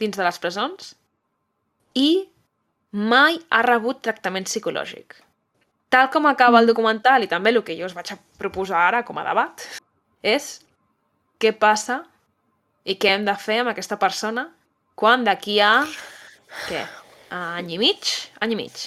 [0.01, 0.95] dins de les presons
[1.95, 2.11] i
[2.93, 5.19] mai ha rebut tractament psicològic.
[5.91, 9.03] Tal com acaba el documental i també el que jo us vaig a proposar ara
[9.07, 9.65] com a debat,
[10.23, 10.61] és
[11.41, 12.05] què passa
[12.85, 14.47] i què hem de fer amb aquesta persona
[15.01, 15.73] quan d'aquí a,
[16.69, 16.85] què,
[17.33, 18.15] a any i mig,
[18.45, 18.85] any i mig,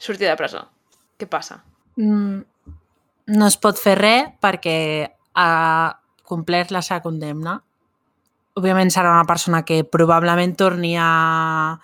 [0.00, 0.64] sortir de presó.
[1.18, 1.60] Què passa?
[1.98, 2.40] Mm,
[3.34, 4.76] no es pot fer res perquè
[5.38, 5.50] ha
[6.28, 7.58] complert la seva condemna.
[8.58, 11.78] Òbviament serà una persona que probablement torni a,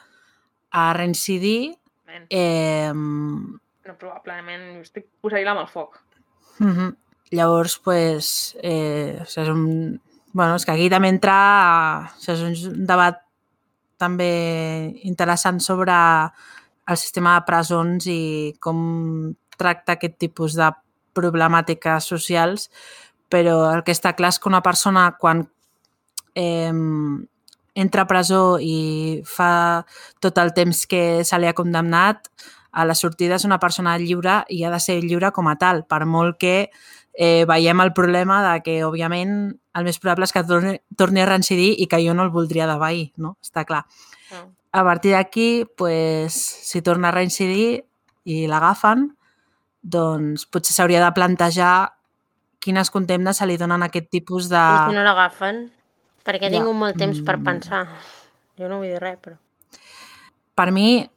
[0.74, 1.74] a reincidir.
[2.30, 6.00] Eh, no, probablement estic posaria amb el foc.
[6.60, 6.96] uh -huh.
[7.30, 10.00] Llavors, pues, eh, és un...
[10.32, 12.10] Bueno, és que aquí també entra...
[12.26, 13.20] És un debat
[13.96, 15.94] també interessant sobre
[16.86, 20.70] el sistema de presons i com tracta aquest tipus de
[21.14, 22.70] problemàtiques socials,
[23.30, 25.46] però el que està clar és que una persona quan
[26.34, 26.72] eh,
[27.74, 29.84] entra a presó i fa
[30.22, 32.30] tot el temps que se li ha condemnat,
[32.74, 35.84] a la sortida és una persona lliure i ha de ser lliure com a tal,
[35.86, 36.70] per molt que
[37.14, 41.28] eh, veiem el problema de que, òbviament, el més probable és que torni, torni a
[41.30, 43.36] reincidir i que jo no el voldria de veí, no?
[43.42, 43.84] Està clar.
[44.32, 44.48] No.
[44.74, 47.84] A partir d'aquí, pues, si torna a reincidir
[48.26, 49.12] i l'agafen,
[49.82, 51.76] doncs potser s'hauria de plantejar
[52.64, 54.58] quines condemnes se li donen a aquest tipus de...
[54.58, 55.68] I si no l'agafen?
[56.24, 56.58] Perquè he Ja.
[56.58, 57.44] tingut molt temps per Mm.
[57.44, 57.88] pensar.
[58.58, 59.36] Jo no vull dir res, però...
[60.54, 61.08] per mi,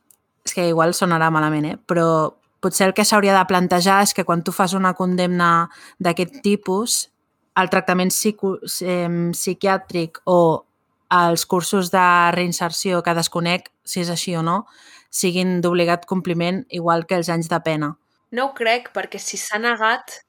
[0.44, 1.78] és que igual sonarà malament, eh?
[1.78, 5.70] però potser el que s'hauria de plantejar és que quan tu fas una condemna
[6.00, 7.10] d'aquest tipus,
[7.56, 10.66] el tractament psico, eh, psiquiàtric o
[11.12, 14.66] els cursos de reinserció que desconec si és així o no,
[15.10, 17.96] siguin d'obligat compliment igual que els anys de pena.
[18.32, 20.24] No ho crec, perquè si s'ha negat...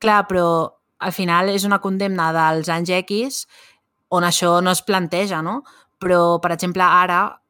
[0.00, 3.46] Clar, però al final és una condemna dels anys X
[4.10, 5.62] on això no es planteja, no?
[5.98, 7.40] Però, per exemple, ara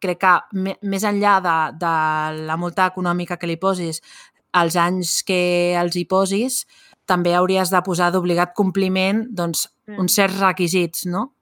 [0.00, 0.34] crec que
[0.82, 1.94] més enllà de, de
[2.46, 4.00] la multa econòmica que li posis,
[4.56, 6.64] els anys que els hi posis,
[7.06, 9.98] també hauries de posar d'obligat compliment doncs, Mm.
[9.98, 11.32] uns certs requisits, no?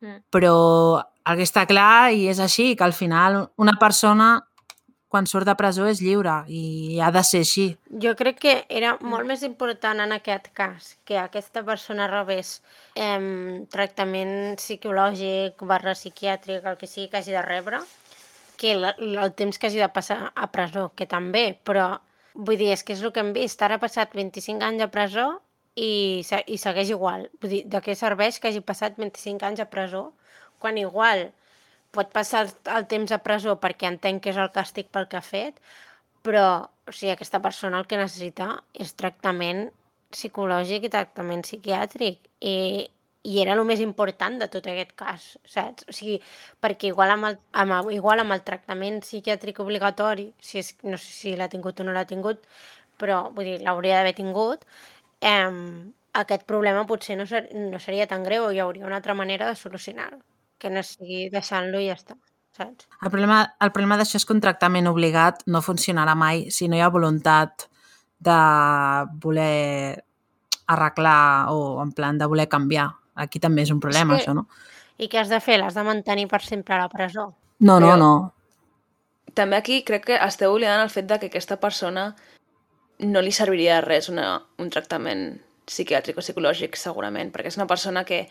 [0.00, 0.22] Mm.
[0.32, 4.47] Però el que està clar i és així, que al final una persona
[5.08, 7.66] quan surt de presó és lliure i ha de ser així.
[8.04, 12.58] Jo crec que era molt més important en aquest cas que aquesta persona rebés
[12.94, 17.80] eh, tractament psicològic barra psiquiàtric, el que sigui que hagi de rebre,
[18.60, 21.94] que la, el temps que hagi de passar a presó, que també, però
[22.34, 24.92] vull dir, és que és el que hem vist, ara ha passat 25 anys a
[24.92, 25.28] presó
[25.78, 27.28] i, i segueix igual.
[27.40, 30.10] Vull dir, de què serveix que hagi passat 25 anys a presó
[30.58, 31.30] quan igual
[31.94, 35.24] pot passar el, temps a presó perquè entenc que és el càstig pel que ha
[35.24, 35.58] fet,
[36.26, 36.44] però
[36.88, 39.68] o sigui, aquesta persona el que necessita és tractament
[40.14, 42.20] psicològic i tractament psiquiàtric.
[42.40, 42.56] I,
[43.28, 45.84] i era el més important de tot aquest cas, saps?
[45.90, 46.16] O sigui,
[46.64, 51.12] perquè igual amb el, amb, igual amb el tractament psiquiàtric obligatori, si és, no sé
[51.12, 52.46] si l'ha tingut o no l'ha tingut,
[53.00, 54.64] però vull dir, l'hauria d'haver tingut,
[55.20, 55.50] eh,
[56.22, 59.58] aquest problema potser no, ser, no seria tan greu, hi hauria una altra manera de
[59.58, 60.22] solucionar-ho,
[60.58, 62.16] que no sigui deixant-lo i ja està,
[62.56, 62.88] saps?
[63.02, 66.76] El problema, el problema d'això és que un tractament obligat no funcionarà mai si no
[66.76, 67.68] hi ha voluntat
[68.18, 68.38] de
[69.22, 70.02] voler
[70.66, 72.90] arreglar o en plan de voler canviar.
[73.14, 74.48] Aquí també és un problema, que- això, no?
[74.98, 75.58] I què has de fer?
[75.58, 77.34] L'has de mantenir per sempre a la presó?
[77.60, 78.34] No, no, Però- no.
[79.34, 82.14] També aquí crec que esteu oblidant el fet de que aquesta persona
[82.98, 87.66] no li serviria de res una, un tractament psiquiàtric o psicològic, segurament, perquè és una
[87.66, 88.28] persona que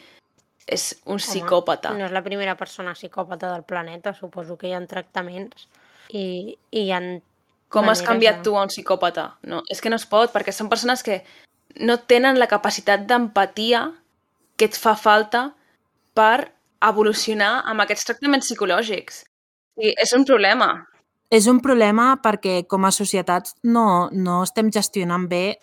[0.67, 1.93] és un psicòpata.
[1.95, 5.67] No és la primera persona psicòpata del planeta, suposo que hi ha tractaments
[6.11, 7.01] i, i hi ha...
[7.71, 9.29] Com has canviat de- tu a un psicòpata?
[9.47, 11.21] No, és que no es pot, perquè són persones que
[11.83, 13.87] no tenen la capacitat d'empatia
[14.57, 15.49] que et fa falta
[16.17, 16.51] per
[16.83, 19.23] evolucionar amb aquests tractaments psicològics.
[19.77, 20.69] I és un problema.
[21.29, 25.57] És un problema perquè com a societat no, no estem gestionant bé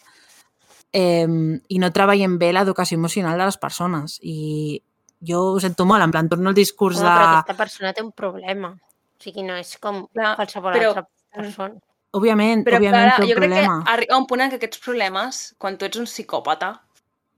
[0.92, 4.18] eh, i no treballem bé l'educació emocional de les persones.
[4.20, 4.82] I
[5.26, 7.24] jo ho sento molt, en plan, torno al discurs però de...
[7.40, 8.70] aquesta persona té un problema.
[8.74, 11.74] O sigui, no és com Clar, qualsevol però- altra persona.
[12.14, 13.78] Òbviament, Però òbviament Clara, té un jo crec problema.
[13.84, 16.68] que arriba un punt en què aquests problemes, quan tu ets un psicòpata,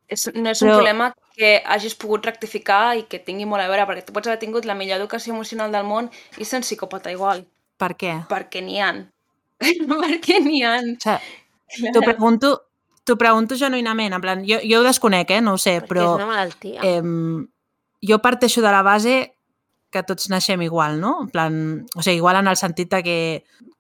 [0.09, 1.07] és, no és un Però- problema
[1.37, 4.65] que hagis pogut rectificar i que tingui molt a veure, perquè tu pots haver tingut
[4.69, 7.47] la millor educació emocional del món i ser un psicòpata igual,
[7.79, 8.13] Per què?
[8.29, 8.93] perquè n'hi ha.
[10.03, 10.77] perquè n'hi ha.
[10.81, 12.53] O sigui, t'ho pregunto,
[13.05, 15.41] t'ho pregunto genuïnament, en plan, jo, jo ho desconec, eh?
[15.41, 16.81] no ho sé, Perquè però és una malaltia.
[16.85, 17.03] eh,
[18.03, 19.37] jo parteixo de la base
[19.91, 21.23] que tots naixem igual, no?
[21.25, 21.57] En plan,
[21.95, 23.19] o sigui, igual en el sentit de que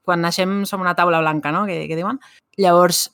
[0.06, 1.66] quan naixem som una taula blanca, no?
[1.66, 2.20] Que, que diuen.
[2.56, 3.10] Llavors,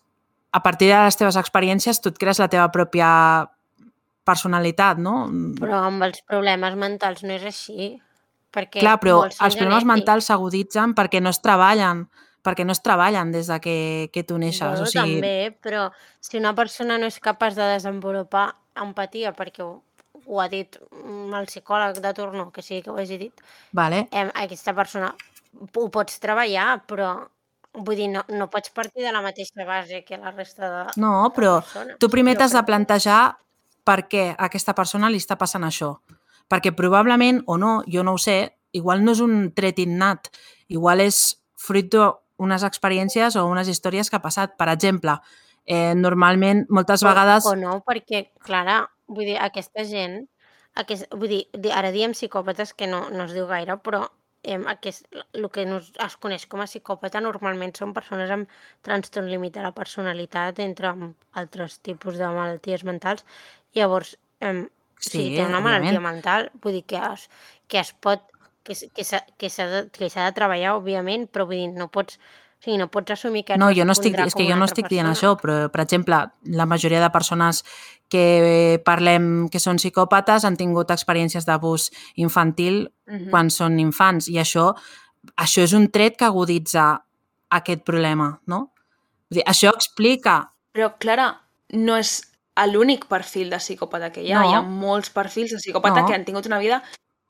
[0.52, 3.48] a partir de les teves experiències, tu et crees la teva pròpia
[4.28, 5.26] personalitat, no?
[5.58, 7.94] Però amb els problemes mentals no és així.
[8.52, 9.88] Perquè Clar, però els problemes genètics.
[9.88, 12.04] mentals s'aguditzen perquè no es treballen,
[12.44, 13.76] perquè no es treballen des de que,
[14.12, 14.76] que tu neixes.
[14.76, 15.86] Bueno, o sigui, també, però
[16.20, 19.64] si una persona no és capaç de desenvolupar empatia perquè
[20.26, 23.42] ho, ha dit mm, el psicòleg de torno, que sí que ho hagi dit,
[23.72, 24.08] Vale?
[24.10, 25.14] eh, aquesta persona
[25.76, 27.12] ho pots treballar, però
[27.72, 31.28] vull dir, no, no pots partir de la mateixa base que la resta de, No,
[31.28, 31.98] de però persones.
[31.98, 33.36] tu primer t'has de plantejar
[33.84, 35.94] per què a aquesta persona li està passant això.
[36.52, 40.28] Perquè probablement, o no, jo no ho sé, igual no és un tret innat,
[40.68, 44.52] igual és fruit d'unes experiències o unes històries que ha passat.
[44.60, 45.16] Per exemple,
[45.64, 47.46] eh, normalment, moltes o, vegades...
[47.48, 48.82] O no, perquè, Clara,
[49.16, 50.16] vull dir, aquesta gent,
[50.82, 54.02] aquest, vull dir, di- ara diem psicòpates que no, no es diu gaire, però
[54.43, 55.06] eh, aquest,
[55.39, 58.51] el que nos, es coneix com a psicòpata normalment són persones amb
[58.86, 60.94] trastorn límit de la personalitat, entre
[61.43, 63.24] altres tipus de malalties mentals.
[63.76, 64.66] Llavors, eh,
[65.09, 66.05] Sí, si té una malaltia òbviament.
[66.05, 67.28] mental, vull dir que es,
[67.68, 68.28] que es pot
[68.64, 69.05] que, que
[69.51, 72.18] s'ha de, que de treballar, òbviament, però vull dir, no pots,
[72.62, 74.89] sigui, no pots assumir que et No, jo no estic, és que jo no estic
[74.89, 75.32] dient persona.
[75.34, 77.64] això, però, per exemple, la majoria de persones
[78.09, 83.30] que parlem que són psicòpates han tingut experiències d'abús infantil Mhm.
[83.30, 84.74] quan són infants i això,
[85.36, 87.02] això és un tret que aguditza
[87.51, 88.72] aquest problema, no?
[89.30, 90.52] Vull dir, això explica...
[90.72, 91.40] Però, Clara,
[91.72, 92.22] no és
[92.70, 94.40] l'únic perfil de psicòpata que hi ha.
[94.40, 94.51] No.
[94.51, 96.06] Hi ha molts perfils de psicòpata No.
[96.06, 96.82] que han tingut una vida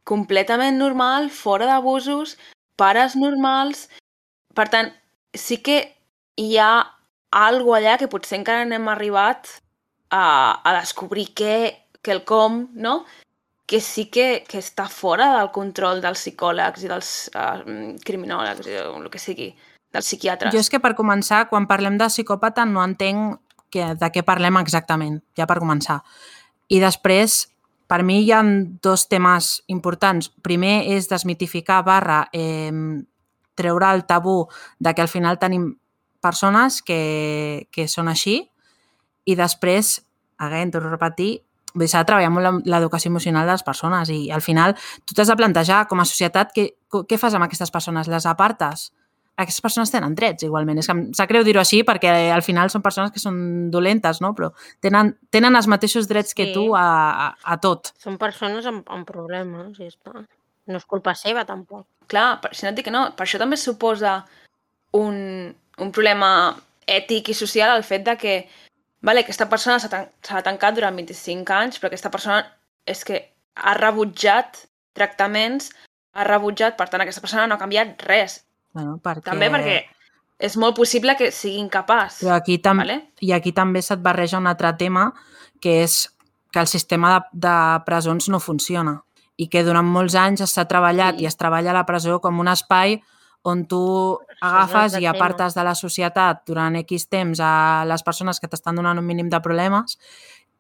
[0.05, 2.37] completament normal, fora d'abusos,
[2.77, 3.89] pares normals...
[4.55, 4.93] Per tant,
[5.35, 5.79] sí que
[6.37, 6.73] hi ha
[7.33, 9.49] algo allà que potser encara no hem arribat
[10.13, 11.57] a, a descobrir què,
[12.03, 13.03] que el com, no?
[13.73, 17.63] que sí que, que està fora del control dels psicòlegs i dels uh,
[18.05, 19.47] criminòlegs, o el que sigui,
[19.95, 20.53] dels psiquiatres.
[20.53, 23.39] Jo és que per començar, quan parlem de psicòpata no entenc
[23.73, 26.03] que, de què parlem exactament, ja per començar.
[26.69, 27.47] I després,
[27.89, 28.43] per mi hi ha
[28.85, 30.29] dos temes importants.
[30.45, 32.69] Primer és desmitificar barra eh,
[33.63, 34.43] treure el tabú
[34.79, 35.71] de que al final tenim
[36.23, 38.41] persones que, que són així
[39.27, 40.01] i després,
[40.43, 41.41] again, torno a repetir,
[41.73, 44.75] s'ha de treballar molt l'educació emocional de les persones i al final
[45.07, 46.67] tu t'has de plantejar com a societat què,
[47.09, 48.11] què fas amb aquestes persones?
[48.13, 48.91] Les apartes?
[49.41, 50.77] Aquestes persones tenen drets, igualment.
[50.83, 54.21] És que em sap greu dir-ho així perquè al final són persones que són dolentes,
[54.21, 54.35] no?
[54.37, 54.51] Però
[54.85, 56.53] tenen, tenen els mateixos drets que Sí.
[56.53, 57.95] tu a, a, a tot.
[57.99, 60.27] Són persones amb, amb problemes, i ja està.
[60.71, 61.87] No és culpa seva, tampoc.
[62.11, 64.21] Clar, per, si no et dic que no, per això també suposa
[64.99, 65.17] un,
[65.79, 66.31] un problema
[66.87, 68.35] ètic i social el fet de que
[69.03, 70.11] vale, aquesta persona s'ha tan,
[70.47, 72.43] tancat durant 25 anys, però aquesta persona
[72.87, 73.19] és que
[73.55, 74.65] ha rebutjat
[74.97, 75.71] tractaments,
[76.15, 78.43] ha rebutjat, per tant, aquesta persona no ha canviat res.
[78.77, 79.27] Bueno, perquè...
[79.31, 79.79] També perquè
[80.43, 82.23] és molt possible que sigui incapaç.
[82.23, 82.99] Però aquí tam Vale?
[83.23, 85.11] I aquí també se't barreja un altre tema,
[85.63, 86.05] que és
[86.53, 87.57] que el sistema de, de
[87.87, 88.99] presons no funciona
[89.43, 91.25] i que durant molts anys s'ha treballat Sí.
[91.25, 93.01] i es treballa a la presó com un espai
[93.43, 93.81] on tu
[94.41, 98.99] agafes i apartes de la societat durant X temps a les persones que t'estan donant
[99.01, 99.97] un mínim de problemes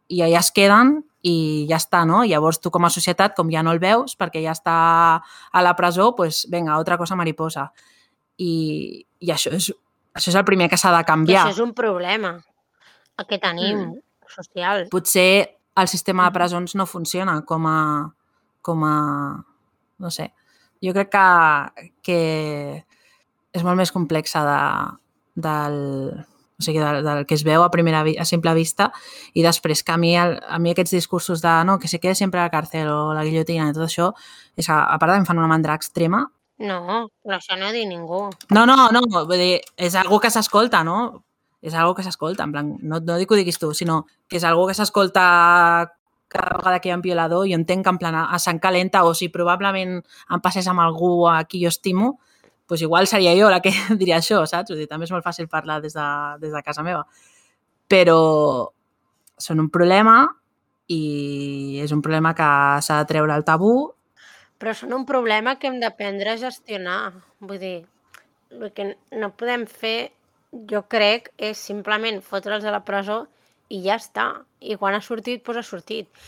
[0.08, 2.24] i allà es queden i ja està, no?
[2.26, 4.74] Llavors tu com a societat, com ja no el veus, perquè ja està
[5.52, 7.68] a la presó, pues, vinga, otra cosa mariposa.
[8.36, 9.68] I, i això, és,
[10.18, 11.44] això és el primer que s'ha de canviar.
[11.46, 12.40] això és un problema
[13.28, 14.00] que tenim, Mm.
[14.26, 14.88] social.
[14.90, 17.78] Potser el sistema de presons no funciona com a...
[18.62, 18.96] Com a
[20.02, 20.32] no sé.
[20.82, 22.20] Jo crec que, que
[23.52, 24.60] és molt més complexa de,
[25.46, 25.76] del,
[26.58, 28.90] o sigui, del, del que es veu a, primera, a simple vista
[29.34, 32.16] i després que a mi, el, a mi aquests discursos de no, que se quede
[32.18, 34.10] sempre a la càrcel o la guillotina i tot això,
[34.56, 36.26] és que a part em fan una mandra extrema,
[36.62, 38.28] No, però això no ho diu ningú.
[38.54, 41.24] no, no, no, vull dir, és algo que s'escolta, no?
[41.62, 44.36] És algo que s'escolta, en plan, no, no dic que ho diguis tu, sinó que
[44.38, 45.24] és algo que s'escolta
[46.32, 49.04] cada vegada que hi ha un violador, jo entenc que en plan a, sang calenta
[49.04, 52.16] o si probablement em passés amb algú a qui jo estimo,
[52.68, 54.72] doncs igual seria jo la que diria això, saps?
[54.72, 56.08] Vull dir, també és molt fàcil parlar des de,
[56.40, 57.04] des de casa meva.
[57.92, 58.20] Però
[59.36, 60.24] són un problema
[60.88, 62.48] i és un problema que
[62.82, 63.92] s'ha de treure el tabú
[64.62, 67.10] Però són un problema que hem d'aprendre a gestionar.
[67.42, 67.76] Vull dir,
[68.54, 70.12] el que no podem fer,
[70.70, 73.24] jo crec, és simplement fotre'ls a la presó
[73.84, 74.28] ja està.
[74.60, 76.22] I quan ha sortit, doncs ha sortit.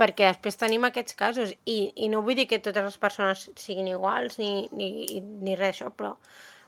[0.00, 1.52] Perquè després tenim aquests casos.
[1.68, 5.74] I, i no vull dir que totes les persones siguin iguals ni, ni, ni res
[5.74, 6.14] d'això, però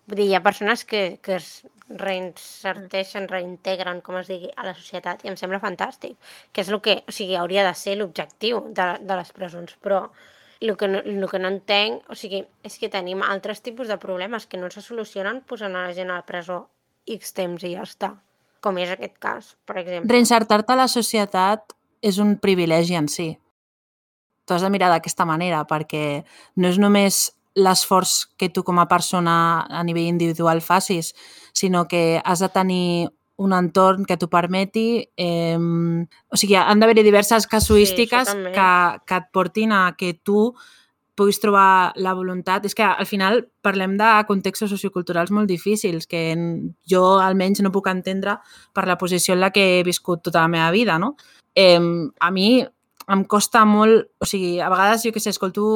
[0.07, 1.51] vull dir, hi ha persones que, que es
[1.89, 6.17] reinserteixen, reintegren, com es digui, a la societat i em sembla fantàstic.
[6.53, 9.79] Que és el que, o sigui, hauria de ser l'objectiu de, de les presons.
[9.83, 10.05] Però
[10.61, 14.01] el que, no, el que no entenc, o sigui, és que tenim altres tipus de
[14.03, 16.65] problemes que no se solucionen posant a la gent a la presó
[17.07, 18.17] X temps i ja està.
[18.67, 20.11] Com és aquest cas, per exemple.
[20.11, 23.31] Reinsertar-te a la societat és un privilegi en si.
[24.47, 26.25] T'ho has de mirar d'aquesta manera, perquè
[26.59, 27.21] no és només
[27.57, 29.37] l'esforç que tu com a persona
[29.71, 31.15] a nivell individual facis,
[31.57, 35.07] sinó que has de tenir un entorn que t'ho permeti.
[35.17, 38.53] Eh, o sigui, han d'haver-hi diverses casuístiques també.
[38.53, 38.71] que,
[39.07, 40.51] que et portin a que tu
[41.17, 42.65] puguis trobar la voluntat.
[42.69, 46.23] És que al final parlem de contextos socioculturals molt difícils que
[46.91, 48.39] jo almenys no puc entendre
[48.77, 51.17] per la posició en la que he viscut tota la meva vida, no?
[51.57, 51.81] Eh,
[52.21, 52.65] a mi
[53.07, 55.67] em costa molt, o sigui, a vegades jo que sé, escolto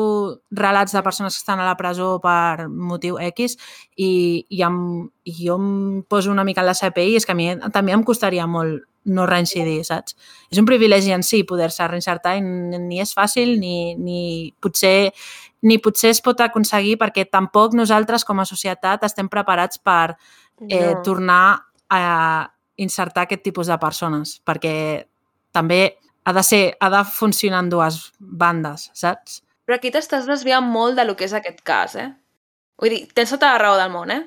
[0.50, 3.54] relats de persones que estan a la presó per motiu X
[3.94, 4.10] i,
[4.48, 4.80] i, em,
[5.22, 7.94] i jo em poso una mica en la CPI i és que a mi també
[7.94, 10.16] em costaria molt no reincidir, saps?
[10.52, 15.12] És un privilegi en si poder-se reinsertar i ni és fàcil ni, ni, potser,
[15.62, 20.16] ni potser es pot aconseguir perquè tampoc nosaltres com a societat estem preparats per
[20.68, 21.02] eh, No.
[21.02, 21.59] tornar
[21.90, 25.06] a insertar aquest tipus de persones, perquè
[25.52, 29.43] també ha de ser, ha de funcionar en dues bandes, saps?
[29.66, 32.10] Però aquí t'estàs desviant molt de lo que és aquest cas, eh?
[32.81, 34.22] Vull dir, tens tota la raó del món, eh?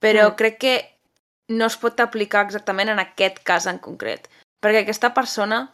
[0.00, 0.36] Però Mm.
[0.36, 0.74] crec que
[1.50, 4.28] no es pot aplicar exactament en aquest cas en concret.
[4.62, 5.64] Perquè aquesta persona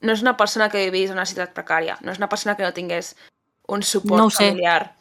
[0.00, 2.64] no és una persona que vivís en una ciutat precària, no és una persona que
[2.64, 3.14] no tingués
[3.68, 4.94] un suport No familiar.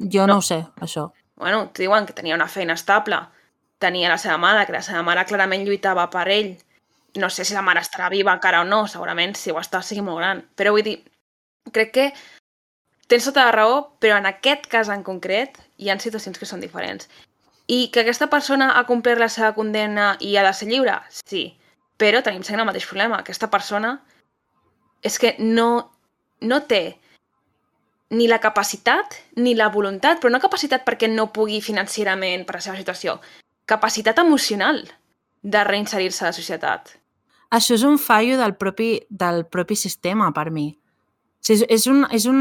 [0.00, 0.32] Jo no, No.
[0.34, 1.10] no ho sé, això.
[1.36, 3.18] Bueno, t'ho diuen que tenia una feina estable,
[3.78, 6.56] tenia la seva mare, que la seva mare clarament lluitava per ell.
[7.16, 10.02] No sé si la mare estarà viva encara o no, segurament si ho està sigui
[10.02, 10.42] molt gran.
[10.56, 10.96] Però vull dir,
[11.72, 12.12] crec que
[13.08, 16.60] tens tota la raó, però en aquest cas en concret hi ha situacions que són
[16.60, 17.08] diferents.
[17.66, 21.00] I que aquesta persona ha complert la seva condemna i ha de ser lliure?
[21.10, 21.48] Sí.
[21.98, 23.18] Però tenim sempre el mateix problema.
[23.20, 23.96] Aquesta persona
[25.02, 25.90] és que no,
[26.40, 26.98] no té
[28.10, 32.62] ni la capacitat ni la voluntat, però no capacitat perquè no pugui financerament per la
[32.62, 33.18] seva situació,
[33.66, 34.84] capacitat emocional
[35.42, 36.94] de reinserir-se a la societat.
[37.50, 40.68] Això és un fallo del propi, del propi sistema, per mi.
[40.74, 42.40] O sigui, és, és, un, és, un,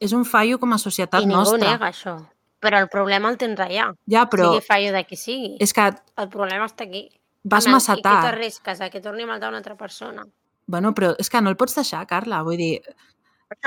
[0.00, 1.64] és un fallo com a societat I ningú nostra.
[1.64, 2.18] nega això.
[2.64, 3.90] Però el problema el tens allà.
[4.08, 5.56] Ja, però Sigui fallo de qui sigui.
[5.60, 7.10] és que El problema està aquí.
[7.44, 8.24] vas Home, massa I tard.
[8.24, 10.24] t'arrisques a que torni a matar una altra persona?
[10.66, 12.42] Bueno, però és que no el pots deixar, Carla.
[12.42, 12.80] Vull dir,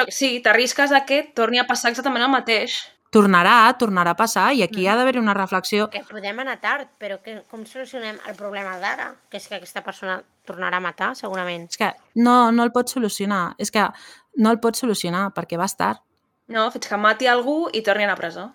[0.10, 2.80] sí, t'arrisques a que torni a passar exactament el mateix.
[3.10, 4.90] tornarà, tornarà a passar i aquí Mm.
[4.92, 5.90] ha d'haver una reflexió.
[5.90, 9.16] Que podem anar tard, però que, com solucionem el problema d'ara?
[9.30, 11.70] Que és que aquesta persona tornarà a matar, segurament.
[11.70, 13.56] És que no, no el pots solucionar.
[13.58, 13.88] És que
[14.36, 16.00] no el pots solucionar perquè vas tard.
[16.48, 18.54] No, fins que mati algú i torni a la presó.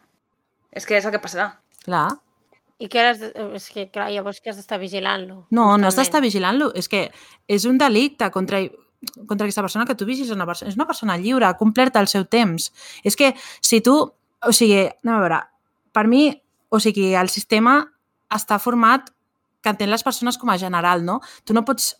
[0.73, 1.51] És que és el que passarà.
[1.85, 2.09] Clar.
[2.83, 3.31] I que has de...
[3.59, 5.45] És que, clar, llavors que has d'estar vigilant-lo.
[5.55, 6.73] No, no has d'estar vigilant-lo.
[6.79, 7.05] És que
[7.47, 8.63] és un delicte contra,
[9.29, 10.73] contra aquesta persona que tu vigis una persona.
[10.73, 12.73] És una persona lliure, ha complert el seu temps.
[13.05, 13.97] És que si tu...
[14.43, 15.37] O sigui, anem a veure,
[15.95, 16.25] per mi,
[16.73, 17.77] o sigui, el sistema
[18.35, 19.13] està format
[19.63, 21.21] que entén les persones com a general, no?
[21.47, 21.93] Tu no pots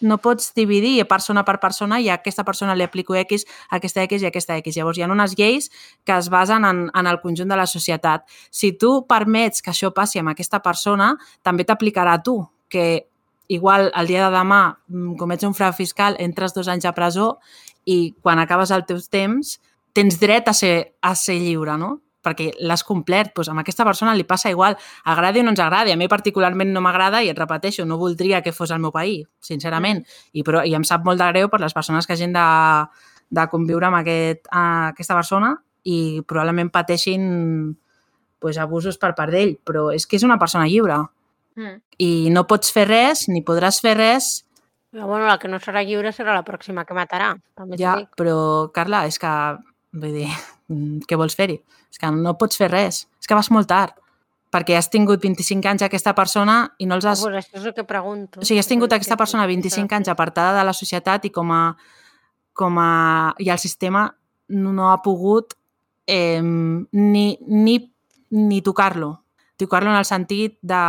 [0.00, 4.02] no pots dividir persona per persona i a aquesta persona li aplico X, a aquesta
[4.04, 4.76] X i a aquesta X.
[4.76, 5.70] Llavors, hi ha unes lleis
[6.04, 8.26] que es basen en, en el conjunt de la societat.
[8.50, 13.06] Si tu permets que això passi amb aquesta persona, també t'aplicarà a tu, que
[13.48, 17.38] igual el dia de demà mm, comets un frau fiscal, entres dos anys a presó
[17.84, 19.58] i quan acabes el teu temps
[19.94, 22.00] tens dret a ser, a ser lliure, no?
[22.24, 23.34] Perquè l'has complert.
[23.36, 25.92] Doncs amb aquesta persona li passa igual, agradi o no ens agradi.
[25.92, 29.26] A mi particularment no m'agrada i et repeteixo, no voldria que fos el meu país,
[29.44, 30.04] sincerament.
[30.32, 32.46] I, però, I em sap molt de greu per les persones que hagin de,
[33.30, 37.76] de conviure amb aquest, a aquesta persona i probablement pateixin
[38.40, 41.04] pues, abusos per part d'ell, però és que és una persona lliure
[41.54, 41.76] Mm.
[42.02, 44.44] i no pots fer res, ni podràs fer res,
[44.94, 47.32] Però, bueno, la que no serà lliure serà la pròxima que matarà.
[47.58, 49.30] També ja, però Carla, és que,
[49.94, 50.28] vull dir,
[50.68, 51.60] mm, què vols fer-hi?
[51.90, 53.94] És que no pots fer res, és que vas molt tard,
[54.54, 57.22] perquè has tingut 25 anys aquesta persona i no els has...
[57.22, 58.40] Pues això és el que pregunto.
[58.40, 60.64] O sigui, has tingut Que- aquesta que- persona que s'ha de 25 anys apartada de
[60.66, 61.76] la societat i com a,
[62.52, 64.08] com a, i el sistema
[64.48, 65.54] no, no ha pogut
[66.06, 67.76] eh, ni, ni,
[68.30, 69.22] ni tocar-lo.
[69.56, 70.82] Tocar-lo en el sentit de,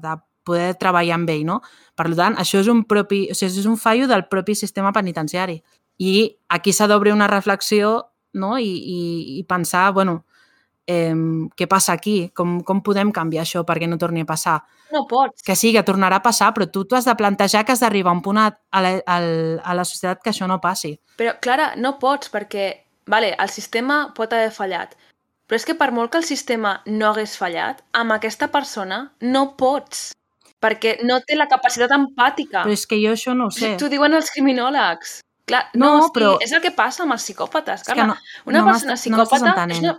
[0.00, 1.60] de poder treballar amb ell, no?
[1.96, 5.62] Per tant, això és un, propi, o sigui, és un fallo del propi sistema penitenciari.
[5.98, 8.56] I aquí s'ha d'obrir una reflexió no?
[8.58, 9.00] I, i,
[9.38, 10.22] i pensar, bueno,
[10.86, 11.14] eh,
[11.56, 12.30] què passa aquí?
[12.34, 14.60] Com, com podem canviar això perquè no torni a passar?
[14.92, 15.42] No pots.
[15.42, 18.12] que sí, que tornarà a passar, però tu t'ho has de plantejar que has d'arribar
[18.12, 19.18] a un punt a, a, la, a,
[19.64, 20.98] a la societat que això no passi.
[21.16, 22.66] Però, Clara, no pots perquè,
[23.08, 24.92] vale, el sistema pot haver fallat,
[25.48, 29.46] però és que per molt que el sistema no hagués fallat, amb aquesta persona no
[29.56, 30.10] pots,
[30.62, 32.62] perquè no té la capacitat empàtica.
[32.66, 33.74] Però és que jo això no ho sé.
[33.80, 35.18] T'ho diuen els criminòlegs.
[35.44, 38.06] Clar, No, no, però- és el que passa amb els psicòpates, Carla.
[38.06, 38.16] no,
[38.46, 39.98] Una no persona m'estàs- no psicòpata és una...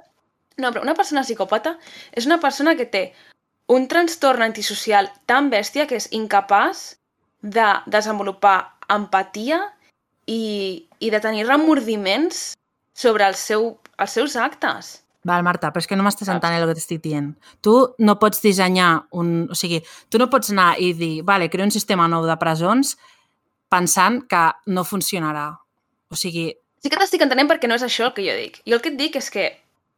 [0.58, 1.78] No, però una persona psicòpata
[2.12, 3.14] és una persona que té
[3.68, 6.96] un trastorn antisocial tan bèstia que és incapaç
[7.42, 9.60] de desenvolupar empatia
[10.28, 12.54] i, i de tenir remordiments
[12.96, 15.00] sobre el seu, els seus actes.
[15.26, 17.34] Val, Marta, però és que no m'estàs entenent el que t'estic dient.
[17.64, 19.48] Tu no pots dissenyar un...
[19.50, 22.98] O sigui, tu no pots anar i dir, vale, creo un sistema nou de presons
[23.74, 25.50] pensant que no funcionarà.
[26.14, 26.52] O sigui,
[26.84, 28.58] Sí que t'estic entenent perquè no és això el que jo dic.
[28.68, 29.46] Jo el que et dic és que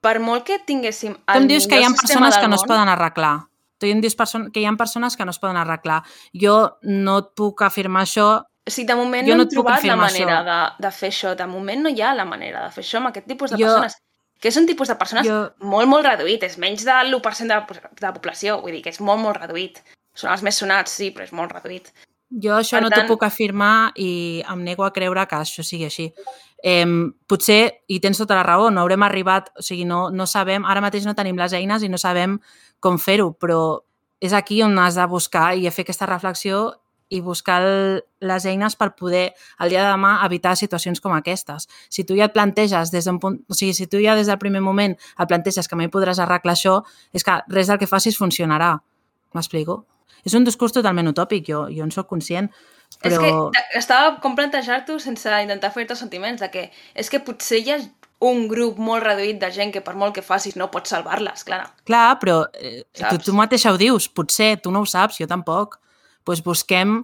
[0.06, 2.92] per molt que tinguéssim tu em dius que hi ha persones que no es poden
[2.94, 3.48] arreglar.
[3.82, 4.14] Tu em dius
[4.54, 6.04] que hi ha persones que no es poden arreglar.
[6.44, 8.28] Jo no et puc afirmar això
[8.68, 10.46] O sigui, de moment Jo no no hem trobat la manera això.
[10.46, 11.34] de, de fer això.
[11.38, 13.66] De moment no hi ha la manera de fer això amb aquest tipus de Jo-
[13.66, 13.98] persones.
[14.42, 16.44] Que és un tipus de persones Jo, molt, molt reduït.
[16.44, 18.62] És menys de l'1% de, de la població.
[18.62, 19.82] Vull dir que és molt, molt reduït.
[20.14, 21.92] Són els més sonats, sí, però és molt reduït.
[22.30, 25.64] Jo això Per no t'ho tant- puc afirmar i em nego a creure que això
[25.64, 26.14] sigui així.
[26.64, 26.86] Eh,
[27.28, 30.82] potser, i tens tota la raó, no haurem arribat, o sigui, no, no sabem, ara
[30.82, 32.40] mateix no tenim les eines i no sabem
[32.80, 33.82] com fer-ho, però
[34.20, 36.74] és aquí on has de buscar i fer aquesta reflexió
[37.10, 41.68] i buscar el, les eines per poder, el dia de demà, evitar situacions com aquestes.
[41.90, 43.38] Si tu ja et planteges des d'un punt...
[43.48, 46.56] O sigui, si tu ja des del primer moment et planteges que mai podràs arreglar
[46.56, 46.80] això,
[47.14, 48.80] és que res del que facis funcionarà.
[49.36, 49.84] M'explico?
[50.26, 52.50] És un discurs totalment utòpic, jo, jo en sóc conscient,
[53.04, 53.22] És però...
[53.52, 57.72] que t- estava com plantejar-t'ho sense intentar fer-te sentiments, de que és que potser hi
[57.76, 57.80] ha
[58.26, 61.66] un grup molt reduït de gent que per molt que facis no pots salvar-les, clar.
[61.86, 63.26] Clar, però eh, tu, Saps?
[63.26, 65.78] tu mateixa ho dius, potser, tu no ho saps, jo tampoc.
[65.78, 67.04] Doncs pues busquem,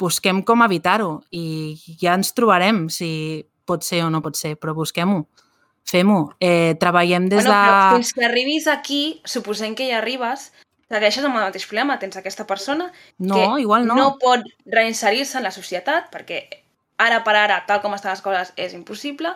[0.00, 4.72] busquem com evitar-ho i ja ens trobarem si pot ser o no pot ser, però
[4.72, 5.26] busquem-ho,
[5.84, 6.22] fem-ho.
[6.40, 7.98] Eh, treballem des bueno, però de...
[7.98, 10.52] fins que arribis aquí, suposem que hi arribes,
[10.92, 11.98] segueixes amb el mateix problema.
[12.02, 13.96] Tens aquesta persona No, que igual no.
[13.96, 16.44] no pot reinserir-se en la societat perquè
[17.02, 19.34] ara per ara, tal com estan les coses, és impossible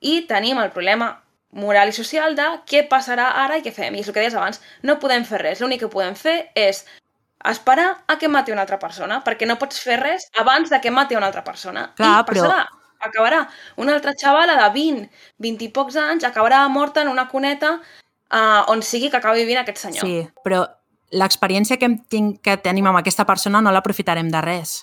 [0.00, 1.12] i tenim el problema
[1.52, 3.94] moral i social de què passarà ara i què fem.
[3.94, 5.60] I és el que deies abans, no podem fer res.
[5.60, 6.84] L'únic que podem fer és
[7.50, 10.94] esperar a que mati una altra persona, perquè no pots fer res abans de que
[10.94, 11.90] mati una altra persona.
[11.98, 12.62] Clar, I passarà,
[13.02, 13.42] acabarà.
[13.82, 15.08] Una altra xavala de 20,
[15.42, 19.60] 20 i pocs anys acabarà morta en una cuneta uh, on sigui que acabi vivint
[19.62, 20.06] aquest senyor.
[20.06, 20.64] Sí, però
[21.12, 24.76] l'experiència que, tinc, que tenim amb aquesta persona no l'aprofitarem de res.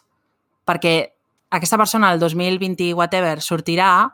[0.67, 0.95] Perquè
[1.49, 4.09] aquesta persona el 2020 whatever sortirà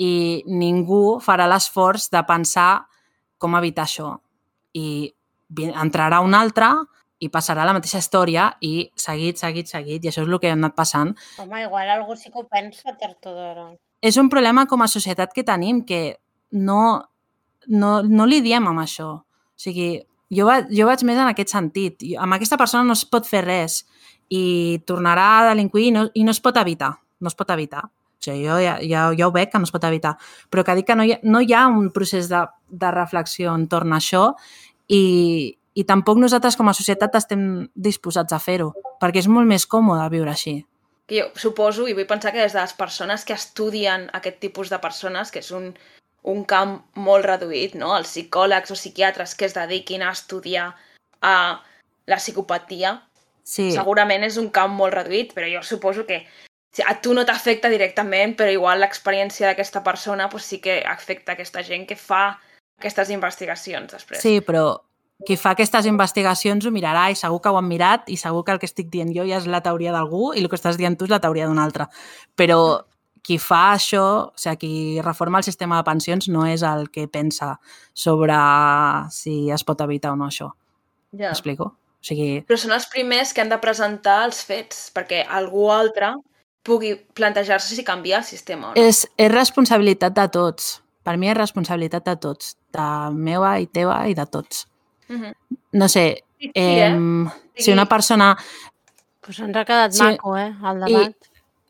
[0.00, 2.86] i ningú farà l'esforç de pensar
[3.40, 4.14] com evitar això.
[4.76, 5.10] I
[5.74, 6.70] entrarà un altre
[7.20, 10.04] i passarà la mateixa història i seguit, seguit, seguit.
[10.04, 11.12] I això és el que ha anat passant.
[11.42, 13.66] Home, igual algú sí que ho pensa tard o d'hora.
[14.00, 16.16] És un problema com a societat que tenim, que
[16.56, 17.10] no,
[17.66, 19.10] no, no li diem amb això.
[19.20, 19.98] O sigui,
[20.30, 22.00] jo, va, jo vaig més en aquest sentit.
[22.02, 23.84] Jo- Amb aquesta persona no es pot fer res
[24.30, 26.92] i tornarà a delinquir i no, i no es pot evitar.
[27.20, 27.84] No es pot evitar.
[27.84, 30.14] O sigui, jo ja, ja, ja ho veig que no es pot evitar.
[30.50, 33.54] Però que dic que no hi ha, no hi ha un procés de, de reflexió
[33.56, 34.34] entorn a això
[34.88, 37.44] i, i tampoc nosaltres com a societat estem
[37.74, 40.58] disposats a fer-ho, perquè és molt més còmode viure així.
[41.10, 44.68] que jo suposo i vull pensar que des de les persones que estudien aquest tipus
[44.70, 45.72] de persones, que és un,
[46.22, 47.94] un camp molt reduït, no?
[47.96, 50.74] els psicòlegs o psiquiatres que es dediquin a estudiar
[51.20, 51.62] a
[52.06, 53.00] la psicopatia,
[53.42, 53.70] Sí.
[53.72, 56.26] segurament és un camp molt reduït, però jo suposo que
[56.86, 61.64] a tu no t'afecta directament, però igual l'experiència d'aquesta persona pues, sí que afecta aquesta
[61.66, 62.38] gent que fa
[62.78, 64.22] aquestes investigacions després.
[64.22, 64.78] Sí, però
[65.26, 68.54] qui fa aquestes investigacions ho mirarà i segur que ho han mirat i segur que
[68.54, 70.96] el que estic dient jo ja és la teoria d'algú i el que estàs dient
[70.96, 71.90] tu és la teoria d'un altre.
[72.36, 72.86] Però
[73.22, 77.06] qui fa això, o sigui, qui reforma el sistema de pensions no és el que
[77.08, 77.58] pensa
[77.94, 78.36] sobre
[79.10, 80.50] si es pot evitar o no això.
[81.12, 81.28] ja.
[81.30, 81.64] M'explico?
[82.00, 86.14] O sigui, Però són els primers que han de presentar els fets, perquè algú altre
[86.64, 88.80] pugui plantejar-se si canviar el sistema o no.
[88.80, 90.82] és, és responsabilitat de tots.
[91.02, 92.56] Per mi és responsabilitat de tots.
[92.72, 94.66] De meva i teva i de tots.
[95.08, 95.32] Mhm.
[95.72, 97.28] No sé, Sí, sí, eh, eh?
[97.56, 98.36] si una persona
[99.20, 100.02] Pues ens ha quedat Sí.
[100.02, 101.14] maco, eh, el I debat.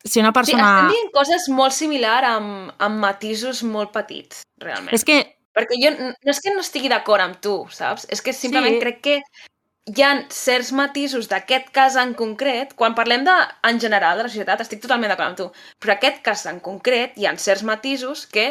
[0.05, 0.69] Si una Sí, persona...
[0.81, 4.95] estem dient coses molt similar amb, amb matisos molt petits, realment.
[4.95, 8.07] és que Perquè jo no és que no estigui d'acord amb tu, saps?
[8.09, 8.81] És que simplement Sí.
[8.81, 9.17] crec que
[9.91, 13.35] hi ha certs matisos d'aquest cas en concret, quan parlem de,
[13.67, 15.49] en general de la societat, estic totalment d'acord amb tu,
[15.83, 18.47] però aquest cas en concret hi ha certs matisos que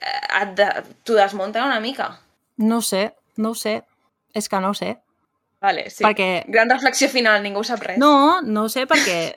[0.00, 0.66] eh, de,
[1.04, 2.18] t'ho desmunten una mica.
[2.56, 3.82] no sé, no ho sé.
[4.34, 4.96] És que no ho sé.
[5.60, 6.02] Vale, sí.
[6.04, 7.98] Perquè Gran reflexió final, ningú sap res.
[7.98, 9.36] No, no ho sé perquè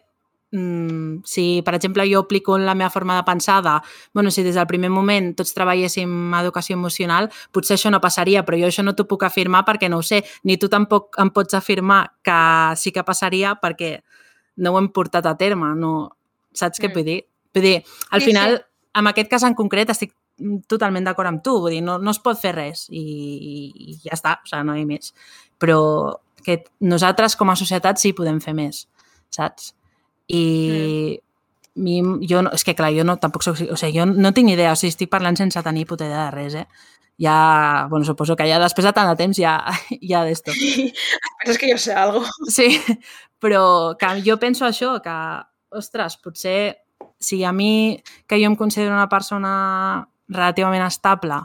[0.53, 3.73] mm, si, per exemple, jo aplico la meva forma de pensar de,
[4.13, 8.59] bueno, si des del primer moment tots treballéssim educació emocional, potser això no passaria, però
[8.61, 11.57] jo això no t'ho puc afirmar perquè no ho sé, ni tu tampoc em pots
[11.57, 12.39] afirmar que
[12.77, 13.97] sí que passaria perquè
[14.61, 16.11] no ho hem portat a terme, no...
[16.53, 16.93] Saps què Mm.
[16.93, 17.21] vull dir?
[17.55, 18.63] Vull dir, al Sí, final, sí.
[18.99, 20.13] en aquest cas en concret estic
[20.69, 23.95] totalment d'acord amb tu, vull dir, no, no es pot fer res i, i, i
[24.03, 25.13] ja està, o sigui, no hi ha més.
[25.57, 25.79] Però
[26.45, 28.83] que nosaltres com a societat sí podem fer més,
[29.33, 29.73] saps?
[30.27, 31.19] I
[31.75, 34.53] mi, jo no, és que clar, jo no, tampoc soc, o sigui, jo no tinc
[34.53, 36.67] idea, o sigui, estic parlant sense tenir puta idea de res, eh?
[37.17, 39.57] ja, bueno, suposo que ja després de tant de temps ja,
[40.11, 40.53] ja d'esto.
[41.43, 42.23] Penses que jo sé algo.
[42.49, 42.79] Sí,
[43.41, 45.15] però que jo penso això, que,
[45.73, 46.83] ostres, potser
[47.19, 51.41] si a mi, que jo em considero una persona relativament estable,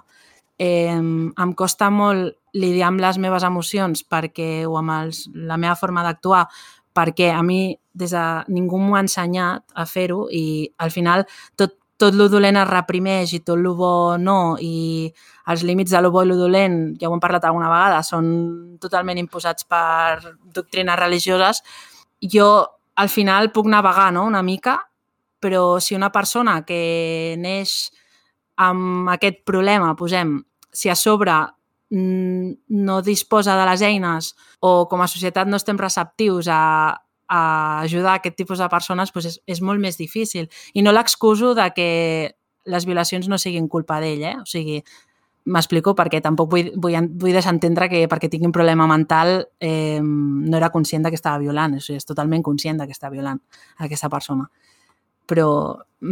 [0.58, 5.76] eh, em costa molt lidiar amb les meves emocions perquè, o amb els, la meva
[5.78, 6.46] forma d'actuar
[6.98, 11.24] perquè a mi des de ningú m'ho ha ensenyat a fer-ho i al final
[11.56, 13.92] tot, tot lo dolent es reprimeix i tot lo bo
[14.22, 15.10] no i
[15.50, 18.28] els límits de lo bo i lo dolent, ja ho hem parlat alguna vegada, són
[18.80, 21.62] totalment imposats per doctrines religioses.
[22.20, 22.48] Jo
[22.98, 24.26] al final puc navegar no?
[24.26, 24.76] una mica,
[25.40, 27.90] però si una persona que neix
[28.58, 30.36] amb aquest problema, posem,
[30.70, 31.34] si a sobre
[31.90, 37.42] no disposa de les eines o com a societat no estem receptius a, a
[37.80, 40.48] ajudar aquest tipus de persones, doncs és, és molt més difícil.
[40.74, 41.90] I no l'excuso de que
[42.68, 44.36] les violacions no siguin culpa d'ell, eh?
[44.42, 44.82] O sigui,
[45.48, 50.00] m'explico perquè tampoc vull, vull, vull deixar entendre que perquè tingui un problema mental eh,
[50.02, 53.40] no era conscient que estava violant, o sigui, és totalment conscient que està violant
[53.80, 54.48] aquesta persona.
[55.28, 55.48] Però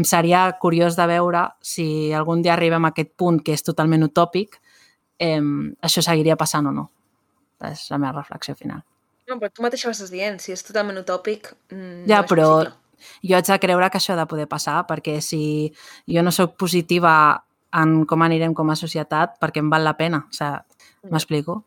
[0.04, 4.60] seria curiós de veure si algun dia arribem a aquest punt que és totalment utòpic,
[5.18, 5.40] eh,
[5.82, 6.88] això seguiria passant o no.
[7.66, 8.82] És la meva reflexió final.
[9.26, 12.30] No, però tu mateixa ho estàs dient, si és totalment utòpic, mm, ja, no és
[12.30, 12.74] però possible.
[13.26, 15.72] jo haig de creure que això ha de poder passar, perquè si
[16.06, 20.26] jo no sóc positiva en com anirem com a societat, perquè em val la pena.
[20.30, 21.64] O sigui, m'explico?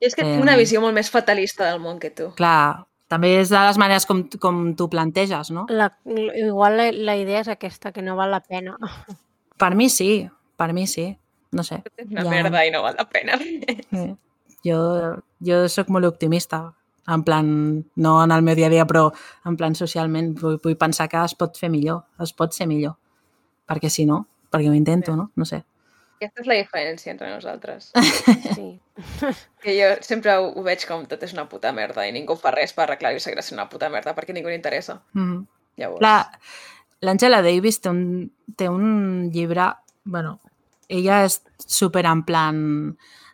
[0.00, 2.30] I és que tinc Em, una visió molt més fatalista del món que tu.
[2.38, 5.66] Clar, també és de les maneres com, com tu planteges, no?
[5.68, 8.78] La, igual la, la idea és aquesta, que no val la pena.
[9.58, 11.10] Per mi sí, per mi sí.
[11.52, 11.82] No sé.
[11.96, 12.30] És una Ja.
[12.30, 13.38] merda i no val la pena.
[13.38, 14.16] Sí.
[14.64, 16.74] Jo, jo sóc molt optimista,
[17.08, 19.12] en plan, no en el meu dia a dia, però
[19.44, 22.94] en plan socialment, vull, vull pensar que es pot fer millor, es pot ser millor.
[23.66, 25.30] Perquè si no, perquè ho intento, no?
[25.34, 25.64] No sé.
[26.20, 27.90] Aquesta és la diferència entre nosaltres.
[28.60, 28.80] Sí.
[29.62, 32.50] Que jo sempre ho, ho veig com tot és una puta merda i ningú fa
[32.52, 35.00] res per arreglar-ho i seguirà sent una puta merda perquè ningú li interessa.
[35.14, 35.46] Mm -hmm.
[35.76, 36.00] Llavors...
[36.02, 36.30] La-
[37.02, 39.72] L'Angela Davis té un, té un llibre,
[40.04, 40.38] bueno,
[40.90, 42.62] ella és super en plan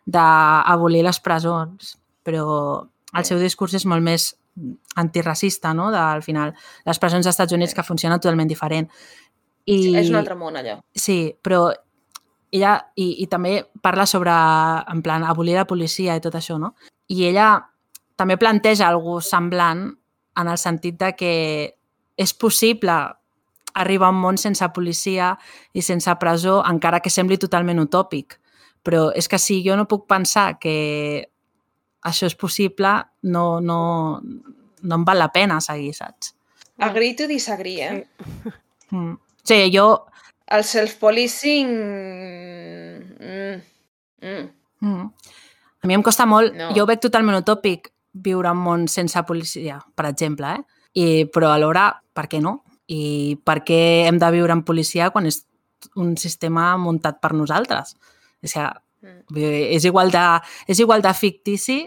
[0.06, 1.96] d'abolir les presons,
[2.26, 2.46] però
[3.16, 4.34] el seu discurs és molt més
[4.96, 5.90] antiracista, no?
[5.92, 6.54] De, al final,
[6.86, 8.88] les presons dels Estats Units que funcionen totalment diferent.
[9.66, 10.78] I, Sí, és un altre món, allò.
[10.94, 11.66] Sí, però
[12.54, 14.34] ella, i, i també parla sobre,
[14.92, 16.74] en plan, abolir la policia i tot això, no?
[17.12, 17.50] I ella
[18.16, 19.88] també planteja algú semblant
[20.36, 21.34] en el sentit de que
[22.16, 22.94] és possible
[23.76, 25.34] arribar a un món sense policia
[25.76, 28.38] i sense presó, encara que sembli totalment utòpic.
[28.86, 31.28] Però és que si jo no puc pensar que
[32.06, 32.92] això és possible,
[33.26, 33.78] no, no,
[34.82, 36.32] no em val la pena seguir, saps?
[36.78, 38.52] Agree to disagree, eh?
[38.90, 39.16] Mm.
[39.42, 40.06] Sí, jo...
[40.46, 41.72] El self-policing...
[43.18, 43.56] Mm.
[44.22, 44.44] Mm.
[44.80, 45.10] Mm.
[45.82, 46.70] A mi em costa molt, no.
[46.76, 47.90] jo ho veig totalment utòpic
[48.26, 50.62] viure en un món sense policia, per exemple, eh?
[50.96, 52.60] I, però alhora, per què no?
[52.88, 55.44] I per què hem de viure en policia quan és
[55.96, 57.96] un sistema muntat per nosaltres?
[58.42, 58.66] És que
[59.06, 59.36] Mm.
[59.76, 60.22] és igual de,
[60.66, 61.84] és igual de fictici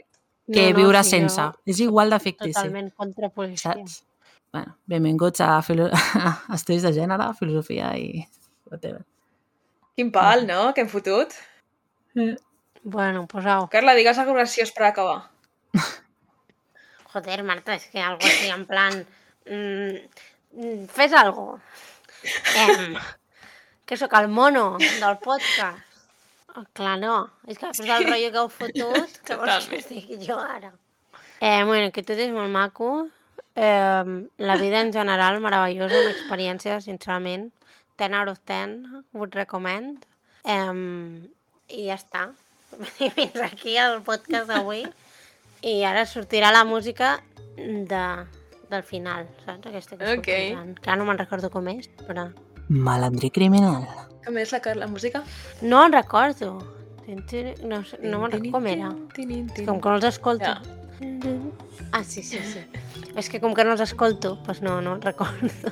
[0.53, 1.41] que viure sí, sense.
[1.41, 3.73] jo És igual de fictici, Totalment contra policia.
[3.73, 4.03] saps?
[4.53, 5.89] Bueno, benvinguts a, filo...
[5.91, 8.23] a estudis de gènere, filosofia i
[8.69, 9.03] whatever.
[9.97, 11.33] Quin pal, no?, que hem fotut.
[12.83, 13.67] Bueno, pues au.
[13.67, 15.29] Carla, digues algo graciós per acabar.
[17.11, 19.05] Joder, Marta, es que algo así en plan...
[19.45, 19.95] mm,
[20.93, 21.59] fes algo.
[22.55, 22.97] Em,
[23.85, 25.85] que sóc el mono del podcast.
[26.55, 27.29] Oh, clar, no.
[27.47, 30.73] És que després del rotllo que heu fotut, que vols que estigui jo ara?
[31.39, 33.07] Eh, bueno, que tot és molt maco.
[33.55, 37.49] Eh, la vida en general, meravellosa, una experiència, sincerament.
[37.99, 40.05] 10 out of 10, would recommend.
[40.43, 40.73] Eh,
[41.69, 42.29] I ja està.
[43.03, 44.85] I fins aquí el podcast d'avui.
[45.61, 47.17] I ara sortirà la música
[47.57, 48.03] de,
[48.69, 49.67] del final, saps?
[49.67, 50.27] Aquesta que Ok.
[50.27, 50.75] sortiran.
[50.75, 52.27] Que ara no me'n recordo com és, però...
[52.69, 53.87] Malandrí criminal.
[54.25, 55.23] Com és la, la música?
[55.61, 56.57] No en recordo.
[57.05, 58.91] Tin, tin, No, sé- no me'n recordo com era.
[59.17, 60.45] És com que no els escolto.
[60.45, 60.61] Ja.
[61.91, 62.59] Ah, sí, sí, sí.
[63.15, 65.71] És que com que no els escolto, doncs no, no recordo.